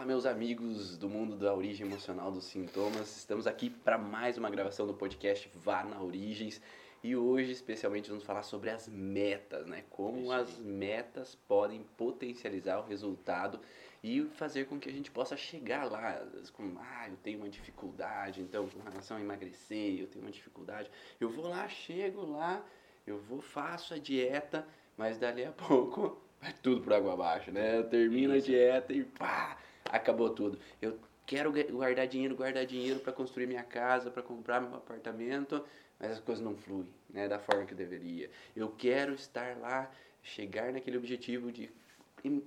Fala, 0.00 0.08
meus 0.08 0.24
amigos 0.24 0.96
do 0.96 1.10
mundo 1.10 1.36
da 1.36 1.52
origem 1.54 1.86
emocional 1.86 2.32
dos 2.32 2.44
sintomas. 2.44 3.18
Estamos 3.18 3.46
aqui 3.46 3.68
para 3.68 3.98
mais 3.98 4.38
uma 4.38 4.48
gravação 4.48 4.86
do 4.86 4.94
podcast 4.94 5.50
Vá 5.56 5.84
na 5.84 6.00
Origens. 6.00 6.58
E 7.04 7.14
hoje, 7.14 7.52
especialmente, 7.52 8.08
vamos 8.08 8.24
falar 8.24 8.42
sobre 8.42 8.70
as 8.70 8.88
metas, 8.88 9.66
né? 9.66 9.84
Como 9.90 10.32
as 10.32 10.56
metas 10.56 11.34
podem 11.46 11.84
potencializar 11.98 12.78
o 12.78 12.88
resultado 12.88 13.60
e 14.02 14.22
fazer 14.36 14.64
com 14.64 14.80
que 14.80 14.88
a 14.88 14.92
gente 14.92 15.10
possa 15.10 15.36
chegar 15.36 15.84
lá. 15.84 16.26
Com, 16.54 16.78
ah, 16.78 17.06
eu 17.10 17.18
tenho 17.18 17.38
uma 17.38 17.50
dificuldade, 17.50 18.40
então, 18.40 18.66
com 18.70 18.80
relação 18.80 19.18
a 19.18 19.20
emagrecer, 19.20 20.00
eu 20.00 20.06
tenho 20.06 20.24
uma 20.24 20.32
dificuldade. 20.32 20.90
Eu 21.20 21.28
vou 21.28 21.46
lá, 21.46 21.68
chego 21.68 22.24
lá, 22.24 22.64
eu 23.06 23.18
vou, 23.18 23.42
faço 23.42 23.92
a 23.92 23.98
dieta, 23.98 24.66
mas 24.96 25.18
dali 25.18 25.44
a 25.44 25.52
pouco 25.68 26.18
vai 26.40 26.54
tudo 26.54 26.80
por 26.80 26.94
água 26.94 27.12
abaixo, 27.12 27.52
né? 27.52 27.76
Eu 27.76 27.84
termino 27.84 28.32
a 28.32 28.38
dieta 28.38 28.94
e 28.94 29.04
pá, 29.04 29.58
acabou 29.90 30.30
tudo. 30.30 30.58
Eu 30.80 30.98
quero 31.26 31.52
guardar 31.70 32.06
dinheiro, 32.06 32.36
guardar 32.36 32.64
dinheiro 32.66 33.00
para 33.00 33.12
construir 33.12 33.46
minha 33.46 33.62
casa, 33.62 34.10
para 34.10 34.22
comprar 34.22 34.60
meu 34.60 34.74
apartamento, 34.74 35.64
mas 35.98 36.12
as 36.12 36.20
coisas 36.20 36.42
não 36.42 36.56
fluem, 36.56 36.88
né, 37.08 37.28
da 37.28 37.38
forma 37.38 37.66
que 37.66 37.74
deveria. 37.74 38.30
Eu 38.56 38.70
quero 38.70 39.12
estar 39.14 39.56
lá, 39.58 39.90
chegar 40.22 40.72
naquele 40.72 40.96
objetivo 40.96 41.52
de 41.52 41.70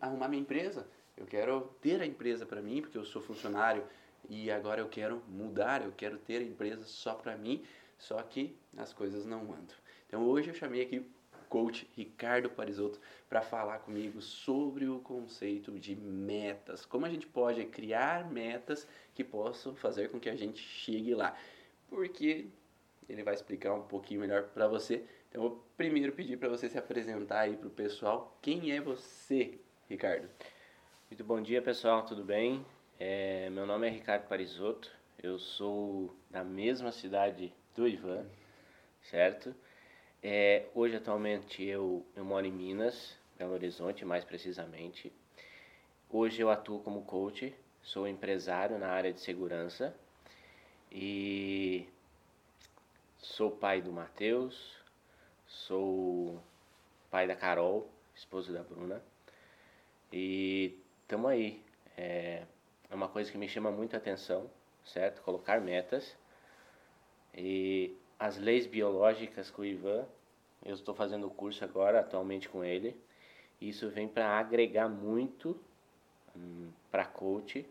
arrumar 0.02 0.28
minha 0.28 0.42
empresa. 0.42 0.88
Eu 1.16 1.26
quero 1.26 1.70
ter 1.82 2.02
a 2.02 2.06
empresa 2.06 2.46
para 2.46 2.62
mim, 2.62 2.82
porque 2.82 2.98
eu 2.98 3.06
sou 3.06 3.22
funcionário 3.22 3.84
e 4.30 4.50
agora 4.50 4.82
eu 4.82 4.88
quero 4.88 5.22
mudar, 5.28 5.84
eu 5.84 5.92
quero 5.92 6.18
ter 6.18 6.38
a 6.38 6.44
empresa 6.44 6.84
só 6.86 7.14
para 7.14 7.38
mim, 7.38 7.64
só 7.98 8.22
que 8.24 8.56
as 8.78 8.94
coisas 8.94 9.26
não 9.26 9.42
andam. 9.44 9.76
Então 10.08 10.26
hoje 10.26 10.50
eu 10.50 10.56
chamei 10.56 10.82
aqui 10.82 11.06
coach 11.54 11.88
Ricardo 11.96 12.50
Parisotto 12.50 13.00
para 13.30 13.40
falar 13.40 13.78
comigo 13.78 14.20
sobre 14.20 14.88
o 14.88 14.98
conceito 14.98 15.78
de 15.78 15.96
metas. 15.96 16.84
Como 16.84 17.06
a 17.06 17.10
gente 17.10 17.28
pode 17.28 17.64
criar 17.66 18.28
metas 18.28 18.88
que 19.14 19.24
possam 19.24 19.76
fazer 19.76 20.10
com 20.10 20.20
que 20.20 20.32
a 20.32 20.36
gente 20.36 20.60
chegue 20.60 21.14
lá. 21.14 21.38
Porque 21.88 22.48
ele 23.08 23.22
vai 23.22 23.36
explicar 23.36 23.72
um 23.76 23.84
pouquinho 23.84 24.22
melhor 24.22 24.46
para 24.46 24.68
você. 24.68 25.06
Então, 25.30 25.44
eu 25.44 25.50
vou 25.50 25.68
primeiro 25.78 26.12
pedir 26.14 26.38
para 26.38 26.50
você 26.50 26.68
se 26.68 26.76
apresentar 26.76 27.42
aí 27.42 27.56
para 27.56 27.68
o 27.68 27.72
pessoal. 27.72 28.36
Quem 28.42 28.72
é 28.72 28.82
você, 28.82 29.60
Ricardo? 29.88 30.28
Muito 31.08 31.24
bom 31.24 31.40
dia, 31.40 31.62
pessoal. 31.62 32.04
Tudo 32.04 32.24
bem? 32.24 32.66
É, 33.00 33.48
meu 33.52 33.68
nome 33.68 33.86
é 33.86 33.92
Ricardo 33.92 34.28
Parisotto. 34.28 34.92
Eu 35.22 35.38
sou 35.38 36.18
da 36.32 36.44
mesma 36.44 36.92
cidade 36.92 37.54
do 37.76 37.88
Ivan, 37.88 38.26
certo? 39.04 39.54
É, 40.26 40.68
hoje, 40.74 40.96
atualmente, 40.96 41.62
eu, 41.62 42.06
eu 42.16 42.24
moro 42.24 42.46
em 42.46 42.52
Minas, 42.52 43.14
Belo 43.38 43.52
Horizonte, 43.52 44.06
mais 44.06 44.24
precisamente. 44.24 45.12
Hoje 46.10 46.42
eu 46.42 46.50
atuo 46.50 46.80
como 46.80 47.04
coach, 47.04 47.54
sou 47.82 48.08
empresário 48.08 48.80
na 48.80 48.88
área 48.88 49.12
de 49.12 49.20
segurança 49.20 49.94
e 50.90 51.86
sou 53.18 53.52
pai 53.52 53.82
do 53.82 53.92
Matheus, 53.92 54.78
sou 55.46 56.42
pai 57.12 57.28
da 57.28 57.36
Carol, 57.36 57.90
esposa 58.16 58.54
da 58.54 58.64
Bruna. 58.64 59.04
E 60.10 60.80
estamos 61.02 61.32
aí. 61.32 61.62
É, 61.98 62.46
é 62.90 62.96
uma 62.96 63.10
coisa 63.10 63.30
que 63.30 63.38
me 63.38 63.50
chama 63.50 63.72
muita 63.72 63.98
atenção, 63.98 64.50
certo? 64.86 65.22
Colocar 65.22 65.60
metas. 65.60 66.16
E 67.36 67.98
as 68.20 68.38
leis 68.38 68.66
biológicas 68.66 69.50
com 69.50 69.62
o 69.62 69.66
Ivan. 69.66 70.06
Eu 70.66 70.74
estou 70.74 70.96
fazendo 70.96 71.28
o 71.28 71.32
curso 71.32 71.64
agora, 71.64 72.00
atualmente 72.00 72.48
com 72.48 72.64
ele. 72.64 72.96
Isso 73.60 73.90
vem 73.90 74.08
para 74.08 74.28
agregar 74.28 74.90
muito 74.90 75.60
hum, 76.36 76.70
para 76.92 77.06
coach, 77.06 77.66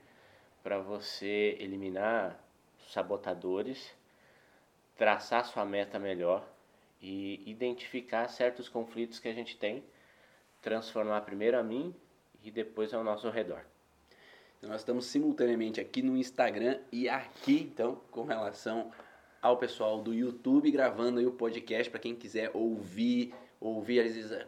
para 0.63 0.79
você 0.79 1.57
eliminar 1.59 2.39
sabotadores, 2.89 3.95
traçar 4.97 5.45
sua 5.45 5.65
meta 5.65 5.98
melhor 5.98 6.47
e 7.01 7.43
identificar 7.47 8.29
certos 8.29 8.69
conflitos 8.69 9.19
que 9.19 9.29
a 9.29 9.33
gente 9.33 9.57
tem, 9.57 9.83
transformar 10.61 11.23
primeiro 11.23 11.58
a 11.58 11.63
mim 11.63 11.95
e 12.42 12.51
depois 12.51 12.95
ao 12.95 13.02
nosso 13.02 13.29
redor. 13.31 13.64
Nós 14.63 14.83
estamos 14.83 15.07
simultaneamente 15.07 15.81
aqui 15.81 16.02
no 16.02 16.17
Instagram 16.17 16.79
e 16.92 17.08
aqui, 17.08 17.63
então, 17.63 18.01
com 18.13 18.25
relação 18.25 18.92
ao 19.42 19.57
pessoal 19.57 20.01
do 20.01 20.14
YouTube 20.14 20.70
gravando 20.70 21.19
aí 21.19 21.27
o 21.27 21.33
podcast 21.33 21.91
para 21.91 21.98
quem 21.98 22.14
quiser 22.14 22.53
ouvir, 22.55 23.35
ouvir 23.61 24.01
às 24.01 24.14
vezes 24.14 24.47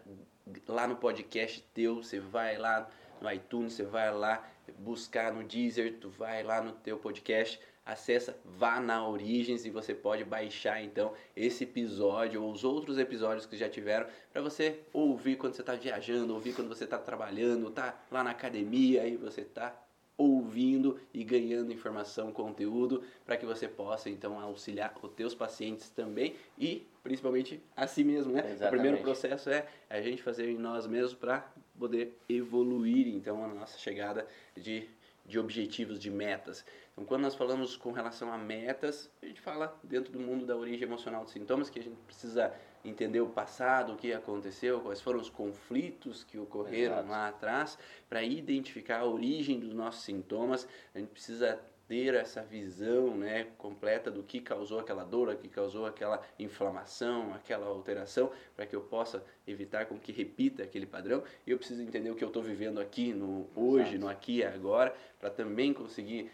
lá 0.68 0.86
no 0.86 0.94
podcast 0.94 1.60
teu, 1.74 1.96
você 1.96 2.20
vai 2.20 2.56
lá 2.56 2.88
no 3.20 3.30
iTunes, 3.30 3.72
você 3.72 3.82
vai 3.82 4.14
lá 4.14 4.48
buscar 4.78 5.32
no 5.32 5.42
Deezer, 5.42 5.98
tu 6.00 6.08
vai 6.08 6.44
lá 6.44 6.62
no 6.62 6.72
teu 6.72 6.96
podcast, 6.96 7.60
acessa 7.84 8.38
vá 8.44 8.80
na 8.80 9.06
Origens 9.06 9.66
e 9.66 9.70
você 9.70 9.94
pode 9.94 10.24
baixar 10.24 10.82
então 10.82 11.12
esse 11.36 11.64
episódio 11.64 12.42
ou 12.42 12.52
os 12.52 12.62
outros 12.62 12.96
episódios 12.96 13.46
que 13.46 13.56
já 13.56 13.68
tiveram 13.68 14.06
para 14.32 14.40
você 14.40 14.80
ouvir 14.92 15.36
quando 15.36 15.54
você 15.54 15.62
está 15.62 15.74
viajando, 15.74 16.32
ouvir 16.32 16.54
quando 16.54 16.68
você 16.68 16.84
está 16.84 16.98
trabalhando, 16.98 17.70
tá 17.70 17.98
lá 18.10 18.22
na 18.22 18.30
academia 18.30 19.06
e 19.06 19.16
você 19.16 19.40
está 19.40 19.83
ouvindo 20.16 20.98
e 21.12 21.24
ganhando 21.24 21.72
informação, 21.72 22.32
conteúdo, 22.32 23.02
para 23.24 23.36
que 23.36 23.44
você 23.44 23.66
possa 23.66 24.08
então 24.08 24.38
auxiliar 24.38 24.94
os 25.02 25.10
teus 25.12 25.34
pacientes 25.34 25.90
também 25.90 26.34
e 26.58 26.86
principalmente 27.02 27.60
a 27.76 27.86
si 27.86 28.04
mesmo, 28.04 28.32
né? 28.32 28.40
Exatamente. 28.40 28.66
O 28.66 28.70
primeiro 28.70 28.98
processo 28.98 29.50
é 29.50 29.66
a 29.90 30.00
gente 30.00 30.22
fazer 30.22 30.48
em 30.48 30.58
nós 30.58 30.86
mesmos 30.86 31.14
para 31.14 31.52
poder 31.78 32.16
evoluir 32.28 33.08
então 33.08 33.44
a 33.44 33.48
nossa 33.48 33.78
chegada 33.78 34.26
de 34.56 34.88
de 35.26 35.38
objetivos, 35.38 35.98
de 35.98 36.10
metas. 36.10 36.64
Então, 36.92 37.04
quando 37.04 37.22
nós 37.22 37.34
falamos 37.34 37.76
com 37.76 37.92
relação 37.92 38.32
a 38.32 38.38
metas, 38.38 39.10
a 39.22 39.26
gente 39.26 39.40
fala 39.40 39.78
dentro 39.82 40.12
do 40.12 40.20
mundo 40.20 40.44
da 40.44 40.56
origem 40.56 40.86
emocional 40.86 41.24
dos 41.24 41.32
sintomas, 41.32 41.70
que 41.70 41.78
a 41.78 41.82
gente 41.82 41.96
precisa 42.06 42.52
entender 42.84 43.20
o 43.20 43.28
passado, 43.28 43.92
o 43.92 43.96
que 43.96 44.12
aconteceu, 44.12 44.80
quais 44.80 45.00
foram 45.00 45.18
os 45.18 45.30
conflitos 45.30 46.22
que 46.22 46.38
ocorreram 46.38 46.94
Exato. 46.94 47.08
lá 47.08 47.28
atrás, 47.28 47.78
para 48.08 48.22
identificar 48.22 49.00
a 49.00 49.06
origem 49.06 49.58
dos 49.58 49.72
nossos 49.72 50.04
sintomas. 50.04 50.68
A 50.94 50.98
gente 50.98 51.08
precisa 51.08 51.58
ter 51.86 52.14
essa 52.14 52.42
visão 52.42 53.14
né, 53.14 53.48
completa 53.58 54.10
do 54.10 54.22
que 54.22 54.40
causou 54.40 54.78
aquela 54.78 55.04
dor, 55.04 55.28
o 55.28 55.36
que 55.36 55.48
causou 55.48 55.86
aquela 55.86 56.22
inflamação, 56.38 57.34
aquela 57.34 57.66
alteração, 57.66 58.30
para 58.56 58.66
que 58.66 58.74
eu 58.74 58.80
possa 58.80 59.22
evitar 59.46 59.86
com 59.86 59.98
que 59.98 60.12
repita 60.12 60.62
aquele 60.62 60.86
padrão. 60.86 61.22
E 61.46 61.50
eu 61.50 61.58
preciso 61.58 61.82
entender 61.82 62.10
o 62.10 62.14
que 62.14 62.24
eu 62.24 62.28
estou 62.28 62.42
vivendo 62.42 62.80
aqui, 62.80 63.12
no 63.12 63.48
hoje, 63.54 63.90
Exato. 63.90 63.98
no 63.98 64.08
aqui 64.08 64.38
e 64.38 64.44
agora, 64.44 64.94
para 65.18 65.30
também 65.30 65.72
conseguir 65.72 66.30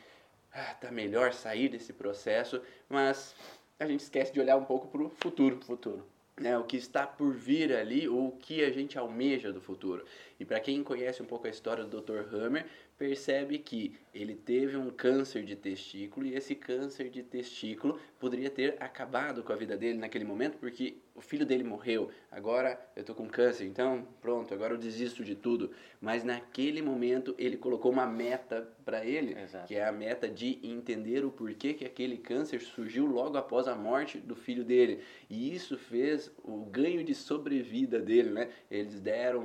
ah, 0.53 0.75
tá 0.75 0.91
melhor 0.91 1.32
sair 1.32 1.69
desse 1.69 1.93
processo, 1.93 2.61
mas 2.88 3.34
a 3.78 3.87
gente 3.87 4.00
esquece 4.00 4.32
de 4.32 4.41
olhar 4.41 4.56
um 4.56 4.65
pouco 4.65 4.88
para 4.88 5.03
o 5.03 5.09
futuro. 5.09 5.61
futuro 5.65 6.05
né, 6.40 6.56
o 6.56 6.64
que 6.64 6.78
está 6.78 7.06
por 7.06 7.34
vir 7.34 7.72
ali, 7.72 8.08
ou 8.08 8.28
o 8.28 8.32
que 8.32 8.64
a 8.64 8.70
gente 8.70 8.98
almeja 8.98 9.52
do 9.52 9.60
futuro. 9.60 10.04
E 10.38 10.44
para 10.44 10.58
quem 10.58 10.82
conhece 10.82 11.22
um 11.22 11.26
pouco 11.26 11.46
a 11.46 11.50
história 11.50 11.84
do 11.84 12.00
Dr. 12.00 12.34
Hammer, 12.34 12.66
percebe 12.96 13.58
que 13.58 13.94
ele 14.15 14.34
teve 14.34 14.76
um 14.76 14.91
câncer 14.91 15.44
de 15.44 15.54
testículo 15.54 16.26
e 16.26 16.34
esse 16.34 16.54
câncer 16.54 17.09
de 17.10 17.22
testículo 17.22 17.98
poderia 18.19 18.50
ter 18.50 18.76
acabado 18.81 19.43
com 19.43 19.53
a 19.53 19.56
vida 19.56 19.76
dele 19.76 19.98
naquele 19.98 20.25
momento, 20.25 20.59
porque 20.59 20.97
o 21.15 21.21
filho 21.21 21.44
dele 21.44 21.62
morreu. 21.62 22.10
Agora 22.31 22.81
eu 22.97 23.04
tô 23.04 23.15
com 23.15 23.28
câncer, 23.28 23.65
então 23.66 24.06
pronto, 24.20 24.54
agora 24.54 24.75
eu 24.75 24.78
desisto 24.78 25.22
de 25.22 25.34
tudo. 25.34 25.70
Mas 26.00 26.25
naquele 26.25 26.81
momento 26.81 27.34
ele 27.38 27.56
colocou 27.56 27.93
uma 27.93 28.06
meta 28.06 28.66
para 28.84 29.04
ele, 29.04 29.38
Exato. 29.38 29.66
que 29.66 29.75
é 29.75 29.84
a 29.84 29.93
meta 29.93 30.28
de 30.28 30.59
entender 30.62 31.25
o 31.25 31.31
porquê 31.31 31.75
que 31.75 31.84
aquele 31.84 32.16
câncer 32.16 32.60
surgiu 32.60 33.06
logo 33.06 33.37
após 33.37 33.69
a 33.69 33.75
morte 33.75 34.19
do 34.19 34.34
filho 34.34 34.65
dele. 34.65 35.00
E 35.28 35.54
isso 35.54 35.76
fez 35.76 36.31
o 36.43 36.65
ganho 36.65 37.04
de 37.04 37.15
sobrevida 37.15 38.00
dele, 38.00 38.31
né? 38.31 38.49
Eles 38.70 39.00
deram 39.00 39.44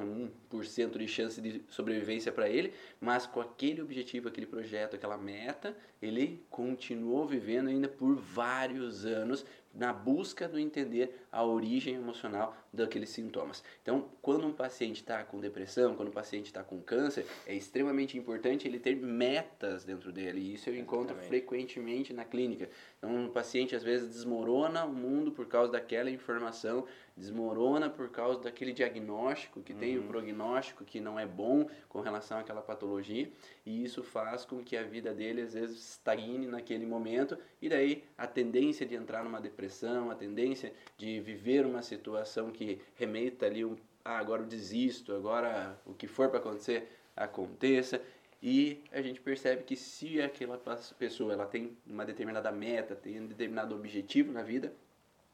1% 0.49 0.97
de 0.97 1.07
chance 1.07 1.41
de 1.41 1.61
sobrevivência 1.67 2.31
para 2.31 2.49
ele, 2.49 2.73
mas 2.99 3.25
com 3.25 3.41
aquele 3.41 3.81
objetivo, 3.81 4.27
aquele 4.27 4.47
projeto, 4.55 4.95
aquela 4.95 5.17
meta, 5.17 5.75
ele 6.01 6.45
continuou 6.49 7.27
vivendo 7.27 7.67
ainda 7.67 7.89
por 7.89 8.15
vários 8.15 9.05
anos 9.05 9.45
na 9.73 9.91
busca 9.91 10.47
do 10.47 10.57
entender 10.57 11.13
a 11.29 11.43
origem 11.43 11.95
emocional 11.95 12.55
daqueles 12.71 13.09
sintomas. 13.09 13.61
Então, 13.81 14.09
quando 14.21 14.47
um 14.47 14.53
paciente 14.53 15.01
está 15.01 15.21
com 15.25 15.41
depressão, 15.41 15.93
quando 15.95 16.07
um 16.07 16.13
paciente 16.13 16.45
está 16.45 16.63
com 16.63 16.79
câncer, 16.79 17.25
é 17.45 17.53
extremamente 17.53 18.17
importante 18.17 18.65
ele 18.65 18.79
ter 18.79 18.95
metas 18.95 19.83
dentro 19.83 20.13
dele. 20.13 20.39
E 20.39 20.53
isso 20.53 20.69
eu 20.69 20.75
encontro 20.77 21.07
Exatamente. 21.07 21.27
frequentemente 21.27 22.13
na 22.13 22.23
clínica. 22.23 22.69
Então, 23.05 23.15
um 23.15 23.29
paciente 23.29 23.75
às 23.75 23.83
vezes 23.83 24.09
desmorona 24.09 24.83
o 24.83 24.91
mundo 24.91 25.31
por 25.31 25.45
causa 25.45 25.71
daquela 25.71 26.09
informação, 26.09 26.85
desmorona 27.15 27.87
por 27.87 28.09
causa 28.09 28.39
daquele 28.41 28.73
diagnóstico 28.73 29.61
que 29.61 29.73
uhum. 29.73 29.79
tem, 29.79 29.97
o 29.97 30.01
uhum. 30.01 30.07
prognóstico 30.07 30.83
que 30.83 30.99
não 30.99 31.19
é 31.19 31.25
bom 31.25 31.67
com 31.87 32.01
relação 32.01 32.39
àquela 32.39 32.63
patologia, 32.63 33.29
e 33.63 33.83
isso 33.83 34.01
faz 34.01 34.43
com 34.43 34.63
que 34.63 34.75
a 34.75 34.81
vida 34.81 35.13
dele 35.13 35.41
às 35.41 35.53
vezes 35.53 35.91
estagne 35.91 36.47
naquele 36.47 36.85
momento, 36.85 37.37
e 37.61 37.69
daí 37.69 38.03
a 38.17 38.25
tendência 38.25 38.85
de 38.87 38.95
entrar 38.95 39.23
numa 39.23 39.39
depressão, 39.39 40.09
a 40.09 40.15
tendência 40.15 40.73
de 40.97 41.19
viver 41.19 41.63
uma 41.63 41.83
situação 41.83 42.49
que 42.49 42.81
remeta 42.95 43.45
ali 43.45 43.63
um, 43.63 43.75
ah, 44.03 44.17
agora 44.17 44.41
eu 44.41 44.47
desisto, 44.47 45.13
agora 45.13 45.79
o 45.85 45.93
que 45.93 46.07
for 46.07 46.29
para 46.29 46.39
acontecer 46.39 46.87
aconteça, 47.15 48.01
e 48.47 48.83
a 48.91 49.01
gente 49.01 49.19
percebe 49.19 49.63
que 49.63 49.75
se 49.75 50.21
aquela 50.21 50.61
pessoa 50.99 51.33
ela 51.33 51.47
tem 51.47 51.75
uma 51.83 52.05
determinada 52.05 52.51
meta, 52.51 52.95
tem 52.95 53.19
um 53.19 53.25
determinado 53.25 53.73
objetivo 53.73 54.31
na 54.31 54.43
vida, 54.43 54.71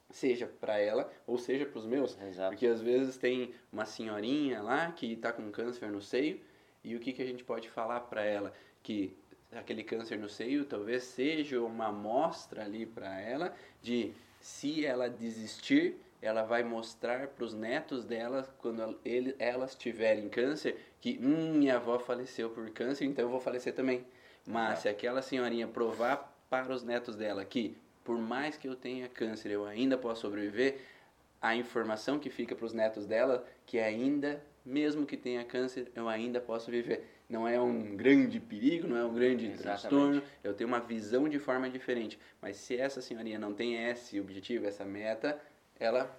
seja 0.09 0.47
para 0.47 0.79
ela 0.79 1.11
ou 1.27 1.37
seja 1.37 1.65
para 1.65 1.77
os 1.77 1.85
meus, 1.85 2.17
Exato. 2.21 2.51
porque 2.51 2.65
às 2.65 2.79
vezes 2.79 3.17
tem 3.17 3.53
uma 3.69 3.85
senhorinha 3.85 4.61
lá 4.61 4.93
que 4.93 5.11
está 5.11 5.33
com 5.33 5.51
câncer 5.51 5.91
no 5.91 6.01
seio 6.01 6.39
e 6.85 6.95
o 6.95 7.01
que, 7.01 7.11
que 7.11 7.21
a 7.21 7.25
gente 7.25 7.43
pode 7.43 7.69
falar 7.69 7.99
para 7.99 8.23
ela 8.23 8.53
que 8.81 9.13
aquele 9.51 9.83
câncer 9.83 10.17
no 10.17 10.29
seio 10.29 10.63
talvez 10.63 11.03
seja 11.03 11.61
uma 11.61 11.87
amostra 11.87 12.63
ali 12.63 12.85
para 12.85 13.19
ela 13.19 13.53
de 13.81 14.13
se 14.39 14.85
ela 14.85 15.09
desistir 15.09 15.97
ela 16.21 16.43
vai 16.43 16.63
mostrar 16.63 17.27
para 17.27 17.43
os 17.43 17.53
netos 17.53 18.05
dela, 18.05 18.47
quando 18.59 18.99
ele, 19.03 19.35
elas 19.39 19.75
tiverem 19.75 20.29
câncer, 20.29 20.77
que 20.99 21.19
hum, 21.21 21.53
minha 21.53 21.77
avó 21.77 21.97
faleceu 21.97 22.49
por 22.49 22.69
câncer, 22.69 23.05
então 23.05 23.25
eu 23.25 23.29
vou 23.29 23.39
falecer 23.39 23.73
também. 23.73 24.05
Mas 24.45 24.79
se 24.79 24.89
aquela 24.89 25.21
senhorinha 25.21 25.67
provar 25.67 26.31
para 26.49 26.71
os 26.71 26.83
netos 26.83 27.15
dela 27.15 27.43
que, 27.45 27.77
por 28.03 28.17
mais 28.17 28.57
que 28.57 28.67
eu 28.67 28.75
tenha 28.75 29.07
câncer, 29.07 29.51
eu 29.51 29.65
ainda 29.65 29.97
posso 29.97 30.21
sobreviver, 30.21 30.79
a 31.41 31.55
informação 31.55 32.19
que 32.19 32.29
fica 32.29 32.55
para 32.55 32.65
os 32.65 32.73
netos 32.73 33.07
dela, 33.07 33.45
que 33.65 33.79
ainda, 33.79 34.43
mesmo 34.63 35.07
que 35.07 35.17
tenha 35.17 35.43
câncer, 35.43 35.91
eu 35.95 36.07
ainda 36.07 36.39
posso 36.39 36.69
viver. 36.69 37.03
Não 37.27 37.47
é 37.47 37.59
um 37.59 37.95
grande 37.95 38.39
perigo, 38.39 38.87
não 38.87 38.97
é 38.97 39.03
um 39.03 39.13
grande 39.13 39.45
Exatamente. 39.45 39.61
transtorno, 39.61 40.23
eu 40.43 40.53
tenho 40.53 40.67
uma 40.67 40.79
visão 40.79 41.27
de 41.27 41.39
forma 41.39 41.67
diferente. 41.69 42.19
Mas 42.39 42.57
se 42.57 42.77
essa 42.77 43.01
senhorinha 43.01 43.39
não 43.39 43.53
tem 43.53 43.87
esse 43.89 44.19
objetivo, 44.19 44.67
essa 44.67 44.85
meta, 44.85 45.41
ela 45.81 46.15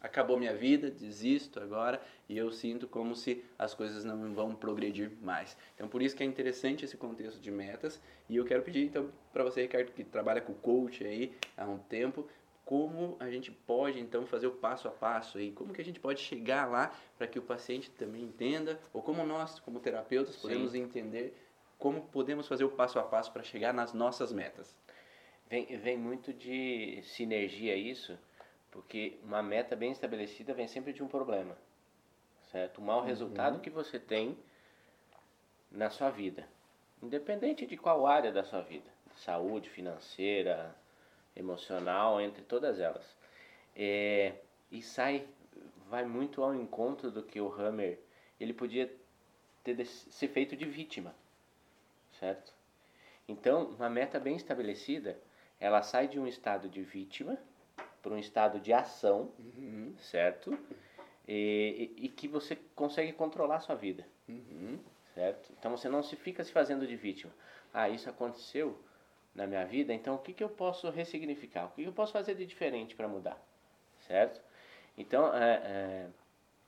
acabou 0.00 0.36
minha 0.36 0.54
vida, 0.54 0.90
desisto 0.90 1.60
agora 1.60 2.02
e 2.28 2.36
eu 2.36 2.50
sinto 2.50 2.88
como 2.88 3.14
se 3.14 3.44
as 3.58 3.72
coisas 3.72 4.04
não 4.04 4.34
vão 4.34 4.54
progredir 4.54 5.10
mais. 5.22 5.56
Então 5.74 5.88
por 5.88 6.02
isso 6.02 6.16
que 6.16 6.22
é 6.22 6.26
interessante 6.26 6.84
esse 6.84 6.96
contexto 6.96 7.40
de 7.40 7.50
metas 7.50 8.00
e 8.28 8.36
eu 8.36 8.44
quero 8.44 8.62
pedir 8.62 8.84
então 8.84 9.10
para 9.32 9.44
você 9.44 9.62
Ricardo 9.62 9.92
que 9.92 10.02
trabalha 10.04 10.40
com 10.40 10.52
coach 10.52 11.04
aí 11.04 11.32
há 11.56 11.64
um 11.64 11.78
tempo, 11.78 12.28
como 12.64 13.16
a 13.20 13.30
gente 13.30 13.50
pode 13.50 14.00
então 14.00 14.26
fazer 14.26 14.48
o 14.48 14.52
passo 14.52 14.88
a 14.88 14.90
passo 14.90 15.38
aí, 15.38 15.52
como 15.52 15.72
que 15.72 15.80
a 15.80 15.84
gente 15.84 16.00
pode 16.00 16.20
chegar 16.20 16.68
lá 16.68 16.92
para 17.16 17.26
que 17.26 17.38
o 17.38 17.42
paciente 17.42 17.90
também 17.90 18.22
entenda 18.22 18.80
ou 18.92 19.02
como 19.02 19.24
nós 19.24 19.60
como 19.60 19.78
terapeutas 19.78 20.36
podemos 20.36 20.72
Sim. 20.72 20.82
entender 20.82 21.34
como 21.78 22.02
podemos 22.02 22.46
fazer 22.46 22.64
o 22.64 22.70
passo 22.70 22.98
a 22.98 23.02
passo 23.02 23.32
para 23.32 23.42
chegar 23.42 23.72
nas 23.72 23.92
nossas 23.92 24.32
metas. 24.32 24.74
Vem, 25.50 25.66
vem 25.66 25.98
muito 25.98 26.32
de 26.32 27.02
sinergia 27.02 27.76
isso, 27.76 28.16
porque 28.72 29.18
uma 29.22 29.42
meta 29.42 29.76
bem 29.76 29.92
estabelecida 29.92 30.54
vem 30.54 30.66
sempre 30.66 30.92
de 30.92 31.02
um 31.02 31.06
problema, 31.06 31.56
certo? 32.50 32.78
O 32.78 32.82
mau 32.82 33.04
resultado 33.04 33.60
que 33.60 33.70
você 33.70 34.00
tem 34.00 34.36
na 35.70 35.90
sua 35.90 36.10
vida, 36.10 36.48
independente 37.02 37.66
de 37.66 37.76
qual 37.76 38.06
área 38.06 38.32
da 38.32 38.42
sua 38.42 38.62
vida, 38.62 38.90
saúde, 39.14 39.68
financeira, 39.68 40.74
emocional, 41.36 42.20
entre 42.20 42.42
todas 42.42 42.80
elas. 42.80 43.14
É, 43.76 44.34
e 44.70 44.82
sai, 44.82 45.28
vai 45.88 46.04
muito 46.06 46.42
ao 46.42 46.54
encontro 46.54 47.10
do 47.10 47.22
que 47.22 47.40
o 47.40 47.52
Hammer, 47.52 48.00
ele 48.40 48.54
podia 48.54 48.90
ter 49.62 49.84
ser 49.84 50.28
feito 50.28 50.56
de 50.56 50.64
vítima, 50.64 51.14
certo? 52.18 52.52
Então, 53.28 53.66
uma 53.66 53.90
meta 53.90 54.18
bem 54.18 54.34
estabelecida, 54.34 55.20
ela 55.60 55.82
sai 55.82 56.08
de 56.08 56.18
um 56.18 56.26
estado 56.26 56.68
de 56.70 56.82
vítima 56.82 57.38
para 58.02 58.12
um 58.12 58.18
estado 58.18 58.60
de 58.60 58.72
ação, 58.72 59.32
Uhum, 59.38 59.94
certo? 59.98 60.58
E, 61.26 61.94
e- 61.98 62.06
e 62.06 62.08
que 62.08 62.26
você 62.28 62.56
consegue 62.74 63.12
controlar 63.12 63.56
a 63.56 63.60
sua 63.60 63.76
vida, 63.76 64.06
uhum, 64.28 64.78
certo? 65.14 65.52
Então 65.58 65.70
você 65.76 65.88
não 65.88 66.02
se 66.02 66.16
fica 66.16 66.42
se 66.44 66.52
fazendo 66.52 66.86
de 66.86 66.96
vítima. 66.96 67.32
Ah, 67.72 67.88
isso 67.88 68.10
aconteceu 68.10 68.78
na 69.34 69.46
minha 69.46 69.64
vida, 69.64 69.94
então 69.94 70.16
o 70.16 70.18
que, 70.18 70.32
que 70.32 70.44
eu 70.44 70.48
posso 70.50 70.90
ressignificar? 70.90 71.66
O 71.66 71.70
que, 71.70 71.82
que 71.82 71.88
eu 71.88 71.92
posso 71.92 72.12
fazer 72.12 72.34
de 72.34 72.44
diferente 72.44 72.94
para 72.96 73.08
mudar, 73.08 73.40
certo? 74.06 74.40
Então, 74.98 75.34
é, 75.34 75.54
é, 75.64 76.06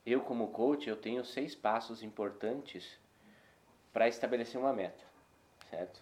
eu 0.05 0.21
como 0.21 0.47
coach, 0.49 0.89
eu 0.89 0.95
tenho 0.97 1.23
seis 1.25 1.53
passos 1.55 2.01
importantes 2.03 2.97
para 3.93 4.07
estabelecer 4.07 4.59
uma 4.59 4.73
meta, 4.73 5.03
certo? 5.69 6.01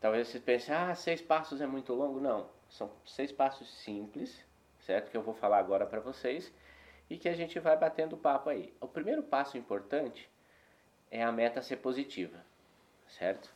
Talvez 0.00 0.28
você 0.28 0.40
pense, 0.40 0.72
ah, 0.72 0.94
seis 0.94 1.22
passos 1.22 1.60
é 1.60 1.66
muito 1.66 1.94
longo. 1.94 2.20
Não, 2.20 2.48
são 2.74 2.90
seis 3.06 3.30
passos 3.30 3.72
simples, 3.82 4.44
certo? 4.80 5.10
Que 5.10 5.16
eu 5.16 5.22
vou 5.22 5.34
falar 5.34 5.58
agora 5.58 5.86
para 5.86 6.00
vocês 6.00 6.52
e 7.08 7.16
que 7.16 7.28
a 7.28 7.34
gente 7.34 7.58
vai 7.60 7.76
batendo 7.76 8.16
papo 8.16 8.50
aí. 8.50 8.74
O 8.80 8.88
primeiro 8.88 9.22
passo 9.22 9.56
importante 9.56 10.28
é 11.10 11.22
a 11.22 11.30
meta 11.30 11.62
ser 11.62 11.76
positiva, 11.76 12.44
certo? 13.06 13.54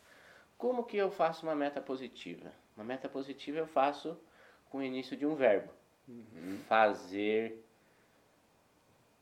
Como 0.56 0.84
que 0.84 0.96
eu 0.96 1.10
faço 1.10 1.44
uma 1.44 1.54
meta 1.54 1.80
positiva? 1.80 2.52
Uma 2.76 2.84
meta 2.84 3.08
positiva 3.08 3.58
eu 3.58 3.66
faço 3.66 4.16
com 4.70 4.78
o 4.78 4.82
início 4.82 5.16
de 5.16 5.26
um 5.26 5.34
verbo. 5.34 5.72
Fazer 6.68 7.64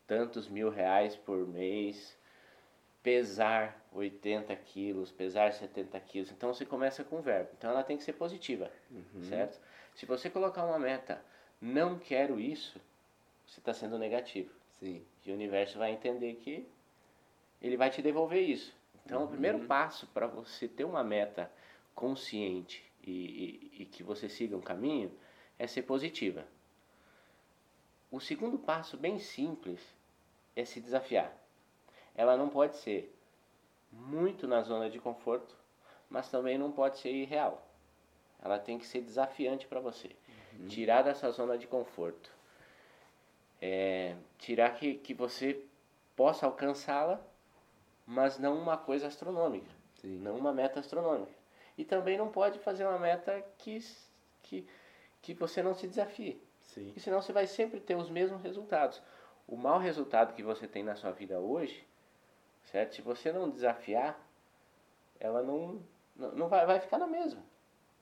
tantos 0.06 0.46
mil 0.46 0.69
reais 0.69 1.16
por 1.16 1.49
mês, 1.49 2.16
pesar 3.02 3.82
80 3.92 4.54
quilos, 4.56 5.10
pesar 5.10 5.52
70 5.52 5.99
quilos. 6.00 6.31
Então 6.31 6.52
você 6.52 6.66
começa 6.66 7.02
com 7.02 7.16
o 7.16 7.22
verbo. 7.22 7.50
Então 7.56 7.70
ela 7.70 7.82
tem 7.82 7.96
que 7.96 8.04
ser 8.04 8.12
positiva, 8.12 8.70
certo? 9.28 9.58
Se 9.96 10.04
você 10.06 10.28
colocar 10.31 10.64
uma 10.64 10.78
meta, 10.78 11.22
não 11.60 11.98
quero 11.98 12.38
isso, 12.38 12.78
você 13.46 13.60
está 13.60 13.72
sendo 13.72 13.98
negativo. 13.98 14.52
sim. 14.78 15.02
E 15.25 15.31
o 15.31 15.34
universo 15.34 15.78
vai 15.78 15.90
entender 15.90 16.34
que 16.34 16.69
ele 17.60 17.76
vai 17.76 17.90
te 17.90 18.02
devolver 18.02 18.43
isso. 18.43 18.75
Então, 19.04 19.25
o 19.25 19.28
primeiro 19.28 19.66
passo 19.66 20.06
para 20.08 20.26
você 20.26 20.69
ter 20.69 20.84
uma 20.84 21.02
meta 21.02 21.50
consciente 21.94 22.84
e, 23.02 23.70
e, 23.78 23.82
e 23.82 23.87
que 23.87 24.02
você 24.02 24.28
siga 24.28 24.56
um 24.56 24.60
caminho 24.60 25.10
é 25.58 25.66
ser 25.66 25.82
positiva. 25.82 26.46
O 28.10 28.20
segundo 28.20 28.58
passo, 28.58 28.96
bem 28.96 29.19
simples, 29.19 29.81
é 30.54 30.64
se 30.64 30.81
desafiar. 30.81 31.34
Ela 32.14 32.37
não 32.37 32.49
pode 32.49 32.76
ser 32.76 33.14
muito 33.90 34.46
na 34.46 34.60
zona 34.62 34.90
de 34.90 34.99
conforto, 34.99 35.56
mas 36.10 36.31
também 36.31 36.58
não 36.58 36.70
pode 36.70 36.99
ser 36.99 37.12
irreal. 37.12 37.65
Ela 38.46 38.58
tem 38.58 38.78
que 38.78 38.87
ser 38.87 39.00
desafiante 39.00 39.66
para 39.66 39.81
você. 39.81 40.10
Tirar 40.69 41.02
dessa 41.02 41.31
zona 41.31 41.58
de 41.58 41.66
conforto. 41.66 42.31
É, 43.60 44.16
tirar 44.38 44.75
que, 44.75 44.94
que 44.94 45.12
você 45.12 45.62
possa 46.14 46.46
alcançá-la, 46.46 47.20
mas 48.06 48.38
não 48.38 48.56
uma 48.56 48.76
coisa 48.76 49.06
astronômica, 49.06 49.70
Sim. 50.00 50.19
não 50.19 50.37
uma 50.37 50.52
meta 50.52 50.81
astronômica. 50.81 51.32
E 51.76 51.84
também 51.84 52.16
não 52.16 52.28
pode 52.31 52.58
fazer 52.60 52.87
uma 52.87 52.99
meta 52.99 53.44
que, 53.59 53.78
que, 54.42 54.66
que 55.21 55.35
você 55.35 55.62
não 55.62 55.75
se 55.75 55.87
desafie, 55.87 56.40
Sim. 56.62 56.87
porque 56.87 57.00
senão 57.00 57.21
você 57.21 57.32
vai 57.32 57.47
sempre 57.47 57.80
ter 57.80 57.97
os 57.97 58.09
mesmos 58.09 58.42
resultados. 58.42 59.02
O 59.47 59.56
mau 59.56 59.78
resultado 59.78 60.35
que 60.35 60.42
você 60.42 60.66
tem 60.66 60.82
na 60.82 60.97
sua 60.97 61.12
vida 61.12 61.38
hoje, 61.38 61.87
certo? 62.64 62.94
Se 62.94 63.02
você 63.02 63.32
não 63.32 63.50
desafiar, 63.50 64.18
ela 65.21 65.42
não, 65.42 65.82
não, 66.14 66.32
não 66.32 66.49
vai, 66.49 66.64
vai 66.66 66.80
ficar 66.80 66.99
na 66.99 67.06
mesma. 67.06 67.42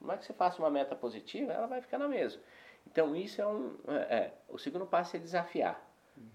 Por 0.04 0.08
mais 0.08 0.20
que 0.20 0.26
você 0.26 0.34
faça 0.34 0.58
uma 0.58 0.68
meta 0.70 0.94
positiva, 0.94 1.50
ela 1.50 1.66
vai 1.66 1.80
ficar 1.80 1.96
na 1.96 2.06
mesma. 2.06 2.42
Então 2.86 3.16
isso 3.16 3.40
é 3.40 3.46
um. 3.46 3.74
É, 3.88 4.16
é, 4.16 4.32
o 4.50 4.58
segundo 4.58 4.84
passo 4.84 5.16
é 5.16 5.18
desafiar. 5.18 5.82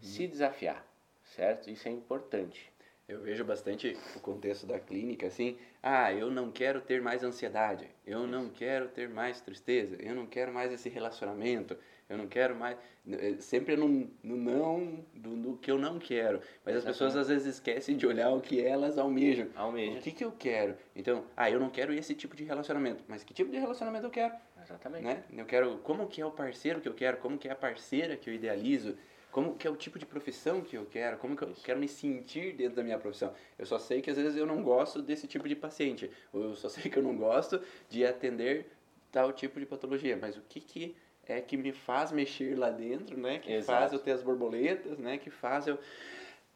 Se 0.01 0.25
desafiar, 0.25 0.83
certo? 1.23 1.69
Isso 1.69 1.87
é 1.87 1.91
importante. 1.91 2.73
Eu 3.07 3.21
vejo 3.21 3.45
bastante 3.45 3.95
o 4.15 4.19
contexto 4.19 4.65
da 4.65 4.79
clínica 4.79 5.27
assim, 5.27 5.55
ah, 5.83 6.11
eu 6.11 6.31
não 6.31 6.51
quero 6.51 6.81
ter 6.81 6.99
mais 6.99 7.23
ansiedade, 7.23 7.87
eu 8.05 8.25
não 8.25 8.49
quero 8.49 8.89
ter 8.89 9.07
mais 9.07 9.39
tristeza, 9.39 9.95
eu 9.99 10.15
não 10.15 10.25
quero 10.25 10.51
mais 10.51 10.71
esse 10.71 10.89
relacionamento, 10.89 11.77
eu 12.09 12.17
não 12.17 12.27
quero 12.27 12.55
mais. 12.55 12.75
eh, 13.07 13.35
Sempre 13.39 13.75
no, 13.77 13.87
no 14.23 14.35
não 14.35 15.05
do, 15.13 15.35
do 15.35 15.57
que 15.57 15.69
eu 15.69 15.77
não 15.77 15.99
quero. 15.99 16.41
Mas 16.65 16.75
as 16.77 16.83
pessoas 16.83 17.15
às 17.15 17.27
vezes 17.27 17.55
esquecem 17.55 17.95
de 17.95 18.05
olhar 18.07 18.31
o 18.31 18.41
que 18.41 18.59
elas 18.59 18.97
almejam. 18.97 19.47
Almeja. 19.55 19.99
O 19.99 20.01
que, 20.01 20.11
que 20.11 20.25
eu 20.25 20.31
quero? 20.31 20.75
Então, 20.95 21.23
ah, 21.37 21.49
eu 21.49 21.59
não 21.59 21.69
quero 21.69 21.93
esse 21.93 22.15
tipo 22.15 22.35
de 22.35 22.43
relacionamento. 22.43 23.03
Mas 23.07 23.23
que 23.23 23.33
tipo 23.33 23.51
de 23.51 23.57
relacionamento 23.59 24.05
eu 24.07 24.11
quero? 24.11 24.33
Exatamente. 24.61 25.05
né? 25.05 25.23
Eu 25.37 25.45
quero 25.45 25.77
como 25.79 26.07
que 26.07 26.19
é 26.21 26.25
o 26.25 26.31
parceiro 26.31 26.81
que 26.81 26.89
eu 26.89 26.93
quero, 26.93 27.17
como 27.17 27.37
que 27.37 27.47
é 27.47 27.51
a 27.51 27.55
parceira 27.55 28.17
que 28.17 28.29
eu 28.29 28.33
idealizo, 28.33 28.97
como 29.31 29.55
que 29.55 29.67
é 29.67 29.69
o 29.69 29.75
tipo 29.75 29.97
de 29.99 30.05
profissão 30.05 30.61
que 30.61 30.75
eu 30.75 30.85
quero, 30.85 31.17
como 31.17 31.35
que 31.35 31.43
eu 31.43 31.51
Isso. 31.51 31.63
quero 31.63 31.79
me 31.79 31.87
sentir 31.87 32.53
dentro 32.55 32.75
da 32.75 32.83
minha 32.83 32.97
profissão. 32.97 33.31
Eu 33.57 33.65
só 33.65 33.77
sei 33.79 34.01
que 34.01 34.09
às 34.09 34.17
vezes 34.17 34.35
eu 34.35 34.45
não 34.45 34.61
gosto 34.63 35.01
desse 35.01 35.27
tipo 35.27 35.47
de 35.47 35.55
paciente, 35.55 36.09
ou 36.33 36.41
eu 36.43 36.55
só 36.55 36.67
sei 36.69 36.89
que 36.91 36.97
eu 36.97 37.03
não 37.03 37.15
gosto 37.15 37.61
de 37.87 38.03
atender 38.05 38.67
tal 39.11 39.31
tipo 39.31 39.59
de 39.59 39.65
patologia, 39.65 40.17
mas 40.19 40.35
o 40.35 40.41
que 40.41 40.59
que 40.59 40.95
é 41.31 41.41
que 41.41 41.55
me 41.57 41.71
faz 41.71 42.11
mexer 42.11 42.57
lá 42.57 42.69
dentro, 42.69 43.17
né? 43.17 43.39
Que 43.39 43.53
Exato. 43.53 43.79
faz 43.79 43.93
eu 43.93 43.99
ter 43.99 44.11
as 44.11 44.21
borboletas, 44.23 44.97
né? 44.97 45.17
Que 45.17 45.29
faz 45.29 45.67
eu 45.67 45.77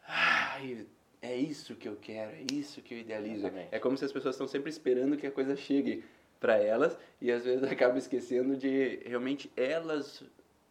Ai, 0.08 0.86
é 1.22 1.36
isso 1.36 1.76
que 1.76 1.88
eu 1.88 1.96
quero, 1.96 2.32
é 2.32 2.44
isso 2.52 2.82
que 2.82 2.94
eu 2.94 2.98
idealizo. 3.00 3.46
Exatamente. 3.48 3.70
É 3.72 3.80
como 3.80 3.98
se 3.98 4.04
as 4.06 4.12
pessoas 4.12 4.36
estão 4.36 4.48
sempre 4.48 4.70
esperando 4.70 5.16
que 5.18 5.26
a 5.28 5.32
coisa 5.32 5.56
chegue 5.56 6.04
para 6.40 6.58
elas 6.58 6.98
e 7.22 7.32
às 7.32 7.46
vezes 7.46 7.64
acabam 7.72 7.98
esquecendo 7.98 8.56
de 8.58 9.00
realmente 9.06 9.50
elas 9.56 10.24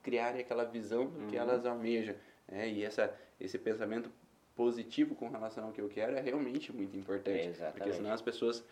criarem 0.02 0.40
aquela 0.40 0.64
visão 0.64 1.06
do 1.06 1.26
que 1.28 1.36
Uhum. 1.36 1.42
elas 1.42 1.64
almejam. 1.64 2.14
né? 2.48 2.68
E 2.68 2.84
essa, 2.84 3.14
esse 3.40 3.58
pensamento 3.58 4.10
positivo 4.54 5.14
com 5.14 5.30
relação 5.30 5.64
ao 5.64 5.72
que 5.72 5.80
eu 5.80 5.88
quero 5.88 6.14
é 6.14 6.20
realmente 6.20 6.70
muito 6.72 6.94
importante. 6.96 7.58
Porque 7.72 7.92
senão 7.92 8.12
as 8.12 8.20
pessoas 8.20 8.62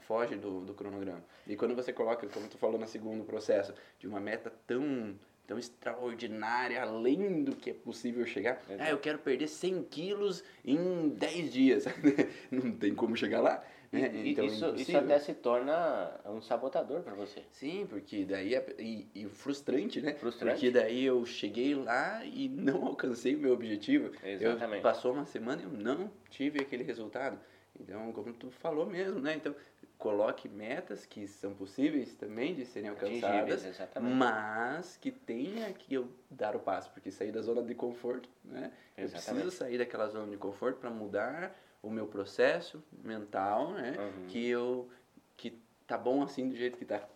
fogem 0.00 0.38
do, 0.38 0.60
do 0.60 0.74
cronograma. 0.74 1.22
E 1.46 1.56
quando 1.56 1.74
você 1.74 1.92
coloca, 1.92 2.26
como 2.28 2.48
tu 2.48 2.58
falou 2.58 2.78
no 2.78 2.86
segundo 2.86 3.24
processo, 3.24 3.74
de 3.98 4.06
uma 4.06 4.20
meta 4.20 4.52
tão, 4.66 5.14
tão 5.46 5.58
extraordinária, 5.58 6.82
além 6.82 7.42
do 7.42 7.54
que 7.54 7.70
é 7.70 7.74
possível 7.74 8.24
chegar, 8.26 8.62
Exato. 8.68 8.82
ah, 8.82 8.90
eu 8.90 8.98
quero 8.98 9.18
perder 9.18 9.48
100 9.48 9.82
quilos 9.84 10.44
em 10.64 11.08
10 11.10 11.52
dias. 11.52 11.84
Não 12.50 12.72
tem 12.72 12.94
como 12.94 13.16
chegar 13.16 13.40
lá. 13.40 13.62
E, 13.92 13.96
né? 13.96 14.10
e 14.14 14.32
Então, 14.32 14.44
é 14.44 14.48
isso, 14.48 14.74
isso 14.76 14.96
até 14.96 15.18
se 15.18 15.34
torna 15.34 16.10
um 16.24 16.40
sabotador 16.40 17.02
para 17.02 17.14
você. 17.14 17.42
Sim, 17.50 17.86
porque 17.88 18.24
daí 18.24 18.54
é 18.54 18.64
e, 18.78 19.06
e 19.14 19.26
frustrante, 19.28 20.00
né? 20.00 20.14
Frustrante. 20.14 20.54
Porque 20.54 20.70
daí 20.70 21.04
eu 21.04 21.24
cheguei 21.26 21.74
lá 21.74 22.24
e 22.24 22.48
não 22.48 22.86
alcancei 22.88 23.34
o 23.34 23.38
meu 23.38 23.52
objetivo. 23.52 24.10
Exatamente. 24.24 24.76
Eu, 24.76 24.82
passou 24.82 25.12
uma 25.12 25.26
semana 25.26 25.60
e 25.60 25.64
eu 25.64 25.70
não 25.70 26.10
tive 26.30 26.60
aquele 26.60 26.82
resultado. 26.82 27.38
Então, 27.82 28.12
como 28.12 28.32
tu 28.32 28.50
falou 28.50 28.86
mesmo, 28.86 29.20
né? 29.20 29.34
Então, 29.34 29.54
coloque 29.98 30.48
metas 30.48 31.04
que 31.06 31.26
são 31.28 31.54
possíveis 31.54 32.14
também 32.16 32.54
de 32.54 32.64
serem 32.64 32.90
alcançadas, 32.90 33.64
mas 34.00 34.96
que 34.96 35.10
tenha 35.10 35.72
que 35.72 35.94
eu 35.94 36.08
dar 36.30 36.56
o 36.56 36.60
passo, 36.60 36.90
porque 36.92 37.10
sair 37.10 37.32
da 37.32 37.40
zona 37.40 37.62
de 37.62 37.74
conforto, 37.74 38.28
né? 38.44 38.72
Eu 38.96 39.04
Exatamente. 39.04 39.42
preciso 39.44 39.56
sair 39.56 39.78
daquela 39.78 40.08
zona 40.08 40.30
de 40.30 40.36
conforto 40.36 40.78
para 40.78 40.90
mudar 40.90 41.56
o 41.82 41.90
meu 41.90 42.06
processo 42.06 42.82
mental, 43.02 43.72
né? 43.72 43.96
Uhum. 43.98 44.26
Que 44.28 44.46
eu 44.48 44.88
que 45.36 45.58
tá 45.86 45.98
bom 45.98 46.22
assim 46.22 46.48
do 46.48 46.56
jeito 46.56 46.78
que 46.78 46.84
tá. 46.84 47.06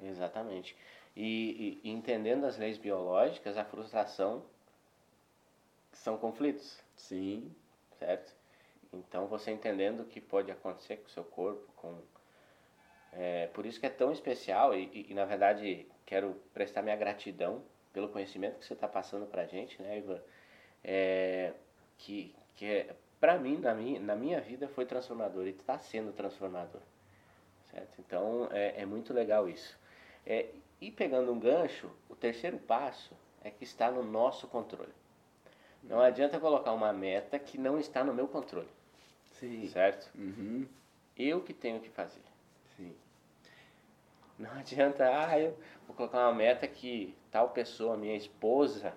Exatamente. 0.00 0.76
E- 1.16 1.80
e 1.82 1.90
entendendo 1.90 2.44
as 2.44 2.56
leis 2.58 2.78
biológicas, 2.78 3.56
a 3.56 3.64
frustração 3.64 4.44
são 5.92 6.16
conflitos, 6.16 6.78
Sim. 6.96 7.50
certo? 7.98 8.37
Então 8.92 9.26
você 9.26 9.50
entendendo 9.50 10.00
o 10.00 10.04
que 10.04 10.20
pode 10.20 10.50
acontecer 10.50 10.96
com 10.98 11.06
o 11.06 11.10
seu 11.10 11.24
corpo, 11.24 11.66
com 11.76 12.00
é, 13.12 13.46
por 13.48 13.64
isso 13.66 13.80
que 13.80 13.86
é 13.86 13.90
tão 13.90 14.12
especial 14.12 14.74
e, 14.74 14.84
e, 14.92 15.06
e, 15.10 15.14
na 15.14 15.24
verdade 15.24 15.86
quero 16.04 16.34
prestar 16.52 16.82
minha 16.82 16.96
gratidão 16.96 17.62
pelo 17.92 18.08
conhecimento 18.08 18.58
que 18.58 18.64
você 18.64 18.74
está 18.74 18.86
passando 18.86 19.26
para 19.26 19.46
gente, 19.46 19.80
né, 19.82 19.98
Ivan? 19.98 20.20
É, 20.84 21.52
que 21.98 22.34
que 22.56 22.66
é, 22.66 22.96
para 23.20 23.38
mim 23.38 23.58
na 23.58 23.74
minha 23.74 24.00
na 24.00 24.14
minha 24.14 24.40
vida 24.40 24.68
foi 24.68 24.84
transformador 24.86 25.46
e 25.46 25.50
está 25.50 25.78
sendo 25.78 26.12
transformador, 26.12 26.82
certo? 27.70 28.00
Então 28.00 28.48
é, 28.52 28.82
é 28.82 28.86
muito 28.86 29.12
legal 29.12 29.48
isso. 29.48 29.78
É, 30.26 30.46
e 30.80 30.90
pegando 30.90 31.32
um 31.32 31.40
gancho, 31.40 31.90
o 32.08 32.14
terceiro 32.14 32.58
passo 32.58 33.14
é 33.42 33.50
que 33.50 33.64
está 33.64 33.90
no 33.90 34.02
nosso 34.02 34.46
controle. 34.46 34.92
Não 35.82 36.00
adianta 36.00 36.38
colocar 36.38 36.72
uma 36.72 36.92
meta 36.92 37.38
que 37.38 37.56
não 37.56 37.78
está 37.78 38.04
no 38.04 38.12
meu 38.12 38.28
controle, 38.28 38.68
Sim. 39.38 39.68
certo? 39.68 40.10
Uhum. 40.16 40.66
Eu 41.16 41.40
que 41.40 41.52
tenho 41.52 41.80
que 41.80 41.88
fazer. 41.88 42.22
Sim. 42.76 42.94
Não 44.38 44.50
adianta, 44.58 45.04
ah, 45.04 45.38
eu 45.38 45.56
vou 45.86 45.96
colocar 45.96 46.18
uma 46.28 46.34
meta 46.34 46.66
que 46.66 47.16
tal 47.30 47.50
pessoa, 47.50 47.96
minha 47.96 48.16
esposa, 48.16 48.94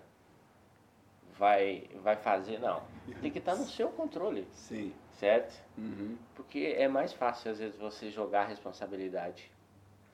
vai, 1.37 1.89
vai 2.03 2.15
fazer. 2.15 2.59
Não. 2.59 2.83
Tem 3.19 3.31
que 3.31 3.39
estar 3.39 3.55
no 3.55 3.65
seu 3.65 3.89
controle, 3.89 4.47
Sim. 4.51 4.93
certo? 5.13 5.59
Uhum. 5.77 6.17
Porque 6.35 6.75
é 6.77 6.87
mais 6.87 7.13
fácil, 7.13 7.51
às 7.51 7.59
vezes, 7.59 7.77
você 7.77 8.09
jogar 8.11 8.41
a 8.43 8.45
responsabilidade 8.45 9.51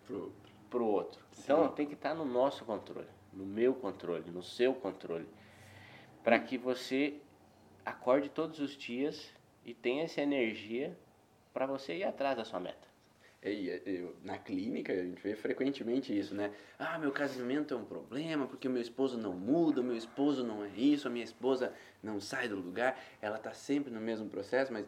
Pro... 0.06 0.32
pro 0.70 0.86
outro. 0.86 1.24
Sim. 1.32 1.42
Então, 1.44 1.68
tem 1.70 1.86
que 1.86 1.94
estar 1.94 2.14
no 2.14 2.26
nosso 2.26 2.64
controle, 2.64 3.10
no 3.34 3.46
meu 3.46 3.74
controle, 3.74 4.32
no 4.32 4.42
seu 4.42 4.74
controle. 4.74 5.28
Para 6.24 6.40
que 6.40 6.58
você 6.58 7.22
acorde 7.86 8.30
todos 8.30 8.60
os 8.60 8.72
dias 8.72 9.30
e 9.68 9.74
tenha 9.74 10.06
essa 10.06 10.22
energia 10.22 10.98
para 11.54 11.66
você 11.66 11.98
ir 11.98 12.06
atrás 12.06 12.38
da 12.38 12.46
sua 12.46 12.60
meta. 12.60 12.88
E, 13.44 13.68
eu- 13.86 14.16
na 14.24 14.38
clínica 14.38 14.92
a 14.92 15.04
gente 15.04 15.22
vê 15.22 15.36
frequentemente 15.36 16.18
isso, 16.18 16.34
né? 16.34 16.52
Ah, 16.80 16.98
meu 16.98 17.12
casamento 17.12 17.74
é 17.74 17.78
um 17.78 17.86
problema 17.86 18.48
porque 18.48 18.68
o 18.68 18.72
meu 18.72 18.82
esposo 18.82 19.18
não 19.18 19.34
muda, 19.34 19.82
o 19.82 19.84
meu 19.84 19.96
esposo 19.96 20.44
não 20.44 20.64
é 20.64 20.70
isso, 20.70 21.08
a 21.08 21.12
minha 21.12 21.24
esposa 21.24 21.74
não 22.02 22.20
sai 22.20 22.48
do 22.48 22.56
lugar, 22.56 23.00
ela 23.22 23.38
tá 23.38 23.54
sempre 23.54 23.92
no 23.94 24.02
mesmo 24.02 24.28
processo, 24.30 24.74
mas 24.74 24.88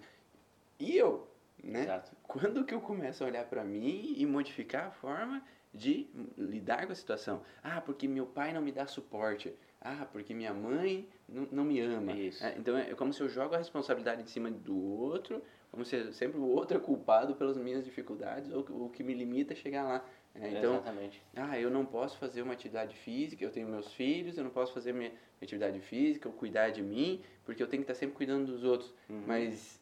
e 0.80 0.98
eu, 0.98 1.28
né? 1.64 1.84
Exato. 1.84 2.16
Quando 2.24 2.64
que 2.66 2.74
eu 2.74 2.82
começo 2.82 3.24
a 3.24 3.28
olhar 3.28 3.46
para 3.46 3.64
mim 3.64 4.14
e 4.18 4.26
modificar 4.26 4.88
a 4.88 4.92
forma 4.92 5.44
de 5.74 6.10
lidar 6.38 6.86
com 6.86 6.92
a 6.94 6.96
situação? 6.96 7.44
Ah, 7.62 7.82
porque 7.82 8.08
meu 8.08 8.26
pai 8.26 8.52
não 8.54 8.62
me 8.62 8.72
dá 8.72 8.88
suporte. 8.88 9.54
Ah, 9.82 10.06
porque 10.12 10.34
minha 10.34 10.54
mãe 10.54 11.08
não, 11.28 11.48
não 11.52 11.64
me 11.64 11.80
ama. 11.80 12.14
Isso. 12.14 12.44
É, 12.44 12.56
então 12.58 12.78
é 12.78 12.94
como 12.96 13.14
se 13.14 13.22
eu 13.22 13.30
jogo 13.30 13.56
a 13.56 13.58
responsabilidade 13.58 14.22
em 14.22 14.26
cima 14.26 14.52
do 14.52 14.78
outro, 14.78 15.42
como 15.72 15.86
se 15.86 16.12
sempre 16.14 16.38
o 16.38 16.46
outro 16.46 16.78
é 16.78 16.80
culpado 16.80 17.36
pelas 17.36 17.58
minhas 17.58 17.86
dificuldades 17.86 18.52
ou 18.52 18.66
o 18.86 18.90
que 18.90 19.04
me 19.04 19.14
limita 19.14 19.54
a 19.54 19.56
chegar 19.56 19.84
lá. 19.84 20.06
É, 20.36 20.50
então, 20.50 20.76
Exatamente. 20.76 21.22
ah, 21.36 21.60
eu 21.60 21.70
não 21.72 21.86
posso 21.86 22.18
fazer 22.18 22.42
uma 22.42 22.54
atividade 22.54 22.96
física, 22.96 23.44
eu 23.44 23.50
tenho 23.50 23.68
meus 23.68 23.92
filhos, 23.94 24.38
eu 24.38 24.44
não 24.44 24.52
posso 24.52 24.74
fazer 24.74 24.94
minha 24.94 25.12
minha 25.40 25.48
atividade 25.48 25.80
física, 25.80 26.28
ou 26.28 26.36
cuidar 26.36 26.70
de 26.70 26.82
mim, 26.82 27.22
porque 27.46 27.64
eu 27.64 27.68
tenho 27.68 27.84
que 27.84 27.92
estar 27.92 28.00
sempre 28.00 28.16
cuidando 28.16 28.46
dos 28.52 28.64
outros. 28.64 28.94
Uhum. 29.10 29.24
Mas 29.26 29.82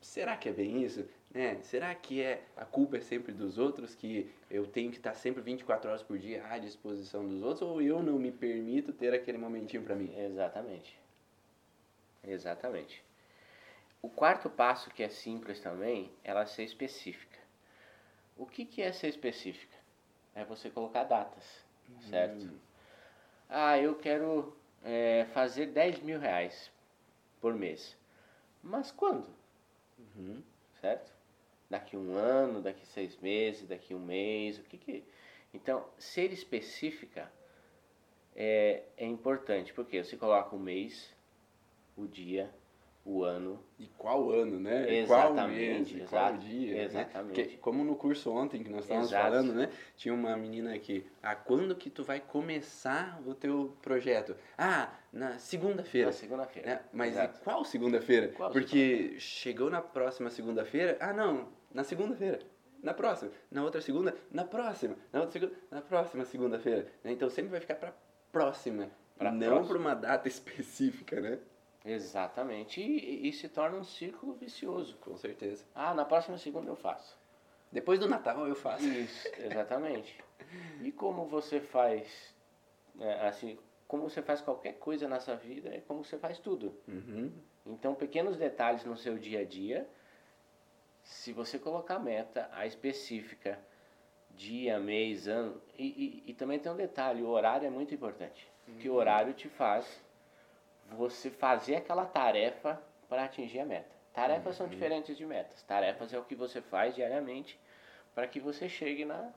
será 0.00 0.36
que 0.36 0.48
é 0.48 0.52
bem 0.52 0.82
isso? 0.82 1.04
Né? 1.36 1.60
Será 1.64 1.94
que 1.94 2.22
é 2.22 2.42
a 2.56 2.64
culpa 2.64 2.96
é 2.96 3.00
sempre 3.02 3.30
dos 3.30 3.58
outros, 3.58 3.94
que 3.94 4.32
eu 4.50 4.66
tenho 4.66 4.90
que 4.90 4.96
estar 4.96 5.12
sempre 5.12 5.42
24 5.42 5.90
horas 5.90 6.02
por 6.02 6.18
dia 6.18 6.42
à 6.46 6.56
disposição 6.56 7.28
dos 7.28 7.42
outros, 7.42 7.60
ou 7.60 7.82
eu 7.82 8.02
não 8.02 8.18
me 8.18 8.32
permito 8.32 8.90
ter 8.90 9.12
aquele 9.12 9.36
momentinho 9.36 9.82
para 9.82 9.94
mim? 9.94 10.18
Exatamente. 10.18 10.98
Exatamente. 12.24 13.04
O 14.00 14.08
quarto 14.08 14.48
passo, 14.48 14.88
que 14.88 15.02
é 15.02 15.10
simples 15.10 15.60
também, 15.60 16.10
é 16.24 16.30
ela 16.30 16.46
ser 16.46 16.64
específica. 16.64 17.38
O 18.34 18.46
que, 18.46 18.64
que 18.64 18.80
é 18.80 18.90
ser 18.90 19.08
específica? 19.08 19.76
É 20.34 20.42
você 20.42 20.70
colocar 20.70 21.04
datas, 21.04 21.44
certo? 22.08 22.46
Hum. 22.46 22.58
Ah, 23.46 23.78
eu 23.78 23.94
quero 23.96 24.56
é, 24.82 25.26
fazer 25.34 25.66
10 25.66 26.00
mil 26.00 26.18
reais 26.18 26.70
por 27.42 27.52
mês. 27.52 27.94
Mas 28.62 28.90
quando? 28.90 29.28
Uhum. 29.98 30.42
certo? 30.80 31.15
Daqui 31.68 31.96
um 31.96 32.14
ano, 32.14 32.62
daqui 32.62 32.86
seis 32.86 33.16
meses, 33.18 33.66
daqui 33.66 33.94
um 33.94 33.98
mês, 33.98 34.58
o 34.58 34.62
que 34.62 34.78
que... 34.78 35.04
Então, 35.52 35.84
ser 35.98 36.32
específica 36.32 37.30
é, 38.34 38.84
é 38.96 39.06
importante, 39.06 39.72
porque 39.72 40.02
você 40.02 40.16
coloca 40.16 40.54
o 40.54 40.58
mês, 40.58 41.14
o 41.96 42.06
dia, 42.06 42.54
o 43.08 43.22
ano, 43.22 43.62
E 43.78 43.86
qual 43.96 44.30
ano, 44.32 44.58
né? 44.58 44.82
Qual 45.06 45.30
Exatamente, 45.30 45.94
mês, 45.94 46.10
qual 46.10 46.36
dia. 46.38 46.74
né? 46.74 46.84
exatamente. 46.84 47.40
Porque, 47.42 47.56
como 47.58 47.84
no 47.84 47.94
curso 47.94 48.32
ontem 48.32 48.64
que 48.64 48.68
nós 48.68 48.80
estávamos 48.82 49.10
Exato. 49.12 49.24
falando, 49.30 49.54
né? 49.54 49.70
Tinha 49.96 50.12
uma 50.12 50.36
menina 50.36 50.74
aqui. 50.74 51.06
Ah, 51.22 51.36
quando 51.36 51.76
que 51.76 51.88
tu 51.88 52.02
vai 52.02 52.18
começar 52.18 53.20
o 53.24 53.32
teu 53.32 53.76
projeto? 53.80 54.34
Ah, 54.58 54.90
na 55.12 55.38
segunda-feira. 55.38 56.08
na 56.08 56.12
segunda-feira. 56.12 56.68
né? 56.68 56.80
Mas 56.92 57.10
e 57.10 57.12
Exato. 57.12 57.40
qual 57.44 57.64
segunda-feira? 57.64 58.28
Qual 58.36 58.50
Porque 58.50 59.14
chegou 59.20 59.70
na 59.70 59.80
próxima 59.80 60.28
segunda-feira. 60.28 60.96
Ah, 60.98 61.12
não, 61.12 61.48
na 61.72 61.84
segunda-feira. 61.84 62.40
Na 62.82 62.92
próxima. 62.92 63.30
Na 63.50 63.62
outra 63.62 63.80
segunda, 63.80 64.16
na 64.32 64.44
próxima. 64.44 64.96
Na 65.12 65.20
outra 65.20 65.32
segunda, 65.32 65.52
na 65.70 65.80
próxima 65.80 66.24
segunda-feira. 66.24 66.86
né? 67.04 67.12
Então 67.12 67.30
sempre 67.30 67.52
vai 67.52 67.60
ficar 67.60 67.76
pra 67.76 67.94
próxima. 68.32 68.90
Pra 69.16 69.30
não 69.30 69.64
pra 69.66 69.78
uma 69.78 69.94
data 69.94 70.26
específica, 70.28 71.20
né? 71.20 71.38
Exatamente. 71.86 72.80
E, 72.80 73.28
e 73.28 73.32
se 73.32 73.48
torna 73.48 73.78
um 73.78 73.84
círculo 73.84 74.34
vicioso. 74.34 74.96
Com 74.98 75.16
certeza. 75.16 75.64
Ah, 75.74 75.94
na 75.94 76.04
próxima 76.04 76.36
segunda 76.36 76.70
eu 76.70 76.76
faço. 76.76 77.18
Depois 77.70 77.98
do 77.98 78.08
Natal 78.08 78.46
eu 78.46 78.54
faço. 78.54 78.86
Isso, 78.86 79.28
exatamente. 79.38 80.18
E 80.82 80.90
como 80.92 81.26
você 81.26 81.60
faz, 81.60 82.34
é, 83.00 83.26
assim, 83.28 83.58
como 83.86 84.08
você 84.08 84.22
faz 84.22 84.40
qualquer 84.40 84.74
coisa 84.74 85.08
na 85.08 85.20
sua 85.20 85.36
vida, 85.36 85.68
é 85.68 85.80
como 85.80 86.04
você 86.04 86.18
faz 86.18 86.38
tudo. 86.38 86.74
Uhum. 86.88 87.32
Então, 87.66 87.94
pequenos 87.94 88.36
detalhes 88.36 88.84
no 88.84 88.96
seu 88.96 89.18
dia 89.18 89.40
a 89.40 89.44
dia, 89.44 89.88
se 91.02 91.32
você 91.32 91.58
colocar 91.58 91.98
meta, 91.98 92.48
a 92.52 92.66
específica, 92.66 93.58
dia, 94.30 94.78
mês, 94.78 95.26
ano, 95.26 95.60
e, 95.78 96.22
e, 96.26 96.30
e 96.30 96.34
também 96.34 96.58
tem 96.58 96.70
um 96.70 96.76
detalhe, 96.76 97.22
o 97.22 97.28
horário 97.28 97.66
é 97.66 97.70
muito 97.70 97.94
importante. 97.94 98.48
Porque 98.64 98.88
o 98.88 98.94
horário 98.94 99.32
te 99.32 99.48
faz 99.48 100.04
você 100.92 101.30
fazer 101.30 101.76
aquela 101.76 102.04
tarefa 102.06 102.80
para 103.08 103.24
atingir 103.24 103.60
a 103.60 103.64
meta. 103.66 103.94
Tarefas 104.12 104.56
são 104.56 104.66
diferentes 104.66 105.16
de 105.16 105.26
metas. 105.26 105.62
Tarefas 105.64 106.12
é 106.12 106.18
o 106.18 106.24
que 106.24 106.34
você 106.34 106.60
faz 106.62 106.94
diariamente 106.94 107.58
para 108.14 108.26
que 108.26 108.40
você 108.40 108.68
chegue 108.68 109.04
na, 109.04 109.30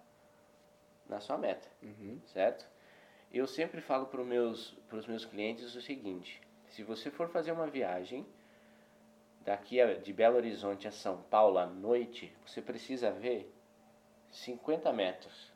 na 1.07 1.19
sua 1.19 1.37
meta 1.37 1.67
Uhum. 1.83 2.19
certo? 2.27 2.65
Eu 3.31 3.45
sempre 3.45 3.81
falo 3.81 4.07
para 4.07 4.21
os 4.21 4.27
meus, 4.27 4.71
pros 4.87 5.05
meus 5.05 5.25
clientes 5.25 5.75
o 5.75 5.81
seguinte: 5.81 6.41
se 6.69 6.81
você 6.83 7.11
for 7.11 7.27
fazer 7.29 7.51
uma 7.51 7.67
viagem 7.67 8.25
daqui 9.41 9.79
a, 9.81 9.95
de 9.95 10.13
Belo 10.13 10.37
Horizonte 10.37 10.87
a 10.87 10.91
São 10.91 11.21
Paulo 11.23 11.57
à 11.57 11.65
noite, 11.65 12.33
você 12.45 12.61
precisa 12.61 13.11
ver 13.11 13.53
50 14.31 14.91
metros 14.93 15.51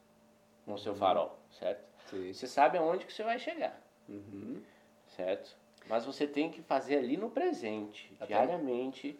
no 0.68 0.78
seu 0.78 0.94
farol, 0.96 1.40
certo? 1.52 1.84
Sim. 2.10 2.34
Você 2.34 2.48
sabe 2.48 2.78
aonde 2.78 3.06
que 3.06 3.14
você 3.14 3.24
vai 3.24 3.40
chegar, 3.40 3.80
Uhum. 4.08 4.62
certo? 5.08 5.56
Mas 5.88 6.06
você 6.06 6.26
tem 6.26 6.50
que 6.50 6.62
fazer 6.62 6.98
ali 6.98 7.18
no 7.18 7.30
presente, 7.30 8.12
Até- 8.16 8.28
diariamente, 8.28 9.18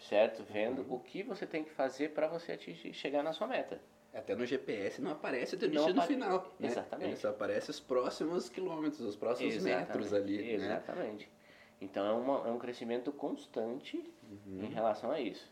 certo? 0.00 0.42
Vendo 0.44 0.86
o 0.92 0.98
que 0.98 1.22
você 1.22 1.46
tem 1.46 1.62
que 1.64 1.70
fazer 1.70 2.10
para 2.10 2.26
você 2.26 2.52
atingir, 2.52 2.92
chegar 2.94 3.22
na 3.22 3.32
sua 3.32 3.46
meta. 3.46 3.80
Até 4.14 4.34
no 4.34 4.44
GPS 4.44 5.00
não 5.00 5.12
aparece 5.12 5.54
o 5.54 5.58
teu 5.58 5.68
destino 5.70 6.00
apare- 6.00 6.14
final. 6.14 6.52
Né? 6.58 6.68
Exatamente. 6.68 7.08
Ele 7.10 7.16
só 7.16 7.28
aparece 7.30 7.70
os 7.70 7.80
próximos 7.80 8.48
quilômetros, 8.48 9.00
os 9.00 9.16
próximos 9.16 9.56
metros 9.62 10.12
ali. 10.12 10.36
Né? 10.38 10.52
Exatamente. 10.52 11.28
Então 11.80 12.06
é, 12.06 12.12
uma, 12.12 12.46
é 12.48 12.50
um 12.50 12.58
crescimento 12.58 13.10
constante 13.12 13.96
Uhum. 14.30 14.64
em 14.64 14.68
relação 14.68 15.10
a 15.10 15.18
isso. 15.20 15.50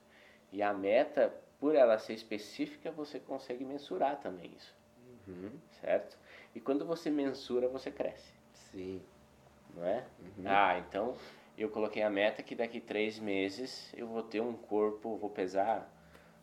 E 0.52 0.62
a 0.62 0.72
meta, 0.74 1.34
por 1.58 1.74
ela 1.74 1.98
ser 1.98 2.12
específica, 2.14 2.90
você 2.90 3.18
consegue 3.18 3.64
mensurar 3.64 4.20
também 4.20 4.50
isso, 4.56 4.74
Uhum. 5.26 5.52
certo? 5.80 6.18
E 6.54 6.60
quando 6.60 6.84
você 6.84 7.08
mensura, 7.10 7.66
você 7.68 7.90
cresce, 7.90 8.32
Sim. 8.52 9.00
Não 9.74 9.84
é? 9.84 10.04
Uhum. 10.20 10.44
Ah, 10.46 10.78
então 10.78 11.14
eu 11.56 11.68
coloquei 11.68 12.02
a 12.02 12.10
meta 12.10 12.42
que 12.42 12.54
daqui 12.54 12.80
três 12.80 13.18
meses 13.18 13.92
eu 13.96 14.06
vou 14.06 14.22
ter 14.22 14.40
um 14.40 14.52
corpo, 14.54 15.16
vou 15.16 15.30
pesar 15.30 15.90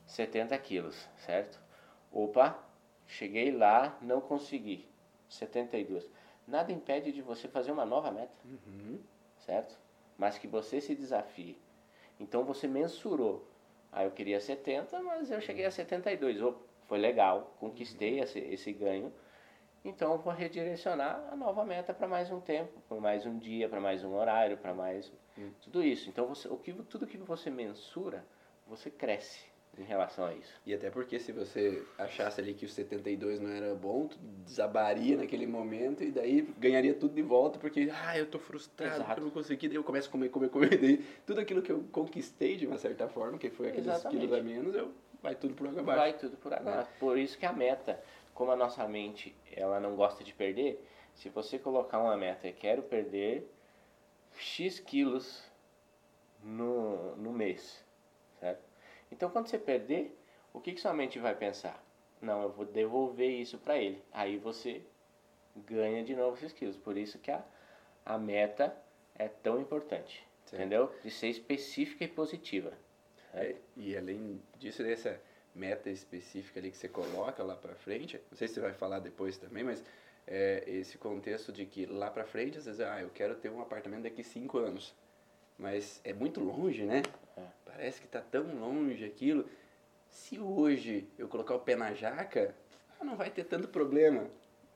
70 0.05 0.57
quilos, 0.59 1.07
certo? 1.17 1.59
Opa, 2.11 2.57
cheguei 3.05 3.51
lá, 3.51 3.97
não 4.01 4.21
consegui, 4.21 4.87
72. 5.29 6.09
Nada 6.47 6.71
impede 6.71 7.11
de 7.11 7.21
você 7.21 7.47
fazer 7.47 7.71
uma 7.71 7.85
nova 7.85 8.09
meta, 8.11 8.31
Uhum. 8.45 8.99
certo? 9.39 9.77
Mas 10.17 10.37
que 10.37 10.47
você 10.47 10.79
se 10.79 10.95
desafie. 10.95 11.57
Então 12.19 12.43
você 12.43 12.67
mensurou. 12.67 13.45
Ah, 13.91 14.03
eu 14.03 14.11
queria 14.11 14.39
70, 14.39 15.01
mas 15.01 15.29
eu 15.31 15.41
cheguei 15.41 15.65
a 15.65 15.71
72. 15.71 16.41
Opa, 16.41 16.59
foi 16.87 16.97
legal, 16.97 17.53
conquistei 17.59 18.19
esse, 18.19 18.39
esse 18.39 18.71
ganho. 18.71 19.11
Então 19.83 20.13
eu 20.13 20.17
vou 20.17 20.33
redirecionar 20.33 21.27
a 21.31 21.35
nova 21.35 21.63
meta 21.63 21.93
para 21.93 22.07
mais 22.07 22.31
um 22.31 22.39
tempo, 22.39 22.81
para 22.87 22.99
mais 22.99 23.25
um 23.25 23.37
dia, 23.37 23.69
para 23.69 23.79
mais 23.79 24.03
um 24.03 24.13
horário, 24.13 24.57
para 24.57 24.73
mais 24.73 25.11
Hum. 25.37 25.51
tudo 25.61 25.83
isso. 25.83 26.09
Então 26.09 26.27
você, 26.27 26.47
o 26.47 26.57
que, 26.57 26.73
tudo 26.73 27.05
que 27.05 27.17
você 27.17 27.49
mensura, 27.49 28.25
você 28.65 28.89
cresce 28.89 29.45
em 29.77 29.83
relação 29.83 30.25
a 30.25 30.33
isso. 30.33 30.59
E 30.65 30.73
até 30.73 30.89
porque 30.89 31.19
se 31.19 31.31
você 31.31 31.85
achasse 31.99 32.41
ali 32.41 32.53
que 32.55 32.65
o 32.65 32.69
72 32.69 33.39
não 33.39 33.51
era 33.51 33.75
bom, 33.75 34.07
tu 34.07 34.17
desabaria 34.43 35.15
naquele 35.15 35.45
momento 35.45 36.03
e 36.03 36.11
daí 36.11 36.41
ganharia 36.57 36.95
tudo 36.95 37.13
de 37.13 37.21
volta, 37.21 37.59
porque, 37.59 37.87
ah, 37.93 38.17
eu 38.17 38.25
tô 38.25 38.39
frustrado, 38.39 38.95
Exato. 38.95 39.19
eu 39.21 39.25
não 39.25 39.31
consegui, 39.31 39.67
daí 39.67 39.77
eu 39.77 39.83
começo 39.83 40.09
a 40.09 40.11
comer, 40.11 40.29
comer, 40.29 40.49
comer, 40.49 40.77
daí 40.81 40.97
tudo 41.25 41.39
aquilo 41.39 41.61
que 41.61 41.71
eu 41.71 41.83
conquistei 41.91 42.57
de 42.57 42.65
uma 42.65 42.77
certa 42.77 43.07
forma, 43.07 43.37
que 43.37 43.51
foi 43.51 43.67
aqueles 43.69 43.87
Exatamente. 43.87 44.19
quilos 44.21 44.33
a 44.39 44.41
menos, 44.41 44.73
eu 44.75 44.91
vai 45.21 45.35
tudo 45.35 45.53
por 45.53 45.67
água 45.67 45.81
abaixo. 45.81 45.99
Vai 46.01 46.13
tudo 46.13 46.37
por 46.37 46.53
água. 46.53 46.87
Por 46.99 47.17
isso 47.17 47.37
que 47.37 47.45
a 47.45 47.53
meta, 47.53 48.01
como 48.37 48.51
a 48.51 48.55
nossa 48.55 48.87
mente 48.87 49.35
ela 49.51 49.79
não 49.79 49.95
gosta 49.95 50.23
de 50.23 50.31
perder, 50.31 50.87
se 51.15 51.27
você 51.27 51.57
colocar 51.57 51.97
uma 51.97 52.15
meta, 52.15 52.51
quero 52.51 52.83
perder 52.83 53.51
X 54.37 54.79
quilos 54.79 55.43
no, 56.43 57.15
no 57.15 57.33
mês, 57.33 57.83
certo? 58.39 58.63
Então 59.11 59.31
quando 59.31 59.47
você 59.47 59.57
perder, 59.57 60.15
o 60.53 60.61
que, 60.61 60.71
que 60.71 60.79
sua 60.79 60.93
mente 60.93 61.17
vai 61.17 61.33
pensar? 61.33 61.83
Não, 62.21 62.43
eu 62.43 62.51
vou 62.51 62.63
devolver 62.63 63.27
isso 63.27 63.57
para 63.57 63.79
ele. 63.79 64.03
Aí 64.11 64.37
você 64.37 64.83
ganha 65.55 66.03
de 66.03 66.15
novo 66.15 66.37
esses 66.37 66.53
quilos. 66.53 66.77
Por 66.77 66.95
isso 66.95 67.17
que 67.17 67.31
a, 67.31 67.43
a 68.05 68.19
meta 68.19 68.77
é 69.15 69.27
tão 69.27 69.59
importante, 69.59 70.23
Certo. 70.45 70.61
entendeu? 70.61 70.93
De 71.03 71.09
ser 71.09 71.29
específica 71.29 72.03
e 72.03 72.07
positiva. 72.07 72.71
É, 73.33 73.55
e 73.75 73.97
além 73.97 74.39
disso, 74.59 74.83
dessa 74.83 75.19
meta 75.57 75.89
específica 75.89 76.59
ali 76.59 76.71
que 76.71 76.77
você 76.77 76.87
coloca 76.87 77.43
lá 77.43 77.55
pra 77.55 77.75
frente, 77.75 78.21
não 78.29 78.37
sei 78.37 78.47
se 78.47 78.53
você 78.55 78.59
vai 78.61 78.73
falar 78.73 78.99
depois 78.99 79.37
também, 79.37 79.63
mas 79.63 79.83
é, 80.27 80.63
esse 80.67 80.97
contexto 80.97 81.51
de 81.51 81.65
que 81.65 81.85
lá 81.85 82.09
pra 82.09 82.25
frente, 82.25 82.57
às 82.57 82.65
vezes, 82.65 82.79
ah, 82.81 83.01
eu 83.01 83.09
quero 83.09 83.35
ter 83.35 83.49
um 83.49 83.61
apartamento 83.61 84.03
daqui 84.03 84.23
cinco 84.23 84.57
anos. 84.57 84.93
Mas 85.57 85.99
é 86.03 86.13
muito 86.13 86.39
longe, 86.39 86.83
né? 86.83 87.01
É. 87.35 87.41
Parece 87.65 87.99
que 87.99 88.07
tá 88.07 88.21
tão 88.21 88.43
longe 88.59 89.03
aquilo. 89.03 89.49
Se 90.07 90.39
hoje 90.39 91.07
eu 91.17 91.27
colocar 91.27 91.55
o 91.55 91.59
pé 91.59 91.75
na 91.75 91.93
jaca, 91.93 92.53
ah, 92.99 93.03
não 93.03 93.15
vai 93.15 93.29
ter 93.31 93.43
tanto 93.43 93.67
problema, 93.67 94.25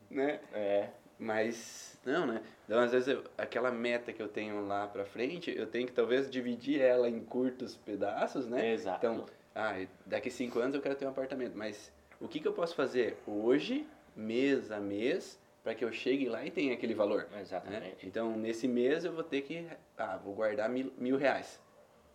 né? 0.09 0.39
É, 0.53 0.89
Mas 1.19 1.99
não, 2.03 2.25
né? 2.25 2.41
Então, 2.65 2.79
às 2.79 2.91
vezes, 2.91 3.07
eu- 3.09 3.23
aquela 3.37 3.69
meta 3.71 4.11
que 4.11 4.19
eu 4.19 4.27
tenho 4.27 4.65
lá 4.65 4.87
pra 4.87 5.05
frente, 5.05 5.55
eu 5.55 5.67
tenho 5.67 5.85
que 5.85 5.93
talvez 5.93 6.27
dividir 6.31 6.81
ela 6.81 7.07
em 7.07 7.19
curtos 7.23 7.77
pedaços, 7.77 8.47
né? 8.47 8.71
Exato. 8.73 9.05
Então, 9.05 9.25
ah, 9.55 9.85
daqui 10.05 10.29
cinco 10.29 10.59
anos 10.59 10.75
eu 10.75 10.81
quero 10.81 10.95
ter 10.95 11.05
um 11.05 11.09
apartamento, 11.09 11.57
mas 11.57 11.91
o 12.19 12.27
que, 12.27 12.39
que 12.39 12.47
eu 12.47 12.53
posso 12.53 12.75
fazer 12.75 13.17
hoje, 13.25 13.87
mês 14.15 14.71
a 14.71 14.79
mês, 14.79 15.39
para 15.63 15.75
que 15.75 15.83
eu 15.83 15.91
chegue 15.91 16.27
lá 16.27 16.45
e 16.45 16.51
tenha 16.51 16.73
aquele 16.73 16.93
valor? 16.93 17.27
né? 17.31 17.41
Exatamente. 17.41 18.07
Então, 18.07 18.35
nesse 18.35 18.67
mês 18.67 19.05
eu 19.05 19.11
vou 19.13 19.23
ter 19.23 19.41
que, 19.41 19.67
ah, 19.97 20.17
vou 20.17 20.33
guardar 20.33 20.69
mil, 20.69 20.91
mil 20.97 21.17
reais. 21.17 21.59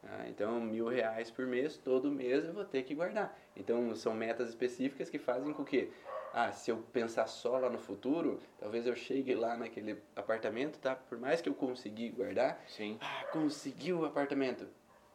Ah, 0.02 0.26
então, 0.28 0.60
mil 0.60 0.86
reais 0.86 1.30
por 1.30 1.46
mês, 1.46 1.76
todo 1.76 2.10
mês 2.10 2.44
eu 2.44 2.52
vou 2.52 2.64
ter 2.64 2.82
que 2.84 2.94
guardar. 2.94 3.36
Então, 3.56 3.94
são 3.94 4.14
metas 4.14 4.48
específicas 4.48 5.10
que 5.10 5.18
fazem 5.18 5.52
com 5.52 5.64
que, 5.64 5.90
ah, 6.32 6.52
se 6.52 6.70
eu 6.70 6.78
pensar 6.92 7.26
só 7.26 7.58
lá 7.58 7.68
no 7.68 7.78
futuro, 7.78 8.40
talvez 8.58 8.86
eu 8.86 8.94
chegue 8.94 9.34
lá 9.34 9.56
naquele 9.56 10.00
apartamento, 10.14 10.78
tá? 10.78 10.94
Por 10.94 11.18
mais 11.18 11.40
que 11.40 11.48
eu 11.48 11.54
consegui 11.54 12.10
guardar, 12.10 12.62
Sim. 12.68 12.98
ah, 13.00 13.24
conseguiu 13.32 14.00
o 14.00 14.04
apartamento. 14.04 14.66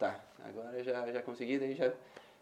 Tá, 0.01 0.19
agora 0.43 0.83
já, 0.83 1.11
já 1.11 1.21
consegui, 1.21 1.59
daí 1.59 1.75
já, 1.75 1.93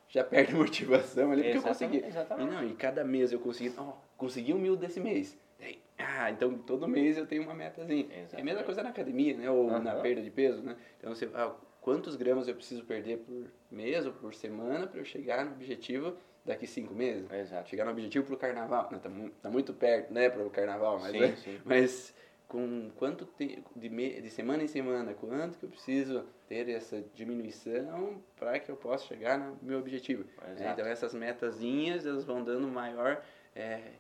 já 0.08 0.24
perde 0.24 0.56
motivação 0.56 1.30
ali, 1.30 1.44
porque 1.44 1.58
eu 1.58 1.62
Exatamente, 1.62 2.00
consegui. 2.00 2.08
exatamente. 2.08 2.48
E 2.48 2.56
não, 2.56 2.64
e 2.70 2.74
cada 2.74 3.04
mês 3.04 3.34
eu 3.34 3.40
consegui, 3.42 3.74
ó, 3.78 3.92
consegui 4.16 4.54
um 4.54 4.58
mil 4.58 4.78
desse 4.78 4.98
mês. 5.02 5.38
Daí, 5.60 5.78
ah, 5.98 6.32
então 6.32 6.58
todo 6.60 6.88
mês 6.88 7.18
eu 7.18 7.26
tenho 7.28 7.44
uma 7.44 7.54
metazinha. 7.54 8.06
É 8.10 8.14
a 8.14 8.16
mesma 8.16 8.22
Exatamente. 8.24 8.64
coisa 8.64 8.82
na 8.82 8.90
academia, 8.92 9.36
né? 9.36 9.52
Ou 9.52 9.70
na 9.82 9.92
Aham. 9.92 10.02
perda 10.02 10.22
de 10.22 10.32
peso, 10.32 10.64
né? 10.64 10.78
Então 10.98 11.14
você, 11.14 11.30
ah, 11.34 11.54
quantos 11.82 12.16
gramas 12.16 12.48
eu 12.48 12.56
preciso 12.56 12.86
perder 12.86 13.18
por 13.18 13.52
mês 13.70 14.06
ou 14.06 14.14
por 14.14 14.34
semana 14.34 14.88
para 14.88 15.02
eu 15.02 15.04
chegar 15.04 15.44
no 15.44 15.52
objetivo 15.52 16.16
daqui 16.46 16.66
cinco 16.66 16.94
meses? 16.94 17.30
Exato. 17.30 17.68
Chegar 17.68 17.84
no 17.84 17.92
objetivo 17.92 18.26
pro 18.26 18.38
carnaval. 18.38 18.88
Não, 18.90 19.00
tá, 19.00 19.10
tá 19.42 19.50
muito 19.50 19.74
perto, 19.74 20.14
né, 20.14 20.30
pro 20.30 20.50
carnaval, 20.50 20.98
mas, 20.98 21.12
Sim, 21.12 21.20
né? 21.20 21.36
sim. 21.36 21.60
mas 21.66 22.16
com 22.50 22.90
quanto 22.96 23.28
tempo, 23.28 23.70
de, 23.76 23.90
me, 23.90 24.20
de 24.22 24.30
semana 24.32 24.64
em 24.64 24.68
semana, 24.68 25.14
quanto 25.14 25.60
que 25.60 25.66
eu 25.66 25.70
preciso 25.70 26.26
ter 26.48 26.68
essa 26.68 27.00
diminuição 27.14 28.22
para 28.36 28.60
que 28.60 28.70
eu 28.72 28.76
possa 28.76 29.06
chegar 29.06 29.38
no 29.38 29.58
meu 29.62 29.78
objetivo? 29.78 30.26
Exato. 30.52 30.82
Então 30.82 30.86
essas 30.92 31.14
metazinhas, 31.14 32.08
elas 32.08 32.26
vão 32.26 32.44
dando 32.44 32.68
maior 32.68 33.24
é, 33.56 33.94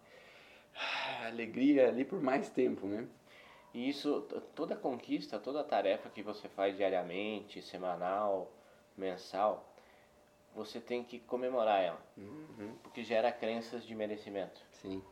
alegria 1.28 1.88
ali 1.90 2.04
por 2.04 2.22
mais 2.22 2.50
tempo, 2.50 2.88
né? 2.88 3.08
E 3.72 3.88
isso, 3.88 4.22
toda 4.56 4.76
conquista, 4.76 5.38
toda 5.38 5.64
tarefa 5.64 6.10
que 6.10 6.24
você 6.24 6.50
faz 6.50 6.76
diariamente, 6.76 7.62
semanal, 7.62 8.52
mensal, 8.98 9.72
você 10.56 10.80
tem 10.80 11.04
que 11.04 11.20
comemorar 11.20 11.84
ela, 11.84 12.02
Uhum, 12.18 12.74
porque 12.82 13.04
gera 13.04 13.32
crenças 13.32 13.86
de 13.86 13.94
merecimento, 13.94 14.60
sim. 14.72 15.04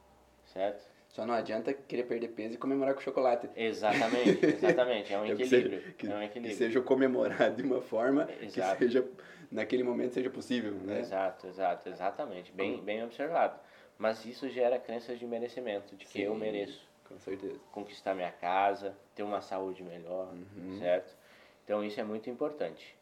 certo? 0.47 0.84
Só 1.10 1.26
não 1.26 1.34
adianta 1.34 1.74
querer 1.74 2.04
perder 2.04 2.28
peso 2.30 2.56
e 2.56 2.58
comemorar 2.58 2.93
com 2.93 3.02
chocolate. 3.02 3.50
Exatamente, 3.56 4.46
exatamente, 4.46 5.13
é 5.13 5.17
um 5.17 5.26
É 5.26 5.36
que 5.36 5.43
equilíbrio, 5.43 5.80
seja- 5.82 5.93
que, 5.93 6.08
é 6.08 6.10
um 6.15 6.20
que 6.20 6.26
equilíbrio. 6.26 6.58
seja 6.58 6.82
comemorado 6.82 7.56
de 7.56 7.63
uma 7.63 7.82
forma 7.82 8.28
Exato. 8.41 8.78
que 8.78 8.86
seja, 8.86 9.08
naquele 9.52 9.84
momento 9.84 10.13
seja 10.13 10.30
possível, 10.30 10.74
né? 10.74 11.00
Exato, 11.00 11.48
exato, 11.48 11.89
exatamente, 11.89 12.52
bem, 12.52 12.82
bem 12.84 13.04
observado. 13.04 13.60
Mas 13.98 14.26
isso 14.26 14.48
gera 14.50 14.78
crenças 14.78 15.17
de 15.17 15.26
merecimento, 15.26 15.96
de 15.96 16.06
que 16.06 16.22
eu 16.22 16.34
Sim. 16.34 16.39
mereço 16.39 16.88
Com 17.08 17.17
certeza. 17.17 17.60
conquistar 17.72 18.13
minha 18.13 18.32
casa, 18.32 18.96
ter 19.15 19.24
uma 19.24 19.41
saúde 19.41 19.84
melhor, 19.84 20.32
Uhum. 20.34 20.78
certo? 20.78 21.15
Então 21.63 21.84
isso 21.84 22.00
é 22.00 22.04
muito 22.04 22.30
importante. 22.30 22.96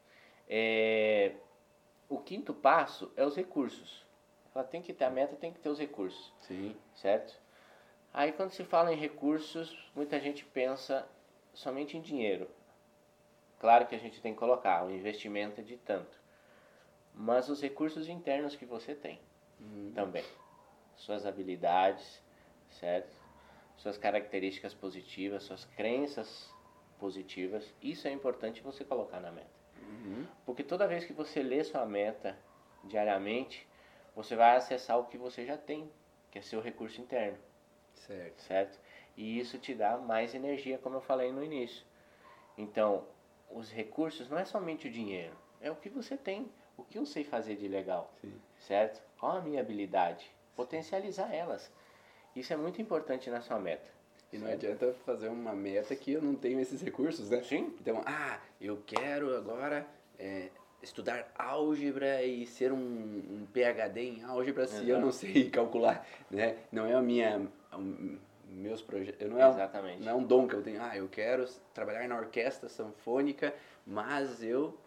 É, 0.48 1.34
O 2.08 2.20
quinto 2.20 2.54
passo 2.54 3.12
é 3.18 3.26
os 3.26 3.36
recursos. 3.36 4.06
Ela 4.54 4.64
tem 4.64 4.82
que 4.82 4.94
ter 4.94 5.04
a 5.06 5.10
meta, 5.10 5.36
tem 5.36 5.52
que 5.52 5.60
ter 5.60 5.68
os 5.70 5.80
recursos, 5.80 6.32
Sim. 6.42 6.76
certo? 6.94 7.34
Aí 8.18 8.32
quando 8.32 8.52
se 8.52 8.64
fala 8.64 8.94
em 8.94 8.98
recursos, 8.98 9.78
muita 9.94 10.22
gente 10.22 10.46
pensa 10.46 11.06
somente 11.54 11.98
em 11.98 12.02
dinheiro. 12.02 12.50
Claro 13.60 13.88
que 13.88 13.94
a 13.94 14.00
gente 14.00 14.22
tem 14.22 14.32
que 14.32 14.40
colocar, 14.40 14.86
o 14.86 14.90
investimento 14.90 15.60
é 15.60 15.64
de 15.66 15.76
tanto. 15.76 16.18
Mas 17.14 17.50
os 17.50 17.62
recursos 17.62 18.08
internos 18.08 18.56
que 18.56 18.66
você 18.66 18.96
tem 18.96 19.20
Uhum. 19.60 19.92
também. 19.94 20.24
Suas 20.96 21.26
habilidades, 21.26 22.24
certo? 22.70 23.14
Suas 23.76 23.98
características 23.98 24.74
positivas, 24.74 25.44
suas 25.44 25.66
crenças 25.66 26.50
positivas. 26.98 27.70
Isso 27.82 28.08
é 28.08 28.12
importante 28.12 28.62
você 28.62 28.86
colocar 28.86 29.20
na 29.20 29.30
meta. 29.30 29.50
Uhum. 29.82 30.26
Porque 30.46 30.64
toda 30.64 30.88
vez 30.88 31.04
que 31.04 31.12
você 31.12 31.44
lê 31.44 31.66
sua 31.66 31.86
meta 31.86 32.38
diariamente, 32.86 33.68
você 34.16 34.38
vai 34.38 34.56
acessar 34.56 34.98
o 34.98 35.04
que 35.04 35.18
você 35.18 35.46
já 35.46 35.58
tem, 35.58 35.92
que 36.32 36.40
é 36.40 36.42
seu 36.42 36.62
recurso 36.62 37.02
interno, 37.02 37.38
Certo. 37.96 38.42
certo? 38.42 38.80
E 39.18 39.40
isso 39.40 39.58
te 39.58 39.74
dá 39.74 39.98
mais 39.98 40.36
energia, 40.36 40.78
como 40.78 40.98
eu 40.98 41.02
falei 41.02 41.32
no 41.32 41.44
início. 41.44 41.86
Então, 42.58 43.06
os 43.50 43.72
recursos 43.72 44.30
não 44.30 44.38
é 44.38 44.46
somente 44.46 44.88
o 44.88 44.92
dinheiro, 44.92 45.36
é 45.62 45.72
o 45.72 45.76
que 45.76 45.90
você 45.90 46.18
tem, 46.18 46.50
o 46.78 46.84
que 46.84 46.98
eu 46.98 47.06
sei 47.06 47.24
fazer 47.24 47.56
de 47.56 47.68
legal 47.68 48.14
Sim. 48.22 48.34
certo? 48.60 49.02
Qual 49.20 49.38
a 49.38 49.42
minha 49.42 49.62
habilidade? 49.62 50.30
Potencializar 50.56 51.34
elas. 51.34 51.72
Isso 52.36 52.52
é 52.52 52.58
muito 52.58 52.82
importante 52.82 53.30
na 53.30 53.42
sua 53.42 53.60
meta. 53.60 53.90
E 54.32 54.38
não 54.38 54.52
adianta 54.52 54.94
fazer 55.06 55.30
uma 55.30 55.54
meta 55.54 55.96
que 55.96 56.12
eu 56.12 56.22
não 56.22 56.36
tenho 56.36 56.60
esses 56.60 56.82
recursos, 56.82 57.30
né? 57.30 57.42
Sim. 57.44 57.74
Então, 57.80 58.02
ah, 58.06 58.40
eu 58.60 58.82
quero 58.86 59.36
agora 59.36 59.88
é, 60.20 60.50
estudar 60.82 61.32
álgebra 61.38 62.22
e 62.24 62.46
ser 62.46 62.72
um, 62.72 62.78
um 62.78 63.48
PhD 63.54 64.02
em 64.02 64.24
álgebra 64.24 64.68
se 64.68 64.88
eu 64.90 65.00
não 65.00 65.12
sei 65.12 65.50
calcular, 65.52 66.06
né? 66.30 66.58
Não 66.72 66.86
é 66.86 66.94
a 66.94 67.02
minha 67.02 67.48
meus 68.48 68.82
projetos, 68.82 69.30
não 69.30 69.42
é 69.42 69.50
Exatamente. 69.50 70.02
Um, 70.02 70.06
não 70.06 70.12
é 70.12 70.16
um 70.16 70.24
dom 70.24 70.48
que 70.48 70.56
eu 70.56 70.62
tenho. 70.64 70.82
Ah, 70.82 70.96
eu 70.96 71.08
quero 71.08 71.46
trabalhar 71.74 72.08
na 72.08 72.18
orquestra 72.18 72.70
sinfônica, 72.70 73.54
mas 73.86 74.44
eu 74.44 74.78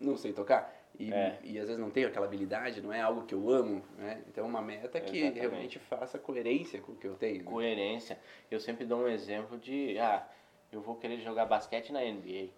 não 0.00 0.16
sei 0.16 0.32
tocar. 0.32 0.72
E, 0.98 1.12
É. 1.12 1.38
e 1.42 1.58
às 1.58 1.66
vezes 1.66 1.78
não 1.80 1.90
tenho 1.90 2.06
aquela 2.06 2.26
habilidade, 2.26 2.80
não 2.80 2.92
é 2.92 3.00
algo 3.00 3.24
que 3.26 3.34
eu 3.34 3.50
amo, 3.50 3.82
né? 3.98 4.22
Então 4.28 4.46
uma 4.46 4.62
meta 4.62 5.00
que 5.00 5.18
Exatamente. 5.18 5.40
realmente 5.40 5.78
faça 5.80 6.18
coerência 6.20 6.80
com 6.80 6.92
o 6.92 6.96
que 6.96 7.06
eu 7.06 7.14
tenho. 7.16 7.38
né? 7.38 7.50
Coerência. 7.50 8.16
Eu 8.48 8.60
sempre 8.60 8.84
dou 8.84 9.00
um 9.00 9.08
exemplo 9.08 9.58
de, 9.58 9.98
ah, 9.98 10.24
eu 10.70 10.80
vou 10.80 10.94
querer 10.94 11.18
jogar 11.18 11.46
basquete 11.46 11.92
na 11.92 12.00
NBA. 12.00 12.48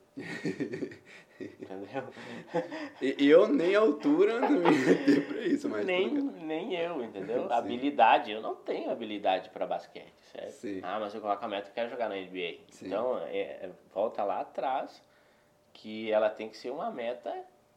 Entendeu? 1.38 2.08
Eu 3.18 3.48
nem 3.48 3.76
a 3.76 3.80
altura 3.80 4.40
não 4.40 4.62
ter 5.04 5.26
pra 5.26 5.40
isso, 5.42 5.68
mas 5.68 5.84
nem, 5.84 6.10
nem 6.10 6.74
eu, 6.74 7.04
entendeu? 7.04 7.46
Sim. 7.46 7.52
Habilidade, 7.52 8.32
eu 8.32 8.40
não 8.40 8.54
tenho 8.54 8.90
habilidade 8.90 9.50
para 9.50 9.66
basquete, 9.66 10.14
certo? 10.32 10.52
Sim. 10.52 10.80
Ah, 10.82 10.98
mas 10.98 11.14
eu 11.14 11.20
coloco 11.20 11.44
a 11.44 11.48
meta 11.48 11.64
que 11.64 11.70
eu 11.70 11.74
quero 11.74 11.90
jogar 11.90 12.08
na 12.08 12.16
NBA. 12.16 12.60
Sim. 12.70 12.86
Então, 12.86 13.18
é, 13.18 13.38
é, 13.38 13.70
volta 13.92 14.24
lá 14.24 14.40
atrás, 14.40 15.02
que 15.74 16.10
ela 16.10 16.30
tem 16.30 16.48
que 16.48 16.56
ser 16.56 16.70
uma 16.70 16.90
meta 16.90 17.30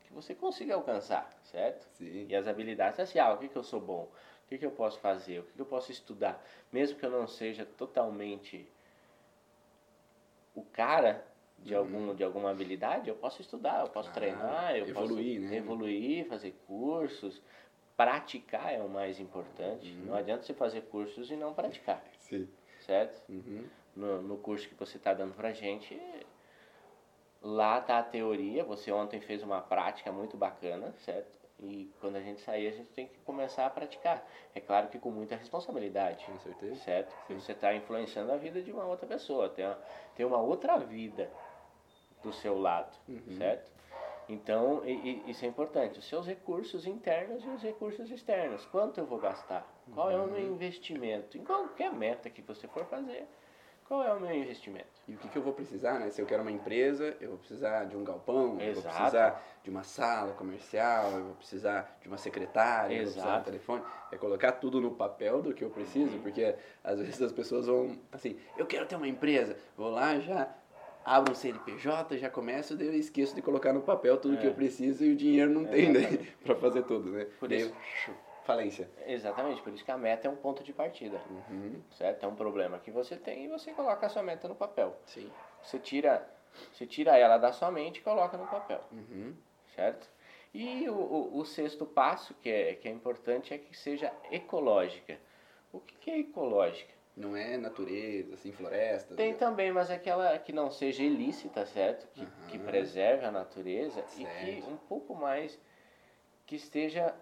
que 0.05 0.13
você 0.13 0.33
consiga 0.33 0.75
alcançar, 0.75 1.29
certo? 1.43 1.85
Sim. 1.97 2.27
E 2.29 2.35
as 2.35 2.47
habilidades, 2.47 2.99
assim, 3.01 3.19
ah, 3.19 3.33
o 3.33 3.37
que, 3.37 3.49
que 3.49 3.57
eu 3.57 3.63
sou 3.63 3.81
bom? 3.81 4.09
O 4.45 4.47
que, 4.47 4.57
que 4.57 4.65
eu 4.65 4.71
posso 4.71 4.97
fazer? 4.99 5.39
O 5.39 5.43
que, 5.43 5.53
que 5.53 5.61
eu 5.61 5.65
posso 5.65 5.91
estudar? 5.91 6.41
Mesmo 6.71 6.97
que 6.97 7.05
eu 7.05 7.11
não 7.11 7.27
seja 7.27 7.65
totalmente 7.65 8.65
o 10.55 10.63
cara 10.63 11.28
de, 11.63 11.75
algum, 11.75 12.13
de 12.15 12.23
alguma 12.23 12.51
habilidade, 12.51 13.09
eu 13.09 13.15
posso 13.15 13.41
estudar, 13.41 13.81
eu 13.81 13.89
posso 13.89 14.09
Ah, 14.09 14.13
treinar, 14.13 14.75
eu 14.75 14.87
evoluir, 14.87 15.39
posso 15.41 15.51
né? 15.51 15.57
evoluir, 15.57 16.27
fazer 16.27 16.51
cursos. 16.67 17.41
Praticar 17.97 18.73
é 18.73 18.81
o 18.81 18.87
mais 18.87 19.19
importante. 19.19 19.91
Uhum. 19.91 20.05
Não 20.05 20.15
adianta 20.15 20.43
você 20.43 20.53
fazer 20.53 20.81
cursos 20.83 21.29
e 21.29 21.35
não 21.35 21.53
praticar, 21.53 22.01
Sim. 22.19 22.47
certo? 22.79 23.21
Uhum. 23.29 23.65
No, 23.95 24.21
no 24.21 24.37
curso 24.37 24.69
que 24.69 24.75
você 24.75 24.95
está 24.97 25.13
dando 25.13 25.33
pra 25.33 25.51
gente, 25.51 25.99
lá 27.41 27.81
tá 27.81 27.99
a 27.99 28.03
teoria. 28.03 28.63
Você 28.63 28.91
ontem 28.91 29.19
fez 29.19 29.43
uma 29.43 29.61
prática 29.61 30.11
muito 30.11 30.37
bacana, 30.37 30.93
certo? 30.99 31.37
E 31.61 31.91
quando 31.99 32.15
a 32.15 32.21
gente 32.21 32.39
sair, 32.39 32.69
a 32.69 32.71
gente 32.71 32.89
tem 32.91 33.07
que 33.07 33.19
começar 33.25 33.65
a 33.65 33.69
praticar. 33.69 34.25
É 34.55 34.61
claro 34.61 34.87
que 34.87 34.97
com 34.97 35.11
muita 35.11 35.35
responsabilidade, 35.35 36.23
Com 36.25 36.39
certeza. 36.39 36.75
certo? 36.75 37.13
Porque 37.17 37.33
você 37.33 37.51
está 37.51 37.75
influenciando 37.75 38.31
a 38.31 38.37
vida 38.37 38.61
de 38.61 38.71
uma 38.71 38.85
outra 38.85 39.05
pessoa. 39.05 39.49
Tem 39.49 39.65
uma, 39.65 39.77
tem 40.15 40.25
uma 40.25 40.37
outra 40.37 40.77
vida 40.77 41.29
do 42.23 42.33
seu 42.33 42.59
lado, 42.59 42.95
Uhum. 43.07 43.21
certo? 43.37 43.71
Então, 44.27 44.83
e- 44.85 45.23
e- 45.25 45.31
isso 45.31 45.43
é 45.43 45.47
importante. 45.47 45.97
Os 45.99 46.07
seus 46.07 46.27
recursos 46.27 46.85
internos 46.85 47.43
e 47.43 47.47
os 47.49 47.63
recursos 47.63 48.11
externos. 48.11 48.63
Quanto 48.67 48.99
eu 48.99 49.05
vou 49.05 49.17
gastar? 49.17 49.65
Qual 49.93 50.11
é 50.11 50.17
o 50.17 50.21
Uhum. 50.23 50.27
meu 50.31 50.53
investimento? 50.53 51.35
Em 51.37 51.43
qualquer 51.43 51.91
meta 51.91 52.29
que 52.29 52.41
você 52.43 52.67
for 52.67 52.85
fazer, 52.85 53.25
qual 53.87 54.03
é 54.03 54.13
o 54.13 54.19
meu 54.19 54.31
investimento? 54.35 54.85
E 55.07 55.15
o 55.15 55.17
que, 55.17 55.27
que 55.29 55.35
eu 55.35 55.41
vou 55.41 55.51
precisar, 55.51 55.97
né? 55.97 56.11
Se 56.11 56.21
eu 56.21 56.27
quero 56.27 56.43
uma 56.43 56.51
empresa, 56.51 57.17
eu 57.19 57.29
vou 57.29 57.37
precisar 57.39 57.85
de 57.85 57.97
um 57.97 58.03
galpão, 58.03 58.59
eu 58.61 58.73
vou 58.73 58.83
Exato. 58.83 58.95
precisar 58.97 59.43
de 59.63 59.69
uma 59.71 59.81
sala 59.83 60.33
comercial, 60.33 61.09
eu 61.09 61.23
vou 61.23 61.33
precisar 61.35 61.97
de 61.99 62.07
uma 62.07 62.17
secretária, 62.19 62.93
eu 62.93 63.05
vou 63.05 63.13
precisar 63.13 63.21
de 63.23 63.27
um 63.29 63.31
Exato. 63.33 63.45
telefone. 63.45 63.83
É 64.11 64.17
colocar 64.17 64.51
tudo 64.51 64.79
no 64.79 64.91
papel 64.91 65.41
do 65.41 65.55
que 65.55 65.63
eu 65.63 65.71
preciso, 65.71 66.17
Uhum. 66.17 66.21
porque 66.21 66.55
às 66.83 66.99
vezes 66.99 67.19
as 67.19 67.31
pessoas 67.31 67.65
vão 67.65 67.97
assim, 68.11 68.39
eu 68.55 68.67
quero 68.67 68.85
ter 68.85 68.95
uma 68.95 69.07
empresa, 69.07 69.57
vou 69.75 69.89
lá 69.89 70.19
já 70.19 70.47
abro 71.09 71.31
um 71.31 71.35
CNPJ, 71.35 72.17
já 72.19 72.29
começo, 72.29 72.75
daí 72.77 72.87
eu 72.87 72.93
esqueço 72.93 73.33
de 73.35 73.41
colocar 73.41 73.73
no 73.73 73.81
papel 73.81 74.17
tudo 74.17 74.37
que 74.37 74.45
É. 74.45 74.49
eu 74.49 74.53
preciso 74.53 75.03
e 75.03 75.11
o 75.11 75.15
dinheiro 75.15 75.49
não 75.51 75.65
tem 75.65 75.91
né? 75.91 76.01
Para 76.45 76.55
fazer 76.55 76.83
tudo, 76.83 77.09
né? 77.11 77.25
Por 77.39 77.49
Daí, 77.49 77.61
isso- 77.61 77.73
falência. 78.43 78.89
Exatamente, 79.07 79.61
por 79.61 79.73
isso 79.73 79.83
que 79.83 79.91
a 79.91 79.97
meta 79.97 80.27
é 80.27 80.31
um 80.31 80.35
ponto 80.35 80.63
de 80.63 80.71
partida, 80.71 81.19
Uhum. 81.49 81.81
certo? 81.97 82.23
É 82.23 82.27
um 82.27 82.35
problema 82.35 82.77
que 82.79 82.91
você 82.91 83.15
tem 83.15 83.45
e 83.45 83.47
você 83.47 83.71
coloca 83.71 84.05
a 84.05 84.09
sua 84.09 84.21
meta 84.23 84.47
no 84.47 84.55
papel. 84.55 84.95
Sim. 85.05 85.29
Você 85.63 85.79
tira, 85.79 86.27
você 86.71 86.85
tira 86.85 87.17
ela 87.17 87.37
da 87.37 87.51
sua 87.51 87.71
mente 87.71 87.97
e 87.97 88.01
coloca 88.01 88.37
no 88.37 88.45
papel, 88.47 88.83
Uhum. 88.91 89.33
certo? 89.75 90.07
E 90.53 90.87
o, 90.89 90.93
o, 90.95 91.37
o 91.39 91.45
sexto 91.45 91.85
passo, 91.85 92.33
que 92.35 92.49
é, 92.49 92.73
que 92.75 92.87
é 92.87 92.91
importante, 92.91 93.53
é 93.53 93.57
que 93.57 93.75
seja 93.77 94.11
ecológica. 94.31 95.17
O 95.71 95.79
que, 95.79 95.95
que 95.97 96.09
é 96.11 96.19
ecológica? 96.19 96.91
Não 97.19 97.35
é 97.35 97.57
natureza, 97.57 98.33
assim, 98.35 98.53
florestas. 98.53 99.17
Tem 99.17 99.33
também, 99.33 99.73
mas 99.73 99.89
é 99.89 99.95
aquela 99.95 100.39
que 100.39 100.53
não 100.53 100.71
seja 100.71 101.03
ilícita, 101.03 101.65
certo? 101.65 102.07
Que, 102.13 102.25
que 102.47 102.55
Aham. 102.57 102.65
preserve 102.65 103.25
a 103.25 103.31
natureza 103.31 104.05
e 104.15 104.23
Certo. 104.23 104.37
que 104.39 104.63
um 104.71 104.77
pouco 104.77 105.13
mais 105.13 105.59
que 106.45 106.55
esteja 106.55 107.13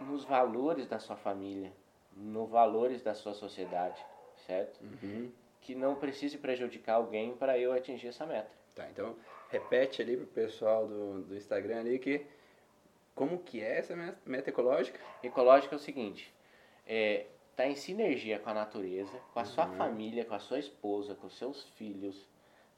nos 0.00 0.24
valores 0.24 0.88
da 0.88 0.98
sua 0.98 1.16
família, 1.16 1.70
nos 2.16 2.48
valores 2.48 3.02
da 3.02 3.12
sua 3.14 3.34
sociedade, 3.34 4.02
certo? 4.46 4.80
Uhum. 4.82 5.30
Que 5.60 5.74
não 5.74 5.94
precise 5.96 6.38
prejudicar 6.38 6.94
alguém 6.94 7.34
para 7.36 7.58
eu 7.58 7.72
atingir 7.74 8.08
essa 8.08 8.24
meta. 8.24 8.50
Tá, 8.74 8.88
então 8.90 9.14
repete 9.50 10.00
ali 10.00 10.16
pro 10.16 10.26
pessoal 10.26 10.86
do, 10.86 11.22
do 11.24 11.36
Instagram 11.36 11.80
ali 11.80 11.98
que 11.98 12.24
como 13.14 13.38
que 13.38 13.60
é 13.62 13.78
essa 13.78 13.94
me- 13.94 14.14
meta 14.24 14.48
ecológica? 14.48 14.98
Ecológico 15.22 15.74
é 15.74 15.76
o 15.76 15.80
seguinte, 15.80 16.34
é, 16.86 17.26
tá 17.56 17.66
em 17.66 17.74
sinergia 17.74 18.38
com 18.38 18.50
a 18.50 18.54
natureza, 18.54 19.18
com 19.32 19.40
a 19.40 19.44
sua 19.44 19.66
Uhum. 19.66 19.74
família, 19.76 20.24
com 20.24 20.34
a 20.34 20.38
sua 20.38 20.58
esposa, 20.58 21.14
com 21.14 21.26
os 21.26 21.36
seus 21.38 21.64
filhos, 21.70 22.28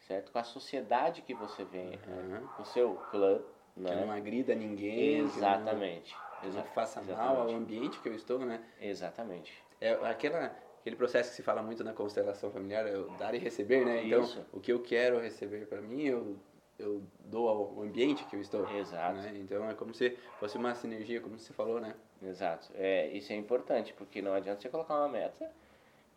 certo? 0.07 0.31
Com 0.33 0.39
a 0.39 0.45
sociedade 0.45 1.23
que 1.23 1.35
você 1.35 1.65
vem, 1.65 1.99
Uhum. 2.07 2.47
com 2.57 2.63
o 2.63 2.67
seu 2.67 2.95
clã, 3.11 3.39
Que 3.75 3.81
né? 3.83 3.95
não 4.05 4.11
agrida 4.11 4.55
ninguém, 4.55 5.19
Exatamente. 5.21 6.15
que 6.15 6.47
não, 6.47 6.49
Exa- 6.49 6.61
não 6.61 6.67
faça 6.69 7.01
mal 7.03 7.13
exatamente. 7.13 7.53
ao 7.53 7.59
ambiente 7.59 7.99
que 8.01 8.09
eu 8.09 8.15
estou, 8.15 8.39
né? 8.41 8.63
Exatamente. 8.81 9.53
É 9.81 9.93
aquela, 9.93 10.57
aquele 10.81 10.97
processo 10.97 11.31
que 11.31 11.37
se 11.37 11.43
fala 11.43 11.63
muito 11.63 11.85
na 11.85 11.93
constelação 11.93 12.51
familiar, 12.51 12.87
é 12.87 12.97
o 12.97 13.05
dar 13.19 13.35
e 13.35 13.39
receber, 13.39 13.85
né? 13.85 14.05
Então, 14.07 14.23
Isso. 14.23 14.45
o 14.53 14.61
que 14.61 14.73
eu 14.73 14.81
quero 14.83 15.19
receber 15.21 15.67
para 15.67 15.81
mim, 15.83 16.03
eu, 16.05 16.37
eu 16.79 17.03
dou 17.21 17.49
ao 17.49 17.83
ambiente 17.83 18.25
que 18.25 18.37
eu 18.37 18.41
estou. 18.41 18.67
Exato. 18.71 19.17
né? 19.19 19.33
Então, 19.37 19.69
é 19.69 19.75
como 19.75 19.93
se 19.93 20.11
fosse 20.41 20.57
uma 20.57 20.75
sinergia, 20.75 21.21
como 21.21 21.39
você 21.39 21.53
falou, 21.53 21.79
né? 21.81 21.95
Exato. 22.23 22.71
É, 22.75 23.09
isso 23.09 23.33
é 23.33 23.37
importante, 23.37 23.93
porque 23.93 24.23
não 24.23 24.33
adianta 24.35 24.61
você 24.61 24.69
colocar 24.69 24.95
uma 24.95 25.09
meta 25.09 25.51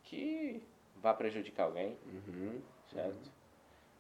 que 0.03 0.63
vá 0.95 1.13
prejudicar 1.13 1.63
alguém, 1.65 1.97
Uhum. 2.05 2.62
certo? 2.91 3.31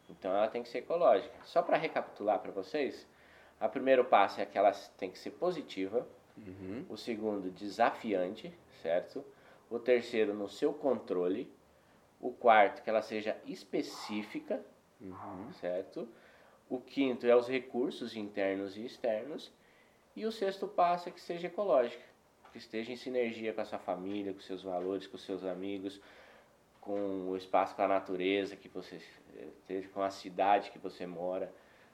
Então 0.09 0.31
ela 0.31 0.47
tem 0.47 0.63
que 0.63 0.69
ser 0.69 0.79
ecológica. 0.79 1.35
Só 1.43 1.61
para 1.61 1.77
recapitular 1.77 2.39
para 2.39 2.51
vocês, 2.51 3.07
o 3.61 3.69
primeiro 3.69 4.05
passo 4.05 4.41
é 4.41 4.45
que 4.45 4.57
ela 4.57 4.71
tem 4.97 5.11
que 5.11 5.19
ser 5.19 5.31
positiva, 5.31 6.07
Uhum. 6.37 6.85
o 6.89 6.95
segundo 6.97 7.51
desafiante, 7.51 8.53
certo? 8.81 9.23
O 9.69 9.77
terceiro 9.77 10.33
no 10.33 10.47
seu 10.47 10.73
controle, 10.73 11.51
o 12.19 12.31
quarto 12.31 12.81
que 12.81 12.89
ela 12.89 13.01
seja 13.01 13.37
específica, 13.45 14.63
Uhum. 15.01 15.51
certo? 15.53 16.07
O 16.69 16.79
quinto 16.79 17.25
é 17.27 17.35
os 17.35 17.47
recursos 17.47 18.15
internos 18.15 18.77
e 18.77 18.85
externos. 18.85 19.51
E 20.19 20.25
o 20.25 20.33
sexto 20.33 20.67
passo 20.67 21.07
é 21.07 21.13
que 21.13 21.21
seja 21.21 21.47
ecológica, 21.47 22.03
que 22.51 22.57
esteja 22.57 22.91
em 22.91 22.97
sinergia 22.97 23.53
com 23.53 23.61
a 23.61 23.63
sua 23.63 23.79
família, 23.79 24.33
com 24.33 24.41
seus 24.41 24.61
valores, 24.61 25.07
com 25.07 25.17
seus 25.17 25.45
amigos, 25.45 26.01
com 26.81 27.29
o 27.29 27.37
espaço, 27.37 27.73
com 27.73 27.83
a 27.83 27.87
natureza 27.87 28.57
que 28.57 28.67
você 28.67 28.97
eh, 29.37 29.47
esteja, 29.61 29.87
com 29.87 30.01
a 30.01 30.09
cidade 30.09 30.71
que 30.71 30.77
você 30.77 31.07
mora, 31.07 31.49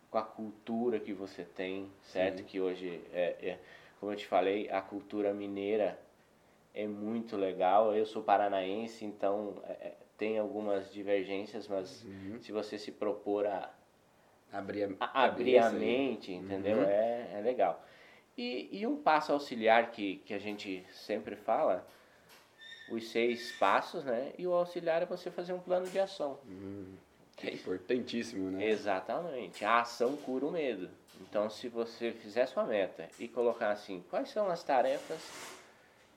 com 0.10 0.18
a 0.18 0.24
cultura 0.24 1.00
que 1.00 1.14
você 1.14 1.44
tem, 1.44 1.88
certo? 2.02 2.40
Sim. 2.40 2.46
Que 2.46 2.60
hoje, 2.60 3.00
é, 3.14 3.36
é, 3.40 3.60
como 4.00 4.12
eu 4.12 4.16
te 4.16 4.26
falei, 4.26 4.72
a 4.72 4.82
cultura 4.82 5.32
mineira 5.32 6.00
é 6.74 6.88
muito 6.88 7.38
legal. 7.38 7.96
Eu 7.96 8.08
sou 8.08 8.24
paranaense, 8.24 9.06
então 9.06 9.54
é, 9.66 9.72
é, 9.74 9.96
tem 10.18 10.40
algumas 10.40 10.92
divergências, 10.92 11.68
mas 11.68 12.04
Uhum. 12.04 12.40
se 12.42 12.52
você 12.52 12.80
se 12.80 12.92
propor 12.92 13.46
a, 13.46 13.72
Abrir 14.52 14.96
a, 15.00 15.06
a- 15.06 15.24
abrir 15.26 15.60
a 15.60 15.70
mente, 15.70 16.32
entendeu? 16.32 16.78
Uhum. 16.80 16.86
É, 16.86 17.30
é 17.36 17.42
legal. 17.42 17.86
E, 18.38 18.70
e 18.72 18.86
um 18.86 18.98
passo 18.98 19.32
auxiliar 19.32 19.92
que, 19.92 20.18
que 20.26 20.34
a 20.34 20.40
gente 20.40 20.86
sempre 20.92 21.36
fala, 21.36 21.88
os 22.88 23.10
seis 23.10 23.52
passos, 23.54 24.04
né? 24.04 24.34
E 24.38 24.46
o 24.46 24.54
auxiliar 24.54 25.02
é 25.02 25.06
você 25.06 25.32
fazer 25.32 25.54
um 25.54 25.60
plano 25.60 25.88
de 25.88 26.00
ação. 26.00 26.38
Hum, 26.46 26.96
que 27.36 27.48
é 27.48 27.54
importantíssimo, 27.54 28.52
né? 28.52 28.68
Exatamente. 28.68 29.64
A 29.64 29.82
ação 29.82 30.16
cura 30.18 30.46
o 30.46 30.52
medo. 30.52 30.90
Então, 31.22 31.50
se 31.50 31.70
você 31.70 32.12
fizer 32.12 32.46
sua 32.46 32.66
meta 32.66 33.10
e 33.18 33.28
colocar 33.28 33.72
assim, 33.72 34.04
quais 34.10 34.30
são 34.30 34.50
as 34.50 34.64
tarefas 34.64 35.20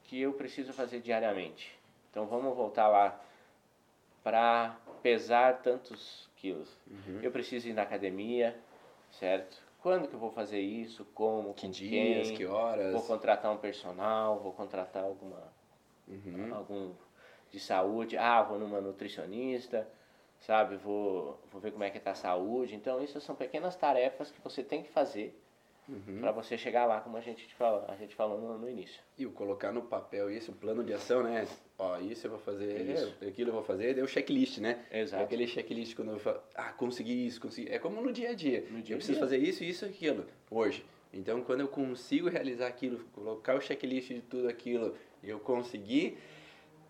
que 0.05 0.21
eu 0.21 0.33
preciso 0.33 0.73
fazer 0.73 1.01
diariamente? 1.01 1.79
Então, 2.11 2.27
vamos 2.27 2.57
voltar 2.57 2.89
lá 2.89 3.21
para 4.25 4.77
pesar 5.03 5.63
tantos 5.63 6.29
quilos. 6.37 6.69
Uhum. 6.87 7.21
Eu 7.23 7.31
preciso 7.31 7.69
ir 7.69 7.73
na 7.73 7.83
academia, 7.83 8.59
certo? 9.13 9.68
Quando 9.81 10.09
que 10.09 10.14
eu 10.14 10.19
vou 10.19 10.31
fazer 10.31 10.61
isso? 10.61 11.05
Como? 11.14 11.55
Que 11.55 11.67
com 11.67 11.73
dias, 11.73 12.29
quem? 12.29 12.37
que 12.37 12.47
horas? 12.47 12.93
Vou 12.93 13.03
contratar 13.03 13.53
um 13.53 13.57
personal, 13.57 14.38
vou 14.41 14.53
contratar 14.53 15.05
alguma 15.05 15.57
Uhum. 16.07 16.55
algum 16.55 16.95
de 17.51 17.61
saúde. 17.61 18.17
Ah, 18.17 18.43
vou 18.43 18.59
numa 18.59 18.81
nutricionista, 18.81 19.88
sabe? 20.41 20.77
Vou, 20.77 21.38
vou 21.51 21.61
ver 21.61 21.71
como 21.73 21.85
é 21.85 21.91
que 21.91 21.99
está 21.99 22.12
a 22.12 22.14
saúde. 22.14 22.75
Então, 22.75 23.03
isso 23.03 23.21
são 23.21 23.35
pequenas 23.35 23.77
tarefas 23.77 24.31
que 24.31 24.41
você 24.41 24.62
tem 24.62 24.83
que 24.83 24.91
fazer 24.91 25.38
Uhum. 25.88 26.20
para 26.20 26.33
você 26.33 26.59
chegar 26.59 26.85
lá, 26.85 27.01
como 27.01 27.16
a 27.16 27.20
gente 27.20 27.55
falou, 27.55 27.85
a 27.88 27.96
gente 27.96 28.14
falou 28.14 28.38
no, 28.38 28.59
no 28.59 28.68
início. 28.68 29.01
E 29.16 29.24
o 29.24 29.31
colocar 29.31 29.72
no 29.72 29.83
papel 29.83 30.31
isso, 30.31 30.53
o 30.53 30.55
plano 30.55 30.85
de 30.85 30.92
ação, 30.92 31.22
né? 31.22 31.46
Ó, 31.79 31.98
isso 31.98 32.27
eu 32.27 32.33
vou 32.33 32.40
fazer, 32.40 32.81
Isso. 32.90 33.14
aquilo 33.27 33.51
eu 33.51 33.55
vou 33.55 33.62
fazer, 33.62 33.94
daí 33.94 34.03
o 34.03 34.09
checklist, 34.09 34.59
né? 34.59 34.85
Exato. 34.90 35.22
É 35.22 35.24
aquele 35.24 35.46
checklist 35.46 35.94
quando 35.94 36.11
eu 36.11 36.18
falo, 36.18 36.40
ah, 36.55 36.72
consegui 36.72 37.27
isso, 37.27 37.40
consegui. 37.40 37.70
É 37.70 37.79
como 37.79 38.03
no 38.03 38.12
dia 38.12 38.31
a 38.31 38.35
dia. 38.35 38.66
No 38.70 38.83
dia 38.83 38.94
eu 38.94 38.98
preciso 38.98 39.18
dia. 39.18 39.20
fazer 39.20 39.38
isso, 39.38 39.64
isso, 39.64 39.85
aquilo, 39.85 40.27
hoje. 40.51 40.85
Então, 41.12 41.40
quando 41.42 41.61
eu 41.61 41.68
consigo 41.68 42.29
realizar 42.29 42.66
aquilo, 42.66 42.98
colocar 43.14 43.55
o 43.57 43.61
checklist 43.61 44.09
de 44.09 44.20
tudo 44.20 44.48
aquilo, 44.48 44.94
eu 45.22 45.38
consegui, 45.38 46.18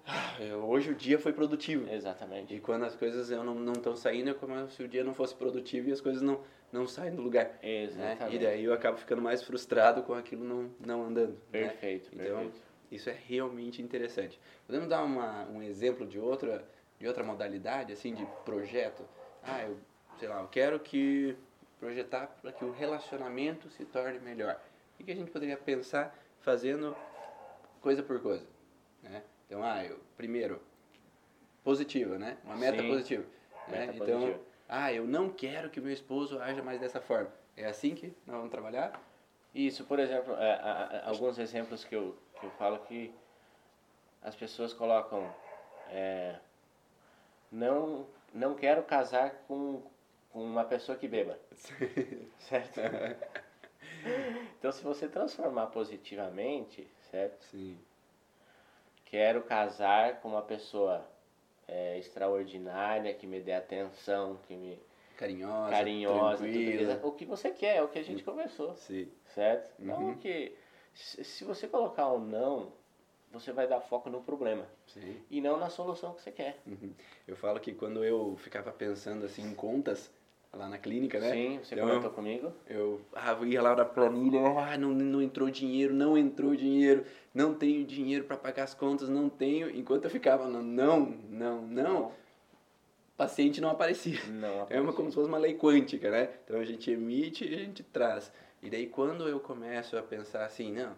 ah, 0.06 0.38
hoje 0.64 0.90
o 0.90 0.94
dia 0.94 1.18
foi 1.18 1.32
produtivo. 1.32 1.88
Exatamente. 1.92 2.54
E 2.54 2.60
quando 2.60 2.84
as 2.84 2.96
coisas 2.96 3.30
eu 3.30 3.44
não 3.44 3.72
estão 3.74 3.94
saindo, 3.94 4.30
é 4.30 4.34
como 4.34 4.68
se 4.70 4.82
o 4.82 4.88
dia 4.88 5.04
não 5.04 5.14
fosse 5.14 5.34
produtivo 5.34 5.90
e 5.90 5.92
as 5.92 6.00
coisas 6.00 6.22
não, 6.22 6.40
não 6.72 6.86
saem 6.86 7.14
do 7.14 7.22
lugar. 7.22 7.46
Né? 7.62 7.84
Exatamente. 7.84 8.36
E 8.36 8.38
daí 8.38 8.64
eu 8.64 8.72
acabo 8.72 8.96
ficando 8.98 9.22
mais 9.22 9.42
frustrado 9.42 10.02
com 10.02 10.14
aquilo 10.14 10.44
não, 10.44 10.70
não 10.84 11.02
andando. 11.04 11.32
né? 11.32 11.38
Perfeito, 11.68 12.10
Então, 12.12 12.36
perfeito. 12.38 12.60
isso 12.90 13.08
é 13.10 13.16
realmente 13.26 13.80
interessante. 13.82 14.38
Podemos 14.66 14.88
dar 14.88 15.02
uma, 15.02 15.44
um 15.48 15.62
exemplo 15.62 16.06
de 16.06 16.18
outra, 16.18 16.64
de 16.98 17.06
outra 17.06 17.24
modalidade, 17.24 17.92
assim, 17.92 18.14
de 18.14 18.26
projeto? 18.44 19.02
Ah, 19.42 19.62
eu, 19.62 19.78
sei 20.18 20.28
lá, 20.28 20.40
eu 20.40 20.48
quero 20.48 20.78
que 20.80 21.36
projetar 21.80 22.26
para 22.42 22.52
que 22.52 22.64
o 22.64 22.70
relacionamento 22.72 23.68
se 23.70 23.84
torne 23.84 24.18
melhor. 24.18 24.60
O 25.00 25.04
que 25.04 25.12
a 25.12 25.14
gente 25.14 25.30
poderia 25.30 25.56
pensar 25.56 26.14
fazendo 26.40 26.94
coisa 27.80 28.02
por 28.02 28.20
coisa? 28.20 28.44
Né? 29.02 29.22
Então, 29.46 29.62
ah, 29.62 29.82
eu, 29.84 29.98
primeiro, 30.16 30.60
positiva, 31.62 32.18
né? 32.18 32.36
Uma 32.44 32.56
meta 32.56 32.82
Sim, 32.82 32.88
positiva. 32.88 33.24
né? 33.68 33.86
meta 33.86 33.92
Então, 33.94 34.20
positiva. 34.20 34.40
Ah, 34.68 34.92
eu 34.92 35.06
não 35.06 35.30
quero 35.30 35.70
que 35.70 35.80
meu 35.80 35.92
esposo 35.92 36.40
haja 36.40 36.62
mais 36.62 36.80
dessa 36.80 37.00
forma. 37.00 37.30
É 37.56 37.64
assim 37.66 37.94
que 37.94 38.08
nós 38.26 38.36
vamos 38.36 38.50
trabalhar? 38.50 39.00
Isso, 39.54 39.84
por 39.84 39.98
exemplo, 39.98 40.34
é, 40.34 40.52
a- 40.54 41.02
a- 41.04 41.08
alguns 41.08 41.38
exemplos 41.38 41.84
que 41.84 41.94
eu, 41.96 42.16
que 42.38 42.46
eu 42.46 42.50
falo 42.52 42.78
que 42.80 43.12
as 44.22 44.34
pessoas 44.36 44.72
colocam 44.72 45.32
é, 45.90 46.36
não, 47.50 48.06
não 48.32 48.54
quero 48.54 48.82
casar 48.82 49.30
com, 49.48 49.82
com 50.30 50.42
uma 50.44 50.64
pessoa 50.64 50.96
que 50.98 51.08
beba, 51.08 51.38
certo? 52.38 52.80
Então, 54.58 54.70
se 54.70 54.82
você 54.84 55.08
transformar 55.08 55.68
positivamente, 55.68 56.86
certo? 57.10 57.42
Sim. 57.44 57.78
Quero 59.06 59.42
casar 59.42 60.20
com 60.20 60.28
uma 60.28 60.42
pessoa 60.42 61.04
é, 61.68 61.98
extraordinária, 61.98 63.14
que 63.14 63.26
me 63.26 63.40
dê 63.40 63.52
atenção, 63.52 64.38
que 64.48 64.56
me 64.56 64.80
Carinhosa, 65.16 65.70
carinhosa, 65.70 67.00
o 67.02 67.10
que 67.10 67.24
você 67.24 67.50
quer, 67.50 67.76
é 67.76 67.82
o 67.82 67.88
que 67.88 67.98
a 67.98 68.04
gente 68.04 68.22
conversou. 68.22 68.76
Sim. 68.76 69.08
Certo? 69.34 69.74
Não 69.78 69.98
Uhum. 69.98 70.16
que. 70.16 70.56
Se 70.94 71.24
se 71.24 71.44
você 71.44 71.66
colocar 71.66 72.12
um 72.12 72.20
não, 72.20 72.72
você 73.32 73.52
vai 73.52 73.66
dar 73.66 73.80
foco 73.80 74.08
no 74.08 74.22
problema. 74.22 74.66
Sim. 74.86 75.20
E 75.28 75.40
não 75.40 75.58
na 75.58 75.68
solução 75.68 76.14
que 76.14 76.22
você 76.22 76.30
quer. 76.30 76.60
Uhum. 76.64 76.92
Eu 77.26 77.36
falo 77.36 77.58
que 77.58 77.72
quando 77.74 78.04
eu 78.04 78.36
ficava 78.36 78.70
pensando 78.72 79.26
assim 79.26 79.42
em 79.42 79.54
contas 79.54 80.10
lá 80.56 80.68
na 80.68 80.78
clínica, 80.78 81.20
né? 81.20 81.30
Sim, 81.30 81.58
você 81.62 81.74
Então, 81.74 81.86
comentou 81.88 82.10
comigo. 82.10 82.52
Eu 82.68 83.00
ah, 83.14 83.36
ia 83.44 83.60
lá 83.62 83.76
na 83.76 83.84
planilha, 83.84 84.40
ah, 84.40 84.76
não, 84.78 84.90
não 84.90 85.20
entrou 85.22 85.50
dinheiro, 85.50 85.92
não 85.94 86.16
entrou 86.16 86.54
dinheiro, 86.56 87.04
não 87.34 87.54
tenho 87.54 87.84
dinheiro 87.84 88.24
para 88.24 88.36
pagar 88.36 88.64
as 88.64 88.74
contas, 88.74 89.08
não 89.08 89.28
tenho. 89.28 89.70
Enquanto 89.70 90.04
eu 90.04 90.10
ficava 90.10 90.48
no 90.48 90.62
não, 90.62 91.00
não, 91.28 91.62
não, 91.62 92.06
o 92.06 92.12
paciente 93.16 93.60
não 93.60 93.70
aparecia. 93.70 94.20
Não, 94.26 94.66
É 94.70 94.80
uma 94.80 94.92
como 94.92 95.10
se 95.10 95.14
fosse 95.14 95.28
uma 95.28 95.38
lei 95.38 95.54
quântica, 95.54 96.10
né? 96.10 96.30
Então 96.44 96.58
a 96.58 96.64
gente 96.64 96.90
emite 96.90 97.44
e 97.44 97.54
a 97.54 97.58
gente 97.58 97.82
traz. 97.82 98.32
E 98.62 98.70
daí 98.70 98.86
quando 98.86 99.28
eu 99.28 99.38
começo 99.38 99.96
a 99.96 100.02
pensar 100.02 100.44
assim, 100.44 100.72
não, 100.72 100.94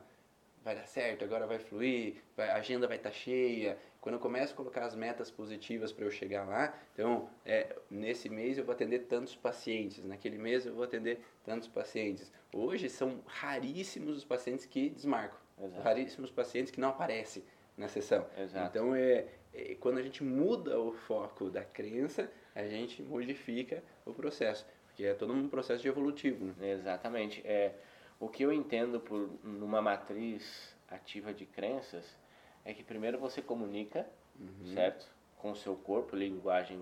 vai 0.64 0.74
dar 0.74 0.86
certo, 0.86 1.24
agora 1.24 1.46
vai 1.46 1.58
fluir, 1.58 2.14
vai- 2.36 2.48
a 2.50 2.56
agenda 2.56 2.86
vai 2.86 2.96
estar 2.96 3.10
cheia. 3.10 3.76
Quando 4.00 4.14
eu 4.14 4.20
começo 4.20 4.54
a 4.54 4.56
colocar 4.56 4.84
as 4.86 4.94
metas 4.94 5.30
positivas 5.30 5.92
para 5.92 6.06
eu 6.06 6.10
chegar 6.10 6.48
lá, 6.48 6.74
então 6.94 7.28
é, 7.44 7.76
nesse 7.90 8.30
mês 8.30 8.56
eu 8.56 8.64
vou 8.64 8.72
atender 8.72 9.00
tantos 9.00 9.36
pacientes, 9.36 10.02
naquele 10.02 10.38
mês 10.38 10.64
eu 10.64 10.74
vou 10.74 10.84
atender 10.84 11.20
tantos 11.44 11.68
pacientes. 11.68 12.32
Hoje 12.52 12.88
são 12.88 13.22
raríssimos 13.26 14.16
os 14.16 14.24
pacientes 14.24 14.64
que 14.64 14.88
desmarcam, 14.88 15.38
raríssimos 15.82 16.30
pacientes 16.30 16.70
que 16.70 16.80
não 16.80 16.88
aparecem 16.88 17.44
na 17.76 17.88
sessão. 17.88 18.26
Exato. 18.38 18.68
Então 18.68 18.94
é, 18.94 19.26
é 19.52 19.74
quando 19.74 19.98
a 19.98 20.02
gente 20.02 20.24
muda 20.24 20.80
o 20.80 20.92
foco 20.92 21.50
da 21.50 21.62
crença, 21.62 22.30
a 22.54 22.64
gente 22.66 23.02
modifica 23.02 23.82
o 24.06 24.14
processo, 24.14 24.66
porque 24.86 25.04
é 25.04 25.12
todo 25.12 25.32
um 25.32 25.46
processo 25.46 25.82
de 25.82 25.88
evolutivo. 25.88 26.46
Né? 26.58 26.72
Exatamente. 26.72 27.46
É, 27.46 27.74
o 28.18 28.28
que 28.28 28.42
eu 28.42 28.52
entendo 28.52 28.98
por 28.98 29.30
numa 29.44 29.82
matriz 29.82 30.74
ativa 30.88 31.32
de 31.34 31.44
crenças 31.44 32.18
é 32.64 32.72
que 32.74 32.82
primeiro 32.82 33.18
você 33.18 33.40
comunica, 33.42 34.06
Uhum. 34.38 34.72
certo? 34.74 35.06
Com 35.38 35.50
o 35.52 35.56
seu 35.56 35.74
corpo, 35.76 36.16
linguagem 36.16 36.80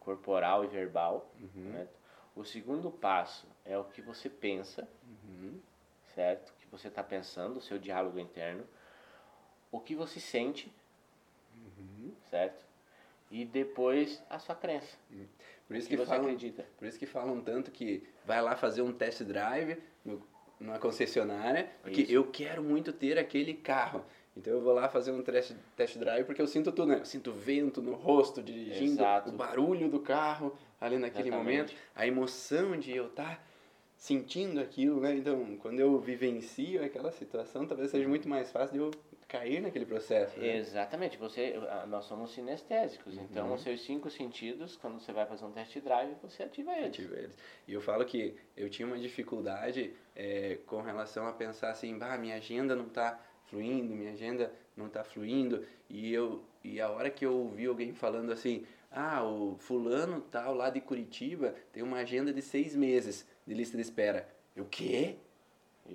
corporal 0.00 0.64
e 0.64 0.66
verbal. 0.68 1.30
Uhum. 1.40 1.72
certo? 1.72 1.96
O 2.34 2.44
segundo 2.44 2.90
passo 2.90 3.46
é 3.64 3.76
o 3.76 3.84
que 3.84 4.00
você 4.00 4.28
pensa, 4.30 4.88
Uhum. 5.04 5.58
certo? 6.14 6.48
O 6.50 6.52
que 6.54 6.66
você 6.70 6.88
está 6.88 7.02
pensando, 7.02 7.58
o 7.58 7.60
seu 7.60 7.78
diálogo 7.78 8.18
interno. 8.18 8.64
O 9.70 9.78
que 9.80 9.94
você 9.94 10.18
sente, 10.20 10.72
Uhum. 11.56 12.12
certo? 12.30 12.64
E 13.30 13.44
depois 13.44 14.22
a 14.28 14.38
sua 14.38 14.54
crença. 14.54 14.96
Por 15.66 15.76
isso 15.76 15.88
que, 15.88 15.96
que 15.96 16.02
você 16.02 16.08
falam, 16.08 16.24
acredita. 16.24 16.66
por 16.78 16.86
isso 16.86 16.98
que 16.98 17.06
falam 17.06 17.40
tanto 17.40 17.70
que 17.70 18.06
vai 18.24 18.42
lá 18.42 18.54
fazer 18.56 18.82
um 18.82 18.92
test 18.92 19.22
drive 19.22 19.82
numa 20.60 20.78
concessionária, 20.78 21.70
porque 21.82 22.02
Isso. 22.02 22.12
eu 22.12 22.30
quero 22.30 22.62
muito 22.62 22.92
ter 22.92 23.18
aquele 23.18 23.54
carro. 23.54 24.04
Então 24.36 24.52
eu 24.52 24.60
vou 24.60 24.72
lá 24.72 24.88
fazer 24.88 25.12
um 25.12 25.22
test, 25.22 25.54
test 25.76 25.98
drive 25.98 26.24
porque 26.24 26.40
eu 26.40 26.46
sinto 26.46 26.72
tudo, 26.72 26.88
né? 26.88 27.00
Eu 27.00 27.04
sinto 27.04 27.32
vento 27.32 27.82
no 27.82 27.94
rosto 27.94 28.42
dirigindo, 28.42 29.00
Exato. 29.02 29.28
o 29.28 29.32
barulho 29.32 29.88
do 29.88 30.00
carro 30.00 30.56
ali 30.80 30.98
naquele 30.98 31.28
Exatamente. 31.28 31.50
momento, 31.54 31.74
a 31.94 32.06
emoção 32.06 32.78
de 32.78 32.94
eu 32.96 33.06
estar 33.06 33.44
sentindo 33.96 34.58
aquilo, 34.60 35.00
né? 35.00 35.14
Então, 35.14 35.56
quando 35.58 35.78
eu 35.78 35.96
vivencio 36.00 36.82
aquela 36.82 37.12
situação, 37.12 37.66
talvez 37.66 37.90
seja 37.90 38.08
muito 38.08 38.28
mais 38.28 38.50
fácil 38.50 38.72
de 38.72 38.78
eu 38.78 38.90
cair 39.28 39.60
naquele 39.62 39.86
processo. 39.86 40.38
Né? 40.40 40.56
Exatamente, 40.56 41.16
você, 41.16 41.54
ah, 41.70 41.86
nós 41.86 42.04
somos 42.06 42.32
sinestésicos, 42.32 43.16
então 43.16 43.46
Uhum. 43.46 43.54
os 43.54 43.62
seus 43.62 43.80
cinco 43.82 44.10
sentidos, 44.10 44.76
quando 44.76 44.98
você 44.98 45.12
vai 45.12 45.24
fazer 45.24 45.44
um 45.44 45.52
test 45.52 45.78
drive, 45.78 46.16
você 46.20 46.42
ativa 46.42 46.72
eles. 46.72 46.88
Ativo 46.88 47.14
eles. 47.14 47.38
E 47.66 47.72
eu 47.72 47.80
falo 47.80 48.04
que 48.04 48.34
eu 48.56 48.68
tinha 48.68 48.86
uma 48.86 48.98
dificuldade 48.98 49.94
é, 50.16 50.58
com 50.66 50.82
relação 50.82 51.26
a 51.26 51.32
pensar 51.32 51.70
assim, 51.70 51.96
bah, 51.96 52.18
minha 52.18 52.34
agenda 52.36 52.74
não 52.74 52.88
está 52.88 53.18
fluindo, 53.56 53.94
minha 53.94 54.12
agenda 54.12 54.50
não 54.74 54.86
está 54.86 55.04
fluindo. 55.04 55.62
E, 55.90 56.12
eu, 56.12 56.40
e 56.64 56.80
a 56.80 56.88
hora 56.88 57.10
que 57.10 57.24
eu 57.26 57.34
ouvi 57.34 57.66
alguém 57.66 57.92
falando 57.92 58.32
assim, 58.32 58.64
ah, 58.90 59.22
o 59.22 59.56
fulano 59.58 60.22
tal 60.22 60.54
lá 60.54 60.70
de 60.70 60.80
Curitiba 60.80 61.54
tem 61.70 61.82
uma 61.82 61.98
agenda 61.98 62.32
de 62.32 62.40
seis 62.40 62.74
meses 62.74 63.26
de 63.46 63.52
lista 63.52 63.76
de 63.76 63.82
espera. 63.82 64.26
Eu, 64.56 64.64
quê? 64.64 65.16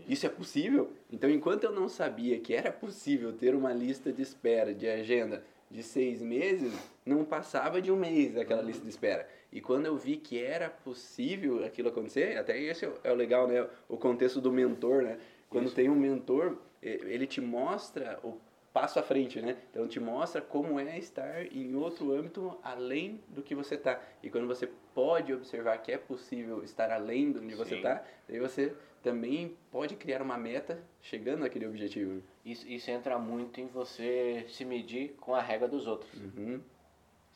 Isso 0.08 0.26
é 0.26 0.30
possível? 0.30 0.92
Então, 1.12 1.30
enquanto 1.30 1.64
eu 1.64 1.72
não 1.72 1.90
sabia 1.90 2.40
que 2.40 2.54
era 2.54 2.72
possível 2.72 3.34
ter 3.34 3.56
uma 3.56 3.74
lista 3.74 4.12
de 4.14 4.22
espera 4.22 4.74
de 4.74 4.88
agenda 4.88 5.44
de 5.70 5.82
seis 5.82 6.22
meses, 6.22 6.72
não 7.06 7.26
passava 7.26 7.82
de 7.82 7.92
um 7.92 7.96
mês 7.96 8.38
aquela 8.38 8.62
lista 8.62 8.84
de 8.84 8.90
espera. 8.90 9.28
E 9.52 9.60
quando 9.62 9.86
eu 9.86 9.98
vi 9.98 10.18
que 10.18 10.42
era 10.42 10.70
possível 10.70 11.64
aquilo 11.66 11.90
acontecer, 11.90 12.38
até 12.38 12.62
esse 12.62 12.86
é 12.86 12.90
o- 12.90 12.98
é 13.04 13.12
legal, 13.14 13.48
né? 13.48 13.68
O 13.90 13.98
contexto 13.98 14.40
do 14.40 14.52
mentor, 14.52 15.04
né? 15.04 15.18
Quando 15.50 15.66
Isso. 15.68 15.76
tem 15.76 15.90
um 15.90 15.96
mentor, 15.96 16.58
ele 16.82 17.26
te 17.26 17.40
mostra 17.42 18.20
o 18.24 18.40
passo 18.74 19.00
à 19.00 19.04
frente, 19.04 19.42
né? 19.42 19.58
Então 19.72 19.88
te 19.88 20.00
mostra 20.00 20.42
como 20.42 20.80
é 20.80 20.98
estar 21.00 21.46
em 21.52 21.74
outro 21.76 22.12
âmbito 22.14 22.58
além 22.62 23.20
do 23.30 23.42
que 23.42 23.56
você 23.56 23.76
tá. 23.78 24.00
E 24.22 24.30
quando 24.30 24.46
você 24.48 24.68
pode 24.94 25.34
observar 25.34 25.78
que 25.80 25.92
é 25.92 25.98
possível 25.98 26.64
estar 26.64 26.92
além 26.92 27.32
de 27.32 27.40
onde 27.40 27.56
você 27.56 27.78
Sim. 27.78 27.82
tá, 27.82 28.04
daí 28.28 28.40
você 28.40 28.76
também 29.02 29.56
pode 29.72 29.96
criar 29.96 30.22
uma 30.22 30.38
meta 30.38 30.84
chegando 31.02 31.40
naquele 31.40 31.66
objetivo. 31.66 32.22
Isso, 32.46 32.68
isso 32.68 32.92
entra 32.92 33.18
muito 33.18 33.60
em 33.62 33.68
você 33.68 34.46
se 34.50 34.64
medir 34.66 35.16
com 35.20 35.34
a 35.34 35.42
régua 35.42 35.68
dos 35.68 35.88
outros, 35.88 36.14
Uhum. 36.14 36.62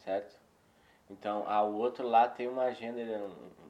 certo? 0.03 0.39
Então, 1.09 1.43
ah, 1.47 1.63
o 1.63 1.75
outro 1.75 2.07
lá 2.07 2.27
tem 2.27 2.47
uma 2.47 2.63
agenda 2.63 3.29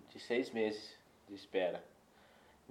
de 0.09 0.19
seis 0.19 0.51
meses 0.51 0.95
de 1.27 1.35
espera. 1.35 1.83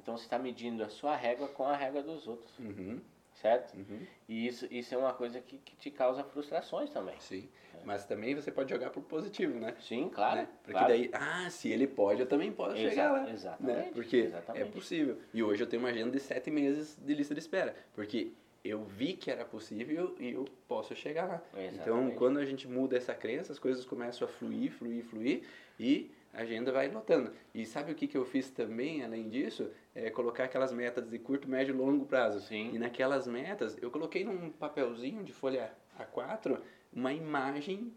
Então, 0.03 0.17
você 0.17 0.25
está 0.25 0.39
medindo 0.39 0.83
a 0.83 0.89
sua 0.89 1.15
régua 1.15 1.49
com 1.49 1.65
a 1.65 1.77
régua 1.77 2.03
dos 2.03 2.27
outros, 2.27 2.59
Uhum. 2.59 3.01
certo? 3.35 3.77
Uhum. 3.77 4.01
E 4.29 4.47
isso, 4.47 4.67
isso 4.71 4.95
é 4.95 4.99
uma 4.99 5.13
coisa 5.13 5.41
que, 5.41 5.59
que 5.59 5.77
te 5.77 5.91
causa 5.91 6.25
frustrações 6.25 6.91
também. 6.91 7.15
Sim. 7.21 7.49
Mas 7.85 8.05
também 8.05 8.35
você 8.35 8.51
pode 8.51 8.69
jogar 8.71 8.91
pro 8.91 9.01
positivo, 9.01 9.59
né? 9.59 9.75
Sim, 9.81 10.11
claro. 10.13 10.37
né? 10.41 10.49
Porque 10.63 10.73
claro. 10.73 10.89
daí, 10.89 11.11
ah, 11.13 11.49
se 11.51 11.71
ele 11.71 11.87
pode, 11.87 12.21
eu 12.21 12.27
também 12.27 12.51
posso 12.53 12.77
Exa- 12.77 12.91
chegar 12.91 13.13
lá. 13.13 13.31
exatamente, 13.31 13.77
Né? 13.87 13.91
Porque 13.95 14.17
exatamente. 14.17 14.63
é 14.63 14.71
possível. 14.71 15.19
E 15.33 15.43
hoje 15.43 15.63
eu 15.63 15.67
tenho 15.67 15.83
uma 15.83 15.89
agenda 15.91 16.11
de 16.11 16.21
sete 16.21 16.51
meses 16.51 16.99
de 17.01 17.15
lista 17.15 17.33
de 17.35 17.41
espera. 17.41 17.75
Porque 17.95 18.33
eu 18.63 18.85
vi 18.85 19.15
que 19.15 19.31
era 19.31 19.45
possível 19.45 20.15
e 20.21 20.33
eu 20.33 20.45
posso 20.69 20.95
chegar 20.95 21.27
lá. 21.27 21.43
Então, 21.55 21.63
Exatamente. 21.65 22.17
quando 22.17 22.39
a 22.39 22.45
gente 22.45 22.69
muda 22.69 22.97
essa 22.97 23.15
crença, 23.15 23.53
as 23.53 23.59
coisas 23.59 23.85
começam 23.87 24.29
a 24.29 24.31
fluir, 24.31 24.71
fluir, 24.73 25.03
fluir 25.05 25.43
e 25.79 26.11
a 26.33 26.43
agenda 26.43 26.71
vai 26.73 26.89
lotando. 26.89 27.33
E 27.55 27.67
sabe 27.67 27.93
o 27.93 27.95
que, 27.95 28.07
que 28.07 28.17
eu 28.17 28.25
fiz 28.25 28.51
também, 28.51 29.05
além 29.05 29.29
disso? 29.29 29.71
É 29.95 30.11
colocar 30.11 30.45
aquelas 30.45 30.73
metas 30.73 31.09
de 31.09 31.19
curto, 31.19 31.49
médio 31.49 31.75
e 31.75 31.77
longo 31.77 32.07
prazo. 32.07 32.41
Sim. 32.41 32.71
E 32.73 32.79
naquelas 32.79 33.27
metas, 33.27 33.77
eu 33.83 33.91
coloquei 33.91 34.25
num 34.25 34.51
papelzinho 34.51 35.25
de 35.25 35.33
folha 35.33 35.73
A4 35.99 36.59
uma 36.93 37.13
imagem 37.13 37.93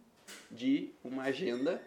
de 0.49 0.91
uma 1.03 1.23
agenda 1.23 1.81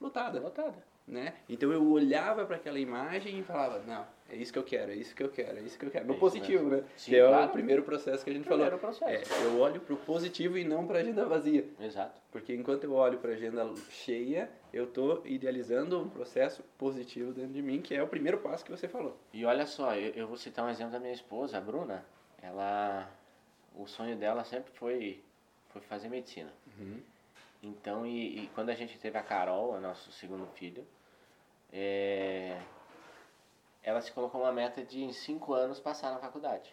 lotada 0.00 0.40
Lotada. 0.40 0.84
né? 1.06 1.34
Então 1.48 1.72
eu 1.72 1.84
olhava 1.90 2.44
para 2.46 2.56
aquela 2.56 2.78
imagem 2.78 3.38
e 3.38 3.42
falava, 3.42 3.82
não, 3.86 4.06
é 4.30 4.36
isso 4.36 4.52
que 4.52 4.58
eu 4.58 4.64
quero, 4.64 4.92
é 4.92 4.94
isso 4.94 5.14
que 5.14 5.22
eu 5.22 5.28
quero, 5.28 5.58
é 5.58 5.60
isso 5.62 5.78
que 5.78 5.84
eu 5.84 5.90
quero. 5.90 6.06
No 6.06 6.14
É 6.14 6.16
positivo, 6.18 6.68
né? 6.70 6.84
Sim, 6.96 7.10
que 7.10 7.16
é 7.16 7.26
claro. 7.26 7.46
o 7.46 7.48
primeiro 7.52 7.82
processo 7.82 8.24
que 8.24 8.30
a 8.30 8.32
gente 8.32 8.46
Primeiro 8.46 8.78
falou. 8.78 8.96
processo. 8.96 9.32
É, 9.34 9.44
eu 9.44 9.58
olho 9.60 9.80
para 9.80 9.92
o 9.94 9.96
positivo 9.98 10.56
e 10.56 10.64
não 10.64 10.86
para 10.86 10.98
a 10.98 11.00
agenda 11.02 11.24
vazia. 11.26 11.68
Exato. 11.80 12.20
Porque 12.30 12.54
enquanto 12.54 12.84
eu 12.84 12.94
olho 12.94 13.18
para 13.18 13.30
a 13.32 13.34
agenda 13.34 13.68
cheia, 13.90 14.50
eu 14.72 14.86
tô 14.86 15.20
idealizando 15.26 16.00
um 16.00 16.08
processo 16.08 16.62
positivo 16.78 17.32
dentro 17.32 17.52
de 17.52 17.60
mim, 17.60 17.82
que 17.82 17.94
é 17.94 18.02
o 18.02 18.08
primeiro 18.08 18.38
passo 18.38 18.64
que 18.64 18.70
você 18.70 18.88
falou. 18.88 19.18
E 19.34 19.44
olha 19.44 19.66
só, 19.66 19.94
eu, 19.94 20.12
eu 20.14 20.26
vou 20.26 20.36
citar 20.38 20.64
um 20.64 20.70
exemplo 20.70 20.92
da 20.92 20.98
minha 20.98 21.12
esposa, 21.12 21.58
a 21.58 21.60
Bruna. 21.60 22.04
Ela, 22.42 23.10
o 23.76 23.86
sonho 23.86 24.16
dela 24.16 24.44
sempre 24.44 24.72
foi, 24.72 25.22
foi 25.68 25.82
fazer 25.82 26.08
medicina. 26.08 26.52
Então, 27.62 28.04
e, 28.06 28.44
e 28.44 28.50
quando 28.54 28.70
a 28.70 28.74
gente 28.74 28.98
teve 28.98 29.16
a 29.18 29.22
Carol, 29.22 29.74
a 29.76 29.80
nosso 29.80 30.10
segundo 30.10 30.46
filho, 30.46 30.84
é, 31.72 32.58
ela 33.82 34.00
se 34.00 34.12
colocou 34.12 34.40
uma 34.42 34.52
meta 34.52 34.82
de 34.84 35.02
em 35.02 35.12
cinco 35.12 35.52
anos 35.54 35.80
passar 35.80 36.12
na 36.12 36.18
faculdade, 36.18 36.72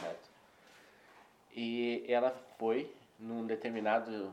certo? 0.00 0.28
E 1.54 2.04
ela 2.08 2.30
foi 2.58 2.94
num 3.18 3.46
determinado 3.46 4.32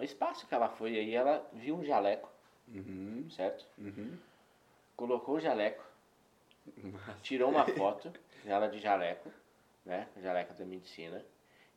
espaço 0.00 0.46
que 0.46 0.54
ela 0.54 0.68
foi 0.68 0.96
aí, 0.98 1.14
ela 1.14 1.46
viu 1.52 1.76
um 1.76 1.84
jaleco, 1.84 2.30
Uhum, 2.68 3.28
certo? 3.30 3.66
uhum. 3.76 4.16
Colocou 4.96 5.36
o 5.36 5.40
jaleco, 5.40 5.84
Massa. 6.76 7.18
tirou 7.22 7.50
uma 7.50 7.66
foto 7.76 8.12
dela 8.44 8.68
de 8.68 8.78
jaleco, 8.78 9.30
né? 9.84 10.08
Jaleco 10.22 10.54
da 10.54 10.64
medicina, 10.64 11.24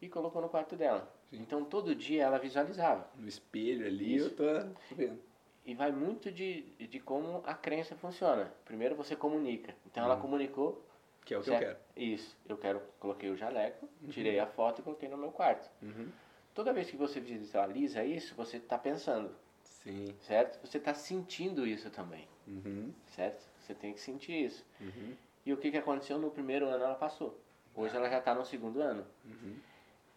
e 0.02 0.08
colocou 0.08 0.42
no 0.42 0.50
quarto 0.50 0.76
dela. 0.76 1.12
Então 1.34 1.66
todo 1.66 1.96
dia 1.96 2.24
ela 2.24 2.38
visualizava. 2.38 3.10
No 3.16 3.28
espelho 3.28 3.88
ali 3.88 4.16
Isso. 4.16 4.28
eu 4.28 4.36
tô 4.70 4.96
vendo. 4.96 5.20
E 5.66 5.74
vai 5.74 5.92
muito 5.92 6.32
de, 6.32 6.62
de 6.78 7.00
como 7.00 7.42
a 7.46 7.54
crença 7.54 7.96
funciona. 7.96 8.54
Primeiro 8.66 8.96
você 8.96 9.16
comunica. 9.16 9.76
Então 9.86 10.04
ela 10.04 10.16
comunicou. 10.18 10.86
Que 11.26 11.34
é 11.34 11.38
o 11.38 11.42
que 11.42 11.48
certo? 11.48 11.64
eu 11.64 11.68
quero. 11.70 11.80
Isso. 11.98 12.38
Eu 12.48 12.58
quero, 12.58 12.82
coloquei 13.00 13.30
o 13.32 13.36
jaleco, 13.36 13.90
tirei 14.12 14.40
a 14.40 14.46
foto 14.46 14.82
e 14.82 14.84
coloquei 14.84 15.10
no 15.10 15.18
meu 15.18 15.32
quarto. 15.32 15.68
Uhum. 15.82 16.10
Toda 16.54 16.72
vez 16.72 16.90
que 16.92 16.96
você 16.96 17.20
visualiza 17.20 18.04
isso, 18.06 18.36
você 18.36 18.58
está 18.58 18.78
pensando, 18.78 19.36
Sim. 19.64 20.16
certo? 20.22 20.60
Você 20.66 20.78
está 20.78 20.94
sentindo 20.94 21.66
isso 21.66 21.90
também, 21.90 22.28
Uhum. 22.48 22.94
certo? 23.16 23.44
Você 23.60 23.74
tem 23.74 23.92
que 23.92 24.00
sentir 24.00 24.46
isso. 24.46 24.64
Uhum. 24.80 25.16
E 25.44 25.52
o 25.52 25.58
que, 25.58 25.72
que 25.72 25.78
aconteceu 25.78 26.20
no 26.20 26.30
primeiro 26.30 26.68
ano? 26.68 26.84
Ela 26.84 26.96
passou. 26.96 27.40
Hoje 27.74 27.96
ela 27.98 28.08
já 28.08 28.20
está 28.20 28.36
no 28.36 28.46
segundo 28.46 28.80
ano. 28.82 29.04
Uhum. 29.26 29.56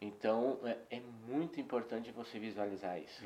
Então 0.01 0.61
é, 0.63 0.77
é 0.99 1.01
muito 1.27 1.59
importante 1.59 2.13
você 2.13 2.39
visualizar 2.39 3.01
isso. 3.01 3.25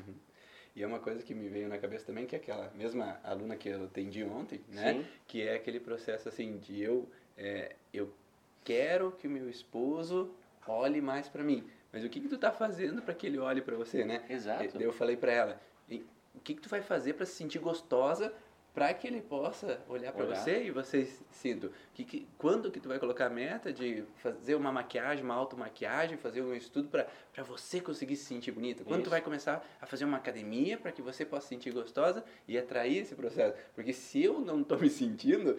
E 0.74 0.82
é 0.82 0.86
uma 0.86 0.98
coisa 0.98 1.22
que 1.22 1.34
me 1.34 1.48
veio 1.48 1.68
na 1.68 1.76
cabeça 1.78 2.06
também, 2.06 2.26
que 2.26 2.34
é 2.34 2.38
aquela 2.38 2.70
mesma 2.74 3.20
aluna 3.22 3.56
que 3.56 3.68
eu 3.68 3.84
atendi 3.84 4.24
ontem, 4.24 4.60
né? 4.68 4.94
Sim. 4.94 5.06
Que 5.26 5.42
é 5.42 5.54
aquele 5.54 5.78
processo 5.78 6.28
assim 6.28 6.58
de 6.58 6.80
eu, 6.80 7.08
é, 7.36 7.76
eu 7.92 8.10
quero 8.64 9.12
que 9.12 9.26
o 9.26 9.30
meu 9.30 9.50
esposo 9.50 10.30
olhe 10.66 11.00
mais 11.00 11.28
pra 11.28 11.42
mim. 11.44 11.68
Mas 11.92 12.04
o 12.04 12.08
que 12.08 12.20
que 12.20 12.28
tu 12.28 12.38
tá 12.38 12.50
fazendo 12.50 13.02
para 13.02 13.12
que 13.12 13.26
ele 13.26 13.38
olhe 13.38 13.60
pra 13.60 13.76
você, 13.76 14.02
né? 14.04 14.24
Exato. 14.30 14.80
Eu 14.80 14.92
falei 14.92 15.16
pra 15.16 15.30
ela, 15.30 15.60
"E 15.90 16.02
o 16.34 16.40
que 16.40 16.54
que 16.54 16.62
tu 16.62 16.70
vai 16.70 16.80
fazer 16.80 17.12
pra 17.12 17.26
se 17.26 17.32
sentir 17.32 17.58
gostosa 17.58 18.32
para 18.74 18.92
que 18.94 19.06
ele 19.06 19.20
possa 19.20 19.80
olhar 19.88 20.14
Olhar. 20.16 20.34
você 20.34 20.64
e 20.64 20.70
você 20.70 21.06
sinta. 21.30 21.70
Que, 21.92 22.04
que, 22.04 22.28
quando 22.38 22.70
que 22.70 22.80
tu 22.80 22.88
vai 22.88 22.98
colocar 22.98 23.26
a 23.26 23.30
meta 23.30 23.72
de 23.72 24.04
fazer 24.16 24.54
uma 24.54 24.72
maquiagem, 24.72 25.22
uma 25.22 25.34
automaquiagem, 25.34 26.16
fazer 26.16 26.40
um 26.42 26.54
estudo 26.54 26.88
para 26.88 27.06
você 27.42 27.80
conseguir 27.80 28.16
se 28.16 28.24
sentir 28.24 28.50
bonita? 28.52 28.82
Quando 28.82 29.00
tu 29.00 29.04
Isso. 29.04 29.10
vai 29.10 29.20
começar 29.20 29.66
a 29.80 29.86
fazer 29.86 30.04
uma 30.04 30.16
academia 30.16 30.78
para 30.78 30.90
que 30.90 31.02
você 31.02 31.24
possa 31.24 31.42
se 31.42 31.48
sentir 31.48 31.70
gostosa 31.70 32.24
e 32.48 32.56
atrair 32.56 32.98
esse 32.98 33.14
processo? 33.14 33.56
Porque 33.74 33.92
se 33.92 34.22
eu 34.22 34.40
não 34.40 34.64
tô 34.64 34.76
me 34.76 34.88
sentindo, 34.88 35.58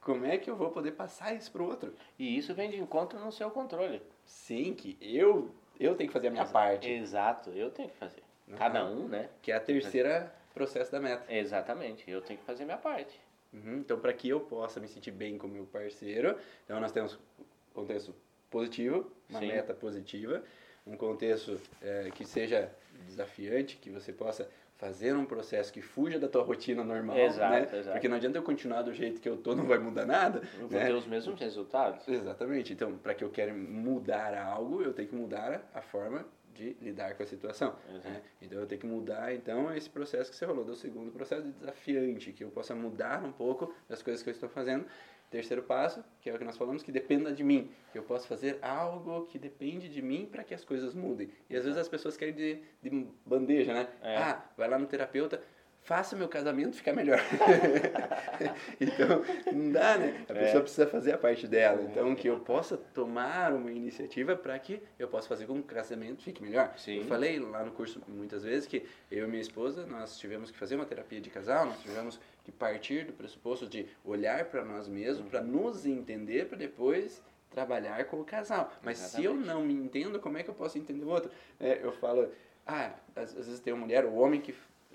como 0.00 0.24
é 0.24 0.38
que 0.38 0.48
eu 0.48 0.54
vou 0.54 0.70
poder 0.70 0.92
passar 0.92 1.34
isso 1.34 1.50
pro 1.50 1.64
outro? 1.64 1.92
E 2.16 2.36
isso 2.36 2.54
vem 2.54 2.70
de 2.70 2.78
encontro 2.78 3.18
no 3.18 3.32
seu 3.32 3.50
controle. 3.50 4.00
Sim, 4.24 4.74
que 4.74 4.96
eu 5.00 5.52
eu 5.80 5.96
tenho 5.96 6.08
que 6.08 6.12
fazer 6.12 6.28
a 6.28 6.30
minha 6.30 6.46
parte, 6.46 6.88
Exato, 6.88 7.50
eu 7.50 7.68
tenho 7.68 7.88
que 7.88 7.96
fazer. 7.96 8.22
Aham. 8.48 8.56
Cada 8.56 8.86
um, 8.86 9.08
né? 9.08 9.28
que 9.42 9.50
é 9.50 9.56
a 9.56 9.60
terceira 9.60 10.32
processo 10.54 10.90
da 10.92 11.00
meta. 11.00 11.24
Exatamente, 11.32 12.08
eu 12.10 12.22
tenho 12.22 12.38
que 12.38 12.44
fazer 12.46 12.64
minha 12.64 12.78
parte. 12.78 13.20
Uhum, 13.52 13.78
Então, 13.78 13.98
para 13.98 14.12
que 14.12 14.28
eu 14.28 14.40
possa 14.40 14.80
me 14.80 14.88
sentir 14.88 15.10
bem 15.10 15.36
com 15.38 15.46
o 15.46 15.50
meu 15.50 15.64
parceiro, 15.66 16.36
então 16.64 16.80
nós 16.80 16.92
temos 16.92 17.14
um 17.14 17.74
contexto 17.74 18.14
positivo, 18.50 19.10
uma 19.28 19.40
Sim. 19.40 19.48
meta 19.48 19.74
positiva, 19.74 20.42
um 20.86 20.96
contexto 20.96 21.60
eh, 21.82 22.10
que 22.14 22.24
seja 22.24 22.70
desafiante, 23.06 23.76
que 23.76 23.90
você 23.90 24.12
possa 24.12 24.48
fazer 24.76 25.14
um 25.14 25.24
processo 25.24 25.72
que 25.72 25.80
fuja 25.80 26.18
da 26.18 26.28
tua 26.28 26.42
rotina 26.42 26.82
normal, 26.82 27.16
Exato, 27.16 27.52
né? 27.52 27.78
exato. 27.78 27.92
Porque 27.92 28.08
não 28.08 28.16
adianta 28.16 28.38
eu 28.38 28.42
continuar 28.42 28.82
do 28.82 28.92
jeito 28.92 29.20
que 29.20 29.28
eu 29.28 29.36
tô, 29.36 29.54
não 29.54 29.66
vai 29.66 29.78
mudar 29.78 30.04
nada, 30.04 30.40
vou 30.58 30.68
né? 30.68 30.86
ter 30.86 30.92
os 30.94 31.06
mesmos 31.06 31.38
resultados. 31.40 32.06
Exatamente. 32.08 32.72
Então, 32.72 32.98
para 32.98 33.14
que 33.14 33.22
eu 33.24 33.30
quero 33.30 33.54
mudar 33.54 34.36
algo, 34.36 34.82
eu 34.82 34.92
tenho 34.92 35.08
que 35.08 35.14
mudar 35.14 35.62
a 35.72 35.80
forma 35.80 36.26
de 36.54 36.76
lidar 36.80 37.14
com 37.14 37.22
a 37.22 37.26
situação. 37.26 37.76
Né? 38.04 38.22
Então, 38.40 38.58
eu 38.58 38.66
tenho 38.66 38.80
que 38.80 38.86
mudar, 38.86 39.34
então, 39.34 39.74
esse 39.74 39.90
processo 39.90 40.30
que 40.30 40.36
você 40.36 40.46
falou, 40.46 40.64
do 40.64 40.74
segundo 40.74 41.12
processo 41.12 41.42
de 41.42 41.52
desafiante, 41.52 42.32
que 42.32 42.44
eu 42.44 42.50
possa 42.50 42.74
mudar 42.74 43.22
um 43.24 43.32
pouco 43.32 43.74
das 43.88 44.02
coisas 44.02 44.22
que 44.22 44.28
eu 44.28 44.32
estou 44.32 44.48
fazendo. 44.48 44.86
Terceiro 45.30 45.64
passo, 45.64 46.04
que 46.20 46.30
é 46.30 46.34
o 46.34 46.38
que 46.38 46.44
nós 46.44 46.56
falamos, 46.56 46.82
que 46.82 46.92
dependa 46.92 47.32
de 47.32 47.42
mim. 47.42 47.68
Que 47.90 47.98
eu 47.98 48.04
possa 48.04 48.26
fazer 48.26 48.58
algo 48.62 49.26
que 49.26 49.36
depende 49.36 49.88
de 49.88 50.00
mim 50.00 50.28
para 50.30 50.44
que 50.44 50.54
as 50.54 50.64
coisas 50.64 50.94
mudem. 50.94 51.28
E 51.50 51.56
às 51.56 51.64
vezes 51.64 51.76
as 51.76 51.88
pessoas 51.88 52.16
querem 52.16 52.34
de, 52.34 52.62
de 52.80 53.06
bandeja, 53.26 53.74
né? 53.74 53.88
É. 54.00 54.16
Ah, 54.16 54.44
vai 54.56 54.68
lá 54.68 54.78
no 54.78 54.86
terapeuta, 54.86 55.42
faça 55.84 56.16
meu 56.16 56.28
casamento 56.28 56.76
ficar 56.76 56.94
melhor. 56.94 57.20
então, 58.80 59.22
não 59.52 59.70
dá, 59.70 59.98
né? 59.98 60.24
A 60.28 60.32
É. 60.32 60.44
pessoa 60.44 60.62
precisa 60.62 60.86
fazer 60.86 61.12
a 61.12 61.18
parte 61.18 61.46
dela. 61.46 61.82
Então, 61.82 62.14
que 62.14 62.28
eu 62.28 62.40
possa 62.40 62.76
tomar 62.76 63.52
uma 63.52 63.70
iniciativa 63.70 64.34
para 64.34 64.58
que 64.58 64.82
eu 64.98 65.06
possa 65.08 65.28
fazer 65.28 65.46
com 65.46 65.54
que 65.54 65.60
o 65.60 65.74
casamento 65.74 66.22
fique 66.22 66.42
melhor. 66.42 66.72
Sim. 66.76 66.98
Eu 67.00 67.04
falei 67.04 67.38
lá 67.38 67.62
no 67.64 67.70
curso 67.72 68.00
muitas 68.08 68.42
vezes 68.42 68.66
que 68.66 68.84
eu 69.10 69.26
e 69.26 69.28
minha 69.28 69.42
esposa, 69.42 69.86
nós 69.86 70.18
tivemos 70.18 70.50
que 70.50 70.56
fazer 70.58 70.74
uma 70.76 70.86
terapia 70.86 71.20
de 71.20 71.28
casal, 71.30 71.66
nós 71.66 71.80
tivemos 71.80 72.18
que 72.42 72.50
partir 72.50 73.04
do 73.04 73.12
pressuposto 73.12 73.66
de 73.66 73.86
olhar 74.04 74.46
para 74.46 74.64
nós 74.64 74.88
mesmos, 74.88 75.28
para 75.28 75.40
nos 75.42 75.84
entender, 75.86 76.46
para 76.46 76.56
depois 76.58 77.22
trabalhar 77.50 78.04
com 78.06 78.20
o 78.20 78.24
casal. 78.24 78.72
Mas 78.82 78.98
se 78.98 79.22
eu 79.22 79.32
Exatamente. 79.32 79.46
não 79.46 79.62
me 79.64 79.74
entendo, 79.74 80.18
como 80.18 80.38
é 80.38 80.42
que 80.42 80.50
eu 80.50 80.54
posso 80.54 80.76
entender 80.78 81.04
o 81.04 81.08
outro? 81.08 81.30
É, 81.60 81.78
eu 81.82 81.92
falo, 81.92 82.28
ah, 82.66 82.90
às, 83.14 83.36
às 83.36 83.46
vezes 83.46 83.60
tem 83.60 83.72
uma 83.72 83.84
mulher, 83.84 84.04
o 84.04 84.14
homem 84.14 84.40
que 84.40 84.54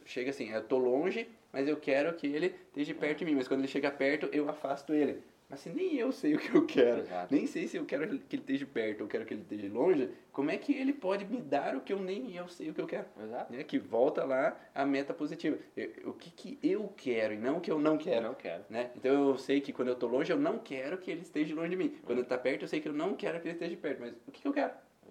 chega 0.10 0.30
assim, 0.32 0.50
eu 0.52 0.64
tô 0.64 0.78
longe, 0.78 1.28
mas 1.54 1.68
eu 1.68 1.78
quero 1.78 2.14
que 2.14 2.28
ele 2.28 2.48
esteja 2.68 2.94
perto 2.94 3.20
de 3.20 3.26
mim, 3.26 3.36
mas 3.36 3.48
quando 3.48 3.62
ele 3.62 3.68
chega 3.68 3.92
perto, 3.92 4.28
eu 4.32 4.50
afasto 4.50 4.94
ele. 4.94 5.22
Mas 5.50 5.62
se 5.62 5.70
nem 5.72 5.96
eu 5.96 6.12
sei 6.12 6.36
o 6.36 6.38
que 6.38 6.54
eu 6.56 6.64
quero, 6.64 7.00
Exato. 7.00 7.34
nem 7.34 7.48
sei 7.48 7.68
se 7.68 7.76
eu 7.76 7.84
quero 7.84 8.08
que 8.20 8.36
ele 8.36 8.42
esteja 8.44 8.68
perto 8.68 9.02
ou 9.02 9.08
quero 9.08 9.26
que 9.26 9.34
ele 9.34 9.42
esteja 9.42 9.68
longe, 9.74 10.08
como 10.32 10.52
é 10.52 10.58
que 10.58 10.74
ele 10.76 10.94
pode 10.94 11.26
me 11.26 11.42
dar 11.42 11.76
o 11.76 11.82
que 11.82 11.92
eu 11.92 12.00
nem 12.00 12.36
eu 12.36 12.48
sei 12.48 12.70
o 12.70 12.74
que 12.76 12.80
eu 12.80 12.86
quero? 12.86 13.08
Exato. 13.20 13.52
Né? 13.52 13.64
Que 13.64 13.80
volta 13.80 14.24
lá 14.24 14.56
a 14.76 14.86
meta 14.86 15.12
positiva. 15.12 15.58
Eu- 15.76 16.12
o 16.12 16.14
que, 16.14 16.30
que 16.30 16.60
eu 16.62 16.94
quero 16.96 17.34
e 17.34 17.38
não 17.38 17.58
o 17.58 17.62
que 17.62 17.72
eu 17.72 17.80
não 17.80 17.94
Eu 17.94 17.98
quero. 17.98 18.22
não 18.28 18.36
quero. 18.36 18.64
Né? 18.70 18.92
Então 18.96 19.30
eu 19.30 19.38
sei 19.40 19.60
que 19.60 19.74
quando 19.74 19.88
eu 19.88 19.96
tô 19.96 20.06
longe, 20.06 20.32
eu 20.32 20.38
não 20.38 20.60
quero 20.60 21.00
que 21.00 21.10
ele 21.10 21.22
esteja 21.22 21.56
longe 21.56 21.70
de 21.72 21.76
mim. 21.78 21.98
Quando 22.04 22.20
ele 22.20 22.28
tá 22.28 22.38
perto, 22.38 22.62
eu 22.66 22.68
sei 22.68 22.80
que 22.80 22.88
eu 22.88 22.94
não 22.94 23.16
quero 23.16 23.40
que 23.42 23.48
ele 23.48 23.54
esteja 23.56 23.76
perto. 23.76 24.02
Mas 24.02 24.14
o 24.28 24.32
que, 24.32 24.42
que 24.42 24.48
eu 24.48 24.54
quero? 24.54 24.72
É. 24.72 25.10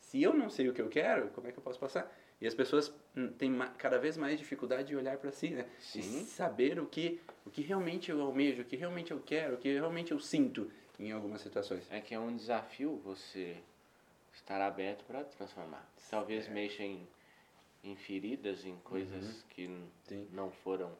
Se 0.00 0.20
eu 0.20 0.34
não 0.34 0.50
sei 0.50 0.68
o 0.68 0.72
que 0.72 0.82
eu 0.82 0.88
quero, 0.88 1.28
como 1.28 1.46
é 1.46 1.52
que 1.52 1.58
eu 1.58 1.62
posso 1.62 1.78
passar? 1.78 2.12
E 2.40 2.46
as 2.46 2.54
pessoas 2.54 2.92
hum, 3.14 3.28
têm 3.28 3.54
cada 3.76 3.98
vez 3.98 4.16
mais 4.16 4.38
dificuldade 4.38 4.88
de 4.88 4.96
olhar 4.96 5.18
para 5.18 5.30
si, 5.30 5.50
né? 5.50 5.66
E 5.94 6.02
Sim. 6.02 6.24
saber 6.24 6.80
o 6.80 6.86
que, 6.86 7.20
o 7.44 7.50
que 7.50 7.60
realmente 7.60 8.10
eu 8.10 8.20
almejo, 8.20 8.62
o 8.62 8.64
que 8.64 8.76
realmente 8.76 9.10
eu 9.10 9.20
quero, 9.20 9.54
o 9.54 9.58
que 9.58 9.72
realmente 9.72 10.12
eu 10.12 10.18
sinto 10.18 10.70
em 10.98 11.12
algumas 11.12 11.42
situações. 11.42 11.86
É 11.90 12.00
que 12.00 12.14
é 12.14 12.18
um 12.18 12.34
desafio 12.34 12.96
você 13.04 13.56
estar 14.32 14.60
aberto 14.60 15.04
para 15.04 15.22
transformar. 15.24 15.86
Talvez 16.10 16.48
mexa 16.48 16.82
em, 16.82 17.06
em 17.84 17.94
feridas, 17.94 18.64
em 18.64 18.76
coisas 18.84 19.44
que 19.50 19.64
n- 19.64 19.84
Sim. 20.04 20.26
não 20.32 20.50
foram. 20.50 20.90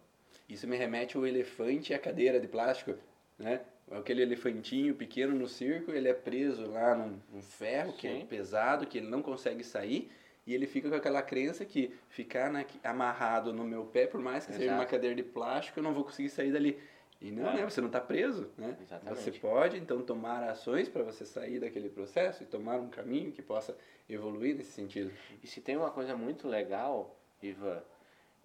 Isso 0.48 0.66
me 0.66 0.76
remete 0.76 1.16
ao 1.16 1.26
elefante 1.26 1.92
e 1.92 1.94
a 1.94 1.98
cadeira 1.98 2.38
de 2.38 2.48
plástico, 2.48 2.94
né? 3.38 3.62
Aquele 3.90 4.22
elefantinho 4.22 4.94
pequeno 4.94 5.34
no 5.34 5.48
circo, 5.48 5.90
ele 5.90 6.08
é 6.08 6.14
preso 6.14 6.66
lá 6.70 6.94
num, 6.94 7.18
num 7.32 7.42
ferro 7.42 7.92
que 7.94 8.06
é 8.06 8.18
Sim. 8.20 8.26
pesado, 8.26 8.86
que 8.86 8.98
ele 8.98 9.08
não 9.08 9.22
consegue 9.22 9.64
sair, 9.64 10.10
e 10.46 10.54
ele 10.54 10.66
fica 10.66 10.88
com 10.88 10.94
aquela 10.96 11.22
crença 11.22 11.64
que 11.64 11.94
ficar 12.08 12.50
na- 12.50 12.64
amarrado 12.82 13.52
no 13.52 13.64
meu 13.64 13.84
pé, 13.86 14.06
por 14.06 14.20
mais 14.20 14.46
que 14.46 14.52
seja 14.52 14.64
Exato. 14.66 14.80
uma 14.80 14.86
cadeira 14.86 15.14
de 15.14 15.22
plástico, 15.22 15.78
eu 15.78 15.82
não 15.82 15.92
vou 15.94 16.04
conseguir 16.04 16.28
sair 16.30 16.52
dali. 16.52 16.80
E 17.20 17.30
não, 17.30 17.50
É. 17.50 17.56
né? 17.56 17.64
Você 17.64 17.80
não 17.82 17.88
está 17.88 18.00
preso, 18.00 18.50
né? 18.56 18.76
Exatamente. 18.80 19.20
Você 19.20 19.30
pode, 19.32 19.76
então, 19.76 20.00
tomar 20.02 20.42
ações 20.42 20.88
para 20.88 21.02
você 21.02 21.26
sair 21.26 21.60
daquele 21.60 21.90
processo 21.90 22.42
e 22.42 22.46
tomar 22.46 22.76
um 22.80 22.88
caminho 22.88 23.30
que 23.30 23.42
possa 23.42 23.76
evoluir 24.08 24.56
nesse 24.56 24.72
sentido. 24.72 25.12
E 25.42 25.46
se 25.46 25.60
tem 25.60 25.76
uma 25.76 25.90
coisa 25.90 26.16
muito 26.16 26.48
legal, 26.48 27.14
Ivan, 27.42 27.82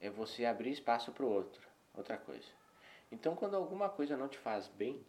é 0.02 0.10
você 0.10 0.44
abrir 0.46 0.72
espaço 0.72 1.14
para 1.14 1.26
o 1.26 1.30
outro. 1.30 1.66
Outra 1.96 2.18
coisa. 2.18 2.48
Então, 3.10 3.34
quando 3.34 3.56
alguma 3.56 3.88
coisa 3.88 4.18
não 4.18 4.28
te 4.28 4.38
faz 4.38 4.68
bem, 4.68 5.00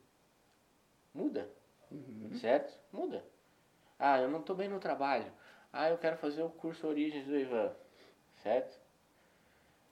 muda. 1.12 1.48
Certo? 2.40 2.72
Muda. 2.92 3.24
Ah, 3.98 4.20
eu 4.20 4.28
não 4.28 4.40
estou 4.40 4.54
bem 4.54 4.68
no 4.68 4.78
trabalho. 4.78 5.32
Ah, 5.72 5.90
eu 5.90 5.98
quero 5.98 6.16
fazer 6.16 6.42
o 6.42 6.50
curso 6.50 6.86
Origens 6.86 7.26
do 7.26 7.36
Ivan. 7.38 7.72
Certo? 8.42 8.78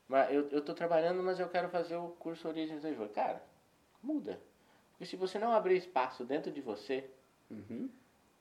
Mas 0.08 0.32
eu, 0.32 0.48
eu 0.50 0.60
tô 0.60 0.74
trabalhando, 0.74 1.22
mas 1.22 1.40
eu 1.40 1.48
quero 1.48 1.68
fazer 1.68 1.96
o 1.96 2.08
curso 2.10 2.46
Origens 2.48 2.82
do 2.82 2.88
Ivan. 2.88 3.08
Cara, 3.08 3.42
muda. 4.02 4.38
Porque 4.92 5.06
se 5.06 5.16
você 5.16 5.38
não 5.38 5.52
abrir 5.52 5.76
espaço 5.76 6.24
dentro 6.24 6.50
de 6.52 6.60
você, 6.60 7.08
Uhum. 7.50 7.90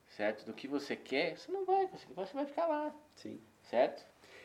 certo? 0.08 0.44
Do 0.46 0.52
que 0.54 0.66
você 0.66 0.96
quer, 0.96 1.36
você 1.36 1.50
não 1.52 1.64
vai 1.64 1.86
conseguir. 1.88 2.14
Você 2.14 2.32
vai 2.34 2.46
ficar 2.46 2.66
lá. 2.66 2.94
Sim. 3.16 3.40
Certo? 3.62 4.04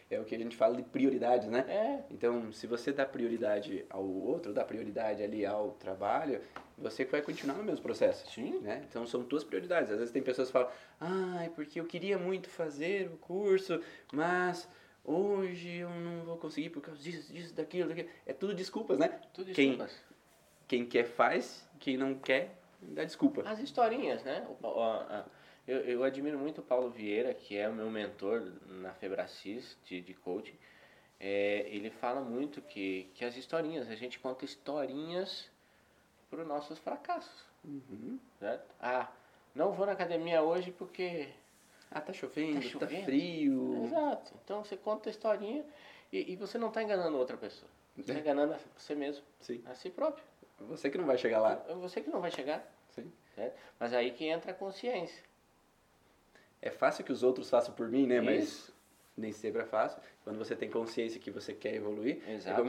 É 0.09 0.19
o 0.19 0.25
que 0.25 0.33
a 0.35 0.37
gente 0.39 0.55
fala 0.57 0.75
de 0.75 0.81
prioridades, 0.83 1.47
né? 1.47 1.59
É. 1.67 2.03
Então, 2.09 2.51
se 2.51 2.65
você 2.65 2.91
dá 2.91 3.05
prioridade 3.05 3.85
ao 3.89 4.03
outro, 4.03 4.53
dá 4.53 4.65
prioridade 4.65 5.21
ali 5.21 5.45
ao 5.45 5.71
trabalho, 5.73 6.41
você 6.81 7.05
vai 7.05 7.21
continuar 7.21 7.55
no 7.55 7.63
mesmo 7.63 7.81
processo. 7.81 8.29
Sim. 8.31 8.59
Né? 8.59 8.83
Então 8.89 9.05
são 9.05 9.23
tuas 9.23 9.43
prioridades. 9.43 9.91
Às 9.91 9.97
vezes 9.99 10.11
tem 10.13 10.21
pessoas 10.23 10.47
que 10.49 10.53
falam, 10.53 10.69
ah, 10.99 11.43
é 11.43 11.49
porque 11.49 11.79
eu 11.79 11.85
queria 11.85 12.17
muito 12.17 12.49
fazer 12.49 13.07
o 13.13 13.17
curso, 13.17 13.81
mas 14.11 14.67
hoje 15.03 15.77
eu 15.77 15.89
não 15.89 16.23
vou 16.23 16.37
conseguir 16.37 16.69
por 16.69 16.81
causa 16.81 17.01
disso, 17.01 17.31
disso, 17.31 17.53
daquilo, 17.53 17.89
daquilo. 17.89 18.09
É 18.25 18.33
tudo 18.33 18.53
desculpas, 18.53 18.97
né? 18.97 19.19
Tudo 19.33 19.51
Quem- 19.53 19.69
desculpas. 19.69 19.99
Quem 20.67 20.85
quer 20.85 21.05
faz, 21.05 21.67
quem 21.79 21.97
não 21.97 22.13
quer 22.15 22.55
dá 22.81 23.03
desculpa. 23.03 23.41
As 23.41 23.59
historinhas, 23.59 24.23
né? 24.23 24.47
O 24.61 24.81
a- 24.81 25.25
eu, 25.67 25.79
eu 25.81 26.03
admiro 26.03 26.37
muito 26.39 26.61
o 26.61 26.63
Paulo 26.63 26.89
Vieira, 26.89 27.33
que 27.33 27.55
é 27.57 27.67
o 27.69 27.73
meu 27.73 27.89
mentor 27.91 28.51
na 28.67 28.91
Febracis 28.93 29.77
de, 29.83 30.01
de 30.01 30.13
coaching. 30.15 30.55
É, 31.19 31.67
ele 31.69 31.89
fala 31.89 32.21
muito 32.21 32.61
que, 32.61 33.09
que 33.13 33.25
as 33.25 33.35
historinhas, 33.35 33.89
a 33.89 33.95
gente 33.95 34.17
conta 34.19 34.45
historinhas 34.45 35.49
para 36.29 36.41
os 36.41 36.47
nossos 36.47 36.77
fracassos, 36.79 37.45
Uhum. 37.63 38.19
certo? 38.39 38.73
Ah, 38.79 39.09
não 39.53 39.71
vou 39.71 39.85
na 39.85 39.91
academia 39.93 40.41
hoje 40.41 40.71
porque... 40.71 41.27
Ah, 41.91 41.99
tá 42.01 42.13
chovendo, 42.13 42.55
Tá 42.57 42.61
tá, 42.61 42.69
chovendo. 42.69 43.05
frio. 43.05 43.83
Exato. 43.85 44.33
Então 44.43 44.63
você 44.63 44.77
conta 44.77 45.09
a 45.09 45.11
historinha 45.11 45.65
e, 46.13 46.33
e 46.33 46.35
você 46.35 46.57
não 46.57 46.67
está 46.67 46.83
enganando 46.83 47.17
outra 47.17 47.35
pessoa. 47.35 47.69
Você 47.95 48.01
está 48.11 48.13
enganando 48.21 48.55
você 48.77 48.93
mesmo, 48.95 49.23
Sim. 49.41 49.61
a 49.65 49.73
si 49.73 49.89
próprio. 49.89 50.23
Você 50.61 50.89
que 50.89 50.97
não 50.97 51.05
vai 51.05 51.17
chegar 51.17 51.39
lá. 51.41 51.55
Você 51.81 51.99
que 52.01 52.09
não 52.09 52.21
vai 52.21 52.29
chegar, 52.31 52.63
Sim. 52.91 53.11
certo? 53.35 53.57
Mas 53.79 53.93
aí 53.93 54.11
que 54.11 54.25
entra 54.25 54.51
a 54.51 54.53
consciência. 54.53 55.23
É 56.61 56.69
fácil 56.69 57.03
que 57.03 57.11
os 57.11 57.23
outros 57.23 57.49
façam 57.49 57.73
por 57.73 57.87
mim, 57.89 58.05
né? 58.05 58.21
Mas 58.21 58.43
Isso. 58.43 58.75
nem 59.17 59.31
sempre 59.31 59.61
é 59.61 59.65
fácil. 59.65 59.99
Quando 60.23 60.37
você 60.37 60.55
tem 60.55 60.69
consciência 60.69 61.19
que 61.19 61.31
você 61.31 61.53
quer 61.53 61.73
evoluir. 61.73 62.21
É 62.27 62.33
Exato. 62.35 62.61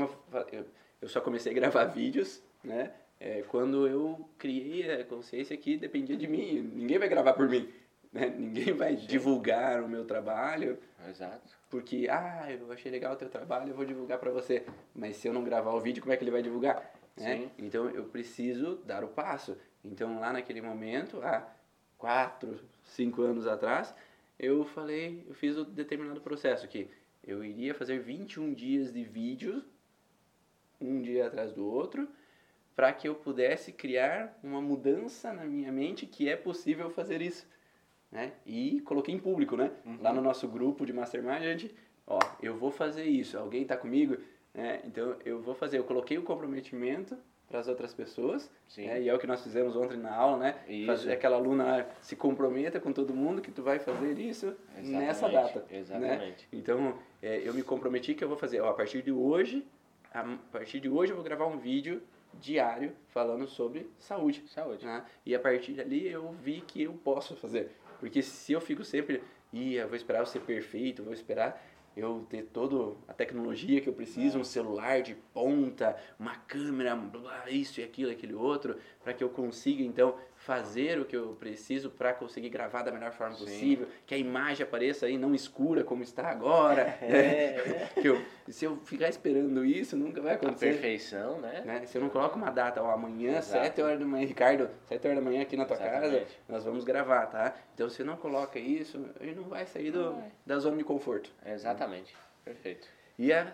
eu, 0.52 0.66
eu 1.02 1.08
só 1.08 1.20
comecei 1.20 1.52
a 1.52 1.54
gravar 1.54 1.84
vídeos, 1.92 2.42
né? 2.64 2.92
É, 3.20 3.42
quando 3.42 3.86
eu 3.86 4.26
criei 4.38 4.90
a 4.90 5.04
consciência 5.04 5.54
que 5.54 5.76
dependia 5.76 6.16
de 6.16 6.26
mim. 6.26 6.62
Ninguém 6.74 6.98
vai 6.98 7.08
gravar 7.08 7.34
por 7.34 7.46
mim. 7.48 7.70
Né? 8.10 8.28
Ninguém 8.36 8.72
vai 8.72 8.96
divulgar 8.96 9.82
o 9.82 9.88
meu 9.88 10.06
trabalho 10.06 10.78
Exato. 11.08 11.56
porque, 11.68 12.08
ah, 12.10 12.46
eu 12.50 12.72
achei 12.72 12.90
legal 12.90 13.12
o 13.12 13.16
teu 13.16 13.28
trabalho, 13.28 13.70
eu 13.70 13.76
vou 13.76 13.84
divulgar 13.84 14.18
para 14.18 14.30
você. 14.30 14.64
Mas 14.94 15.18
se 15.18 15.28
eu 15.28 15.34
não 15.34 15.44
gravar 15.44 15.72
o 15.72 15.80
vídeo, 15.80 16.02
como 16.02 16.12
é 16.12 16.16
que 16.16 16.24
ele 16.24 16.30
vai 16.30 16.42
divulgar? 16.42 16.92
Né? 17.16 17.36
Sim. 17.36 17.50
Então 17.58 17.90
eu 17.90 18.04
preciso 18.04 18.76
dar 18.86 19.04
o 19.04 19.08
passo. 19.08 19.56
Então 19.84 20.18
lá 20.18 20.32
naquele 20.32 20.62
momento, 20.62 21.20
há 21.22 21.46
quatro, 21.98 22.58
cinco 22.84 23.20
anos 23.20 23.46
atrás, 23.46 23.94
eu 24.38 24.64
falei, 24.64 25.24
eu 25.28 25.34
fiz 25.34 25.58
o 25.58 25.64
determinado 25.64 26.20
processo 26.22 26.66
que 26.66 26.88
eu 27.22 27.44
iria 27.44 27.74
fazer 27.74 27.98
21 27.98 28.54
dias 28.54 28.90
de 28.90 29.04
vídeos, 29.04 29.62
um 30.80 31.02
dia 31.02 31.26
atrás 31.26 31.52
do 31.52 31.66
outro, 31.66 32.08
para 32.80 32.94
que 32.94 33.06
eu 33.06 33.14
pudesse 33.14 33.72
criar 33.72 34.34
uma 34.42 34.58
mudança 34.58 35.34
na 35.34 35.44
minha 35.44 35.70
mente 35.70 36.06
que 36.06 36.30
é 36.30 36.34
possível 36.34 36.88
fazer 36.88 37.20
isso. 37.20 37.46
Né? 38.10 38.32
E 38.46 38.80
coloquei 38.86 39.14
em 39.14 39.18
público, 39.18 39.54
né? 39.54 39.70
Lá 40.00 40.14
no 40.14 40.22
nosso 40.22 40.48
grupo 40.48 40.86
de 40.86 40.92
Mastermind, 40.94 41.42
a 41.42 41.52
gente, 41.52 41.74
ó, 42.06 42.18
eu 42.42 42.56
vou 42.56 42.70
fazer 42.70 43.04
isso, 43.04 43.36
alguém 43.36 43.66
tá 43.66 43.76
comigo? 43.76 44.16
né? 44.54 44.80
então 44.82 45.14
eu 45.26 45.42
vou 45.42 45.54
fazer, 45.54 45.76
eu 45.76 45.84
coloquei 45.84 46.16
o 46.16 46.22
comprometimento 46.22 47.18
para 47.46 47.60
as 47.60 47.68
outras 47.68 47.92
pessoas, 47.92 48.50
né? 48.78 49.02
e 49.02 49.10
é 49.10 49.14
o 49.14 49.18
que 49.18 49.26
nós 49.26 49.42
fizemos 49.42 49.76
ontem 49.76 49.98
na 49.98 50.14
aula, 50.14 50.38
né? 50.38 50.54
Isso. 50.66 50.86
Fazer 50.86 51.12
aquela 51.12 51.36
aluna 51.36 51.86
se 52.00 52.16
comprometa 52.16 52.80
com 52.80 52.94
todo 52.94 53.12
mundo 53.12 53.42
que 53.42 53.50
tu 53.50 53.62
vai 53.62 53.78
fazer 53.78 54.18
isso 54.18 54.56
nessa 54.78 55.26
Exatamente, 55.26 55.54
data. 55.54 55.66
Né? 55.70 55.78
exatamente. 55.78 56.48
Então, 56.50 56.98
é, 57.20 57.46
eu 57.46 57.52
me 57.52 57.62
comprometi 57.62 58.14
que 58.14 58.24
eu 58.24 58.28
vou 58.28 58.38
fazer, 58.38 58.58
ó, 58.62 58.70
a 58.70 58.74
partir 58.74 59.02
de 59.02 59.12
hoje, 59.12 59.66
a 60.14 60.24
partir 60.50 60.80
de 60.80 60.88
hoje 60.88 61.12
eu 61.12 61.16
vou 61.16 61.22
gravar 61.22 61.44
um 61.44 61.58
vídeo 61.58 62.02
diário 62.34 62.92
falando 63.08 63.46
sobre 63.46 63.90
saúde. 63.98 64.42
Saúde. 64.48 64.86
né? 64.86 65.04
E 65.24 65.34
a 65.34 65.40
partir 65.40 65.72
dali 65.72 66.06
eu 66.06 66.30
vi 66.32 66.60
que 66.60 66.82
eu 66.82 66.92
posso 66.92 67.36
fazer. 67.36 67.70
Porque 67.98 68.22
se 68.22 68.52
eu 68.52 68.60
fico 68.60 68.84
sempre, 68.84 69.22
eu 69.52 69.86
vou 69.86 69.96
esperar 69.96 70.20
eu 70.20 70.26
ser 70.26 70.40
perfeito, 70.40 71.02
vou 71.02 71.12
esperar 71.12 71.62
eu 71.96 72.24
ter 72.30 72.44
toda 72.44 72.96
a 73.08 73.12
tecnologia 73.12 73.80
que 73.80 73.88
eu 73.88 73.92
preciso, 73.92 74.38
um 74.38 74.44
celular 74.44 75.02
de 75.02 75.14
ponta, 75.34 75.96
uma 76.18 76.36
câmera, 76.36 76.94
blá, 76.94 77.50
isso 77.50 77.80
e 77.80 77.84
aquilo, 77.84 78.10
aquele 78.10 78.34
outro, 78.34 78.76
para 79.02 79.12
que 79.12 79.22
eu 79.22 79.28
consiga 79.28 79.82
então 79.82 80.14
fazer 80.40 80.98
o 80.98 81.04
que 81.04 81.14
eu 81.14 81.36
preciso 81.38 81.90
para 81.90 82.14
conseguir 82.14 82.48
gravar 82.48 82.82
da 82.82 82.90
melhor 82.90 83.12
forma 83.12 83.34
Sim. 83.36 83.44
possível, 83.44 83.86
que 84.06 84.14
a 84.14 84.18
imagem 84.18 84.64
apareça 84.64 85.04
aí 85.04 85.18
não 85.18 85.34
escura 85.34 85.84
como 85.84 86.02
está 86.02 86.28
agora. 86.30 86.80
É, 87.02 87.88
que 88.00 88.08
eu, 88.08 88.24
se 88.48 88.64
eu 88.64 88.78
ficar 88.78 89.10
esperando 89.10 89.62
isso, 89.62 89.96
nunca 89.98 90.20
vai 90.22 90.32
A 90.32 90.36
acontecer. 90.36 90.72
perfeição, 90.72 91.38
né? 91.42 91.62
Né? 91.66 91.86
Se 91.86 91.98
eu 91.98 92.00
não 92.02 92.08
coloco 92.08 92.36
uma 92.36 92.50
data, 92.50 92.82
ó, 92.82 92.90
amanhã, 92.90 93.36
Exato. 93.36 93.64
7 93.66 93.82
horas 93.82 93.98
da 94.00 94.06
manhã, 94.06 94.26
Ricardo, 94.26 94.70
7 94.86 95.06
horas 95.06 95.18
da 95.22 95.24
manhã 95.30 95.42
aqui 95.42 95.56
na 95.58 95.66
tua 95.66 95.76
casa, 95.76 96.06
Exatamente. 96.06 96.40
nós 96.48 96.64
vamos 96.64 96.84
gravar, 96.84 97.26
tá? 97.26 97.54
Então 97.74 97.90
se 97.90 98.02
não 98.02 98.16
coloca 98.16 98.58
isso, 98.58 98.98
ele 99.20 99.34
não 99.34 99.44
vai 99.44 99.66
sair 99.66 99.90
do, 99.90 100.04
Não 100.04 100.20
vai. 100.20 100.32
da 100.46 100.58
zona 100.58 100.78
de 100.78 100.84
conforto. 100.84 101.30
Exatamente. 101.44 102.16
Perfeito. 102.42 102.88
E 103.18 103.30
a 103.30 103.52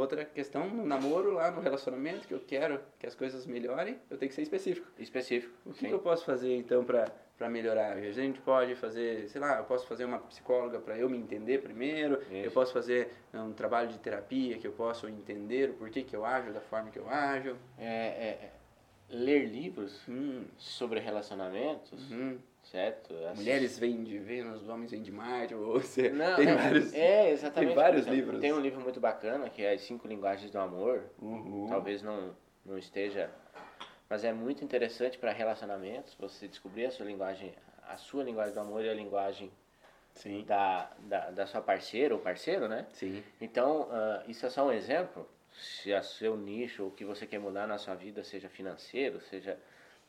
outra 0.00 0.24
questão, 0.24 0.68
no 0.68 0.84
namoro, 0.84 1.32
lá 1.32 1.50
no 1.50 1.60
relacionamento, 1.60 2.26
que 2.28 2.34
eu 2.34 2.40
quero 2.40 2.80
que 2.98 3.06
as 3.06 3.14
coisas 3.14 3.46
melhorem, 3.46 3.98
eu 4.10 4.16
tenho 4.18 4.28
que 4.28 4.34
ser 4.34 4.42
específico. 4.42 4.86
Específico. 4.98 5.52
O 5.64 5.72
que, 5.72 5.86
que 5.86 5.92
eu 5.94 5.98
posso 5.98 6.24
fazer 6.24 6.54
então 6.56 6.84
para 6.84 7.10
para 7.36 7.50
melhorar? 7.50 7.98
A 7.98 8.12
gente 8.12 8.40
pode 8.40 8.74
fazer, 8.76 9.28
sei 9.28 9.38
lá, 9.38 9.58
eu 9.58 9.64
posso 9.64 9.86
fazer 9.86 10.06
uma 10.06 10.18
psicóloga 10.20 10.78
para 10.78 10.96
eu 10.96 11.06
me 11.10 11.18
entender 11.18 11.60
primeiro, 11.60 12.14
eu 12.30 12.44
Isso. 12.46 12.50
posso 12.54 12.72
fazer 12.72 13.10
um 13.34 13.52
trabalho 13.52 13.88
de 13.90 13.98
terapia 13.98 14.56
que 14.56 14.66
eu 14.66 14.72
posso 14.72 15.06
entender 15.06 15.68
o 15.68 15.74
porquê 15.74 16.02
que 16.02 16.16
eu 16.16 16.24
ajo 16.24 16.50
da 16.52 16.62
forma 16.62 16.90
que 16.90 16.98
eu 16.98 17.06
ajo. 17.10 17.54
É, 17.78 17.84
é, 17.86 18.28
é, 18.42 18.50
ler 19.10 19.44
livros 19.50 20.00
Hum, 20.08 20.44
sobre 20.56 20.98
relacionamentos, 20.98 22.10
hum. 22.10 22.38
Certo? 22.70 23.14
Assistir- 23.14 23.36
Mulheres 23.36 23.78
vêm 23.78 24.02
de 24.04 24.18
Vênus, 24.18 24.68
homens 24.68 24.90
vêm 24.90 25.02
de 25.02 25.12
Marte, 25.12 25.54
ou 25.54 25.78
você 25.80 26.10
Não, 26.10 26.36
tem 26.36 26.48
é, 26.48 26.54
vários. 26.54 26.94
É, 26.94 27.30
exatamente. 27.30 27.68
tem 27.68 27.74
vários 27.76 28.02
exemplo, 28.02 28.16
livros. 28.16 28.40
Tem 28.40 28.52
um 28.52 28.60
livro 28.60 28.80
muito 28.80 29.00
bacana 29.00 29.48
que 29.48 29.62
é 29.62 29.72
As 29.72 29.82
Cinco 29.82 30.06
Linguagens 30.06 30.50
do 30.50 30.58
Amor. 30.58 31.04
Uhum. 31.20 31.66
Talvez 31.68 32.02
não, 32.02 32.34
não 32.64 32.76
esteja. 32.78 33.30
Mas 34.08 34.24
é 34.24 34.32
muito 34.32 34.64
interessante 34.64 35.18
para 35.18 35.32
relacionamentos, 35.32 36.14
você 36.18 36.46
descobrir 36.46 36.86
a 36.86 36.90
sua 36.90 37.06
linguagem, 37.06 37.52
a 37.88 37.96
sua 37.96 38.22
linguagem 38.22 38.54
do 38.54 38.60
amor 38.60 38.84
e 38.84 38.88
a 38.88 38.94
linguagem 38.94 39.50
Sim. 40.12 40.44
da, 40.46 40.90
da, 41.00 41.30
da 41.30 41.46
sua 41.46 41.60
parceira 41.60 42.14
ou 42.14 42.20
parceiro, 42.20 42.68
né? 42.68 42.86
Sim. 42.92 43.22
Então, 43.40 43.88
ah, 43.90 44.22
isso 44.28 44.46
é 44.46 44.50
só 44.50 44.64
um 44.66 44.72
exemplo. 44.72 45.28
Se 45.52 45.92
o 45.92 46.02
seu 46.02 46.36
nicho, 46.36 46.86
o 46.86 46.90
que 46.90 47.04
você 47.04 47.26
quer 47.26 47.38
mudar 47.40 47.66
na 47.66 47.78
sua 47.78 47.94
vida, 47.94 48.22
seja 48.22 48.48
financeiro, 48.48 49.20
seja 49.22 49.58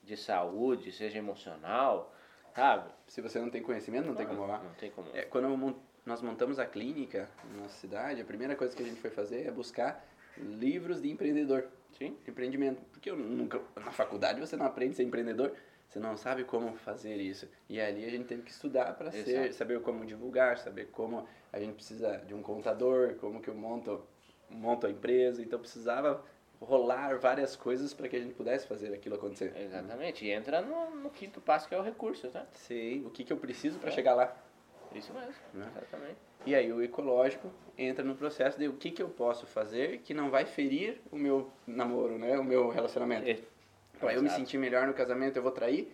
de 0.03 0.15
saúde, 0.15 0.91
seja 0.91 1.17
emocional, 1.17 2.13
sabe? 2.57 2.89
Se 3.07 3.21
você 3.21 3.39
não 3.39 3.51
tem 3.51 3.61
conhecimento, 3.61 4.07
não 4.07 4.15
tem 4.15 4.25
como 4.25 4.47
lá. 4.47 4.57
Não 4.57 4.73
tem 4.73 4.89
como. 4.89 5.07
É, 5.13 5.21
quando 5.21 5.75
nós 6.03 6.21
montamos 6.23 6.57
a 6.57 6.65
clínica 6.65 7.29
na 7.53 7.61
nossa 7.61 7.75
cidade, 7.77 8.19
a 8.19 8.25
primeira 8.25 8.55
coisa 8.55 8.75
que 8.75 8.81
a 8.81 8.85
gente 8.85 8.99
foi 8.99 9.11
fazer 9.11 9.45
é 9.45 9.51
buscar 9.51 10.03
livros 10.37 11.01
de 11.01 11.09
empreendedor, 11.11 11.67
Sim, 11.97 12.17
empreendimento. 12.27 12.81
Porque 12.91 13.11
eu 13.11 13.15
nunca, 13.15 13.61
na 13.75 13.91
faculdade 13.91 14.39
você 14.39 14.57
não 14.57 14.65
aprende 14.65 14.93
a 14.93 14.95
ser 14.95 15.03
empreendedor, 15.03 15.53
você 15.87 15.99
não 15.99 16.17
sabe 16.17 16.43
como 16.43 16.75
fazer 16.77 17.17
isso. 17.17 17.47
E 17.69 17.79
ali 17.79 18.03
a 18.03 18.09
gente 18.09 18.25
teve 18.25 18.41
que 18.41 18.51
estudar 18.51 18.93
para 18.97 19.11
ser, 19.11 19.53
saber 19.53 19.79
como 19.81 20.03
divulgar, 20.03 20.57
saber 20.57 20.87
como 20.87 21.27
a 21.53 21.59
gente 21.59 21.75
precisa 21.75 22.17
de 22.25 22.33
um 22.33 22.41
contador, 22.41 23.15
como 23.15 23.39
que 23.39 23.49
eu 23.49 23.55
monto, 23.55 24.03
monto 24.49 24.87
a 24.87 24.89
empresa. 24.89 25.43
Então 25.43 25.59
precisava 25.59 26.25
rolar 26.61 27.17
várias 27.19 27.55
coisas 27.55 27.93
para 27.93 28.07
que 28.07 28.15
a 28.15 28.19
gente 28.19 28.33
pudesse 28.33 28.67
fazer 28.67 28.93
aquilo 28.93 29.15
acontecer. 29.15 29.53
exatamente. 29.57 30.25
E 30.25 30.31
entra 30.31 30.61
no, 30.61 30.95
no 30.95 31.09
quinto 31.09 31.39
passo 31.39 31.67
que 31.67 31.75
é 31.75 31.79
o 31.79 31.83
recurso, 31.83 32.27
tá? 32.29 32.45
Sei 32.53 33.03
o 33.05 33.09
que, 33.09 33.23
que 33.23 33.31
eu 33.31 33.37
preciso 33.37 33.77
para 33.79 33.89
É. 33.89 33.91
chegar 33.93 34.13
lá. 34.15 34.35
Isso 34.95 35.13
mesmo. 35.13 35.33
Né? 35.53 35.69
Exatamente. 35.75 36.15
E 36.45 36.55
aí 36.55 36.71
o 36.71 36.81
ecológico 36.81 37.51
entra 37.77 38.03
no 38.03 38.15
processo 38.15 38.57
de 38.57 38.67
o 38.67 38.73
que, 38.73 38.89
que 38.89 39.01
eu 39.03 39.09
posso 39.09 39.45
fazer 39.45 39.99
que 39.99 40.13
não 40.13 40.29
vai 40.29 40.45
ferir 40.45 41.01
o 41.11 41.17
meu 41.17 41.51
namoro, 41.67 42.17
né? 42.17 42.37
O 42.39 42.43
meu 42.43 42.69
relacionamento. 42.69 43.29
É, 43.29 43.37
Pra 43.99 44.13
eu 44.13 44.21
me 44.21 44.29
sentir 44.29 44.57
melhor 44.59 44.85
no 44.87 44.93
casamento, 44.93 45.37
eu 45.37 45.43
vou 45.43 45.51
trair? 45.51 45.91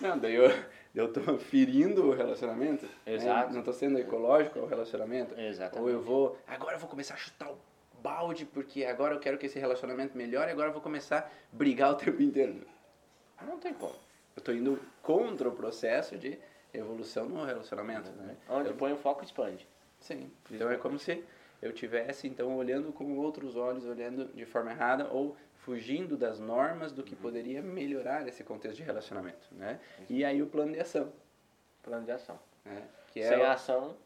Não, 0.00 0.18
daí 0.18 0.34
eu, 0.34 0.44
eu 0.94 1.12
tô 1.12 1.38
ferindo 1.38 2.08
o 2.08 2.12
relacionamento. 2.12 2.84
né? 2.84 2.90
Exato. 3.14 3.54
Não 3.54 3.62
tô 3.62 3.72
sendo 3.72 3.98
ecológico 3.98 4.58
ao 4.58 4.66
relacionamento. 4.66 5.38
Exatamente. 5.40 5.80
Ou 5.82 5.88
eu 5.88 6.02
vou, 6.02 6.36
agora 6.46 6.74
eu 6.76 6.80
vou 6.80 6.88
começar 6.90 7.14
a 7.14 7.16
chutar 7.16 7.50
o 7.50 7.56
balde, 8.10 8.44
porque 8.46 8.84
agora 8.84 9.14
eu 9.14 9.18
quero 9.20 9.36
que 9.36 9.46
esse 9.46 9.58
relacionamento 9.58 10.16
melhore, 10.16 10.50
agora 10.50 10.68
eu 10.68 10.72
vou 10.72 10.80
começar 10.82 11.18
a 11.18 11.56
brigar 11.56 11.90
o 11.90 11.94
tempo 11.96 12.22
inteiro. 12.22 12.64
Não 13.44 13.58
tem 13.58 13.74
como. 13.74 13.94
Eu 14.36 14.42
tô 14.42 14.52
indo 14.52 14.80
contra 15.02 15.48
o 15.48 15.52
processo 15.52 16.16
de 16.16 16.38
evolução 16.72 17.28
no 17.28 17.44
relacionamento, 17.44 18.10
né? 18.12 18.36
Onde 18.48 18.68
Eu- 18.70 18.76
põe 18.76 18.92
o 18.92 18.96
foco, 18.96 19.24
expande. 19.24 19.66
Sim. 19.98 20.30
Então 20.50 20.70
é 20.70 20.76
como 20.76 20.98
se 20.98 21.24
eu 21.60 21.72
tivesse 21.72 22.28
então 22.28 22.56
olhando 22.56 22.92
com 22.92 23.16
outros 23.18 23.56
olhos, 23.56 23.84
olhando 23.86 24.26
de 24.34 24.44
forma 24.44 24.70
errada 24.70 25.08
ou 25.10 25.36
fugindo 25.56 26.16
das 26.16 26.38
normas 26.38 26.92
do 26.92 27.02
que 27.02 27.14
Uhum. 27.16 27.20
poderia 27.22 27.60
melhorar 27.60 28.28
esse 28.28 28.44
contexto 28.44 28.76
de 28.76 28.82
relacionamento, 28.84 29.48
né? 29.52 29.80
E 30.08 30.24
aí 30.24 30.40
o 30.42 30.46
plano 30.46 30.72
de 30.72 30.78
ação, 30.80 31.12
Plano 31.82 32.04
de 32.04 32.12
ação. 32.12 32.38
né? 32.64 32.82
Que 33.12 33.22
Sem 33.22 33.40
é, 33.40 33.46
ação, 33.46 33.96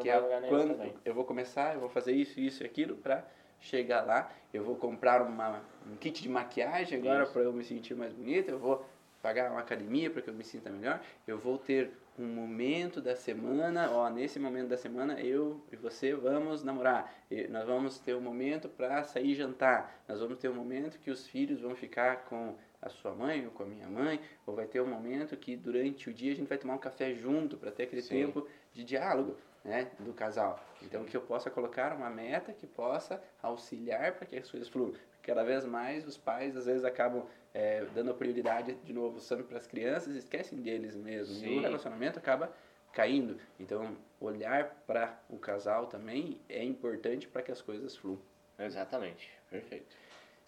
que 0.00 0.10
é 0.10 0.18
quando 0.48 0.74
também. 0.76 0.94
eu 1.04 1.14
vou 1.14 1.24
começar, 1.24 1.74
eu 1.74 1.80
vou 1.80 1.88
fazer 1.88 2.12
isso, 2.12 2.38
isso 2.40 2.62
e 2.62 2.66
aquilo 2.66 2.96
para 2.96 3.24
chegar 3.60 4.02
lá. 4.02 4.30
Eu 4.52 4.64
vou 4.64 4.76
comprar 4.76 5.22
uma, 5.22 5.62
um 5.86 5.96
kit 5.96 6.22
de 6.22 6.28
maquiagem 6.28 6.98
agora 6.98 7.26
para 7.26 7.42
eu 7.42 7.52
me 7.52 7.64
sentir 7.64 7.94
mais 7.94 8.12
bonita. 8.12 8.50
Eu 8.50 8.58
vou 8.58 8.84
pagar 9.22 9.50
uma 9.50 9.60
academia 9.60 10.10
para 10.10 10.22
que 10.22 10.30
eu 10.30 10.34
me 10.34 10.44
sinta 10.44 10.70
melhor. 10.70 11.00
Eu 11.26 11.38
vou 11.38 11.58
ter 11.58 11.90
um 12.18 12.26
momento 12.26 13.00
da 13.00 13.14
semana, 13.14 13.90
ó, 13.92 14.10
nesse 14.10 14.40
momento 14.40 14.68
da 14.68 14.76
semana 14.76 15.20
eu 15.20 15.62
e 15.70 15.76
você 15.76 16.14
vamos 16.14 16.64
namorar. 16.64 17.14
E 17.30 17.46
nós 17.46 17.66
vamos 17.66 17.98
ter 17.98 18.14
um 18.14 18.20
momento 18.20 18.68
para 18.68 19.04
sair 19.04 19.34
jantar. 19.34 20.02
Nós 20.08 20.20
vamos 20.20 20.38
ter 20.38 20.48
um 20.48 20.54
momento 20.54 20.98
que 20.98 21.10
os 21.10 21.26
filhos 21.26 21.60
vão 21.60 21.76
ficar 21.76 22.24
com 22.24 22.56
a 22.80 22.88
sua 22.88 23.14
mãe 23.14 23.44
ou 23.44 23.52
com 23.52 23.62
a 23.62 23.66
minha 23.66 23.88
mãe, 23.88 24.20
ou 24.46 24.54
vai 24.54 24.66
ter 24.66 24.80
um 24.80 24.86
momento 24.86 25.36
que 25.36 25.56
durante 25.56 26.08
o 26.08 26.14
dia 26.14 26.32
a 26.32 26.34
gente 26.34 26.48
vai 26.48 26.58
tomar 26.58 26.74
um 26.74 26.78
café 26.78 27.14
junto 27.14 27.56
para 27.56 27.70
ter 27.70 27.84
aquele 27.84 28.02
Sim. 28.02 28.26
tempo 28.26 28.46
de 28.72 28.84
diálogo, 28.84 29.36
né, 29.64 29.90
do 29.98 30.12
casal. 30.12 30.64
Então 30.82 31.04
que 31.04 31.16
eu 31.16 31.20
possa 31.20 31.50
colocar 31.50 31.92
uma 31.92 32.08
meta 32.08 32.52
que 32.52 32.66
possa 32.66 33.22
auxiliar 33.42 34.12
para 34.12 34.26
que 34.26 34.36
as 34.36 34.50
coisas 34.50 34.68
fluam. 34.68 34.94
Cada 35.22 35.42
vez 35.42 35.64
mais 35.64 36.06
os 36.06 36.16
pais 36.16 36.56
às 36.56 36.66
vezes 36.66 36.84
acabam 36.84 37.26
é, 37.52 37.84
dando 37.94 38.14
prioridade 38.14 38.74
de 38.84 38.92
novo 38.92 39.20
sempre 39.20 39.44
para 39.44 39.58
as 39.58 39.66
crianças 39.66 40.14
e 40.14 40.18
esquecem 40.18 40.60
deles 40.60 40.94
mesmos. 40.94 41.38
E 41.38 41.46
Sim. 41.46 41.58
o 41.58 41.60
relacionamento 41.60 42.18
acaba 42.18 42.52
caindo. 42.92 43.38
Então 43.58 43.96
olhar 44.20 44.82
para 44.86 45.20
o 45.28 45.36
casal 45.36 45.86
também 45.86 46.40
é 46.48 46.62
importante 46.64 47.28
para 47.28 47.42
que 47.42 47.50
as 47.50 47.60
coisas 47.60 47.96
fluam. 47.96 48.20
Exatamente. 48.58 49.30
Perfeito. 49.50 49.96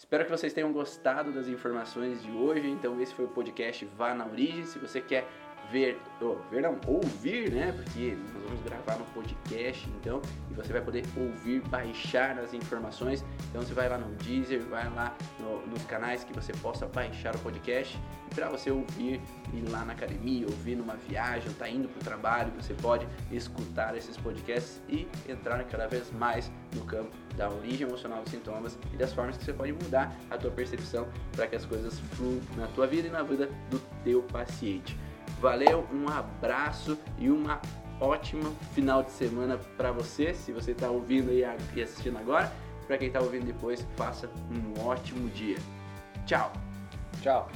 Espero 0.01 0.25
que 0.25 0.31
vocês 0.31 0.55
tenham 0.55 0.73
gostado 0.73 1.31
das 1.31 1.47
informações 1.47 2.23
de 2.23 2.33
hoje. 2.33 2.71
Então 2.71 2.99
esse 3.03 3.15
foi 3.15 3.27
o 3.27 3.29
podcast 3.29 3.85
Vá 3.99 4.15
na 4.15 4.27
Origem. 4.27 4.65
Se 4.65 4.79
você 4.79 4.99
quer 4.99 5.29
ver, 5.71 6.01
oh, 6.21 6.37
ver 6.51 6.63
não, 6.63 6.79
ouvir, 6.87 7.51
né? 7.51 7.73
Porque 7.73 8.17
nós 8.35 8.43
vamos 8.45 8.65
gravar 8.65 8.97
no 8.97 9.05
podcast, 9.07 9.89
então, 10.01 10.21
e 10.51 10.55
você 10.55 10.73
vai 10.73 10.83
poder 10.83 11.05
ouvir, 11.17 11.61
baixar 11.69 12.39
as 12.39 12.53
informações. 12.53 13.25
Então 13.49 13.63
você 13.63 13.73
vai 13.73 13.89
lá 13.89 13.97
no 13.99 14.15
Deezer, 14.17 14.61
vai 14.63 14.89
lá 14.93 15.15
no- 15.39 15.67
nos 15.67 15.85
canais 15.85 16.25
que 16.25 16.33
você 16.33 16.53
possa 16.55 16.87
baixar 16.87 17.35
o 17.35 17.39
podcast. 17.39 17.99
Para 18.35 18.49
você 18.49 18.71
ouvir, 18.71 19.21
ir 19.53 19.69
lá 19.71 19.85
na 19.85 19.93
academia, 19.93 20.47
ouvir 20.47 20.77
numa 20.77 20.95
viagem, 20.95 21.53
tá 21.55 21.69
indo 21.69 21.89
para 21.89 22.01
o 22.01 22.05
trabalho, 22.05 22.53
você 22.53 22.75
pode 22.75 23.07
escutar 23.31 23.97
esses 23.97 24.17
podcasts 24.17 24.81
e 24.89 25.09
entrar 25.29 25.63
cada 25.65 25.89
vez 25.89 26.13
mais 26.13 26.51
no 26.75 26.85
campo 26.85 27.11
da 27.37 27.49
origem 27.49 27.87
emocional 27.89 28.23
dos 28.23 28.31
sintomas 28.31 28.79
e 28.93 28.97
das 28.97 29.13
formas 29.13 29.37
que 29.37 29.45
você 29.45 29.53
pode 29.53 29.73
mudar 29.73 30.15
a 30.31 30.39
tua 30.39 30.51
percepção 30.51 31.09
para 31.33 31.47
que 31.49 31.57
as 31.57 31.65
coisas 31.67 31.99
fluam 32.15 32.41
na 32.57 32.67
tua 32.69 32.87
vida 32.87 33.09
e 33.09 33.11
na 33.11 33.23
vida 33.23 33.49
do 33.69 33.81
teu 34.05 34.23
paciente. 34.23 34.97
Valeu, 35.41 35.87
um 35.93 36.09
abraço 36.09 36.99
e 37.19 37.31
uma 37.31 37.61
ótima 37.99 38.51
final 38.75 39.03
de 39.03 39.11
semana 39.11 39.59
para 39.77 39.91
você, 39.91 40.35
se 40.35 40.53
você 40.53 40.73
está 40.73 40.91
ouvindo 40.91 41.33
e 41.33 41.45
assistindo 41.83 42.19
agora. 42.19 42.53
Para 42.87 42.99
quem 42.99 43.09
está 43.09 43.21
ouvindo 43.21 43.47
depois, 43.47 43.87
faça 43.97 44.29
um 44.51 44.87
ótimo 44.87 45.29
dia. 45.31 45.57
Tchau! 46.27 46.53
Tchau. 47.23 47.49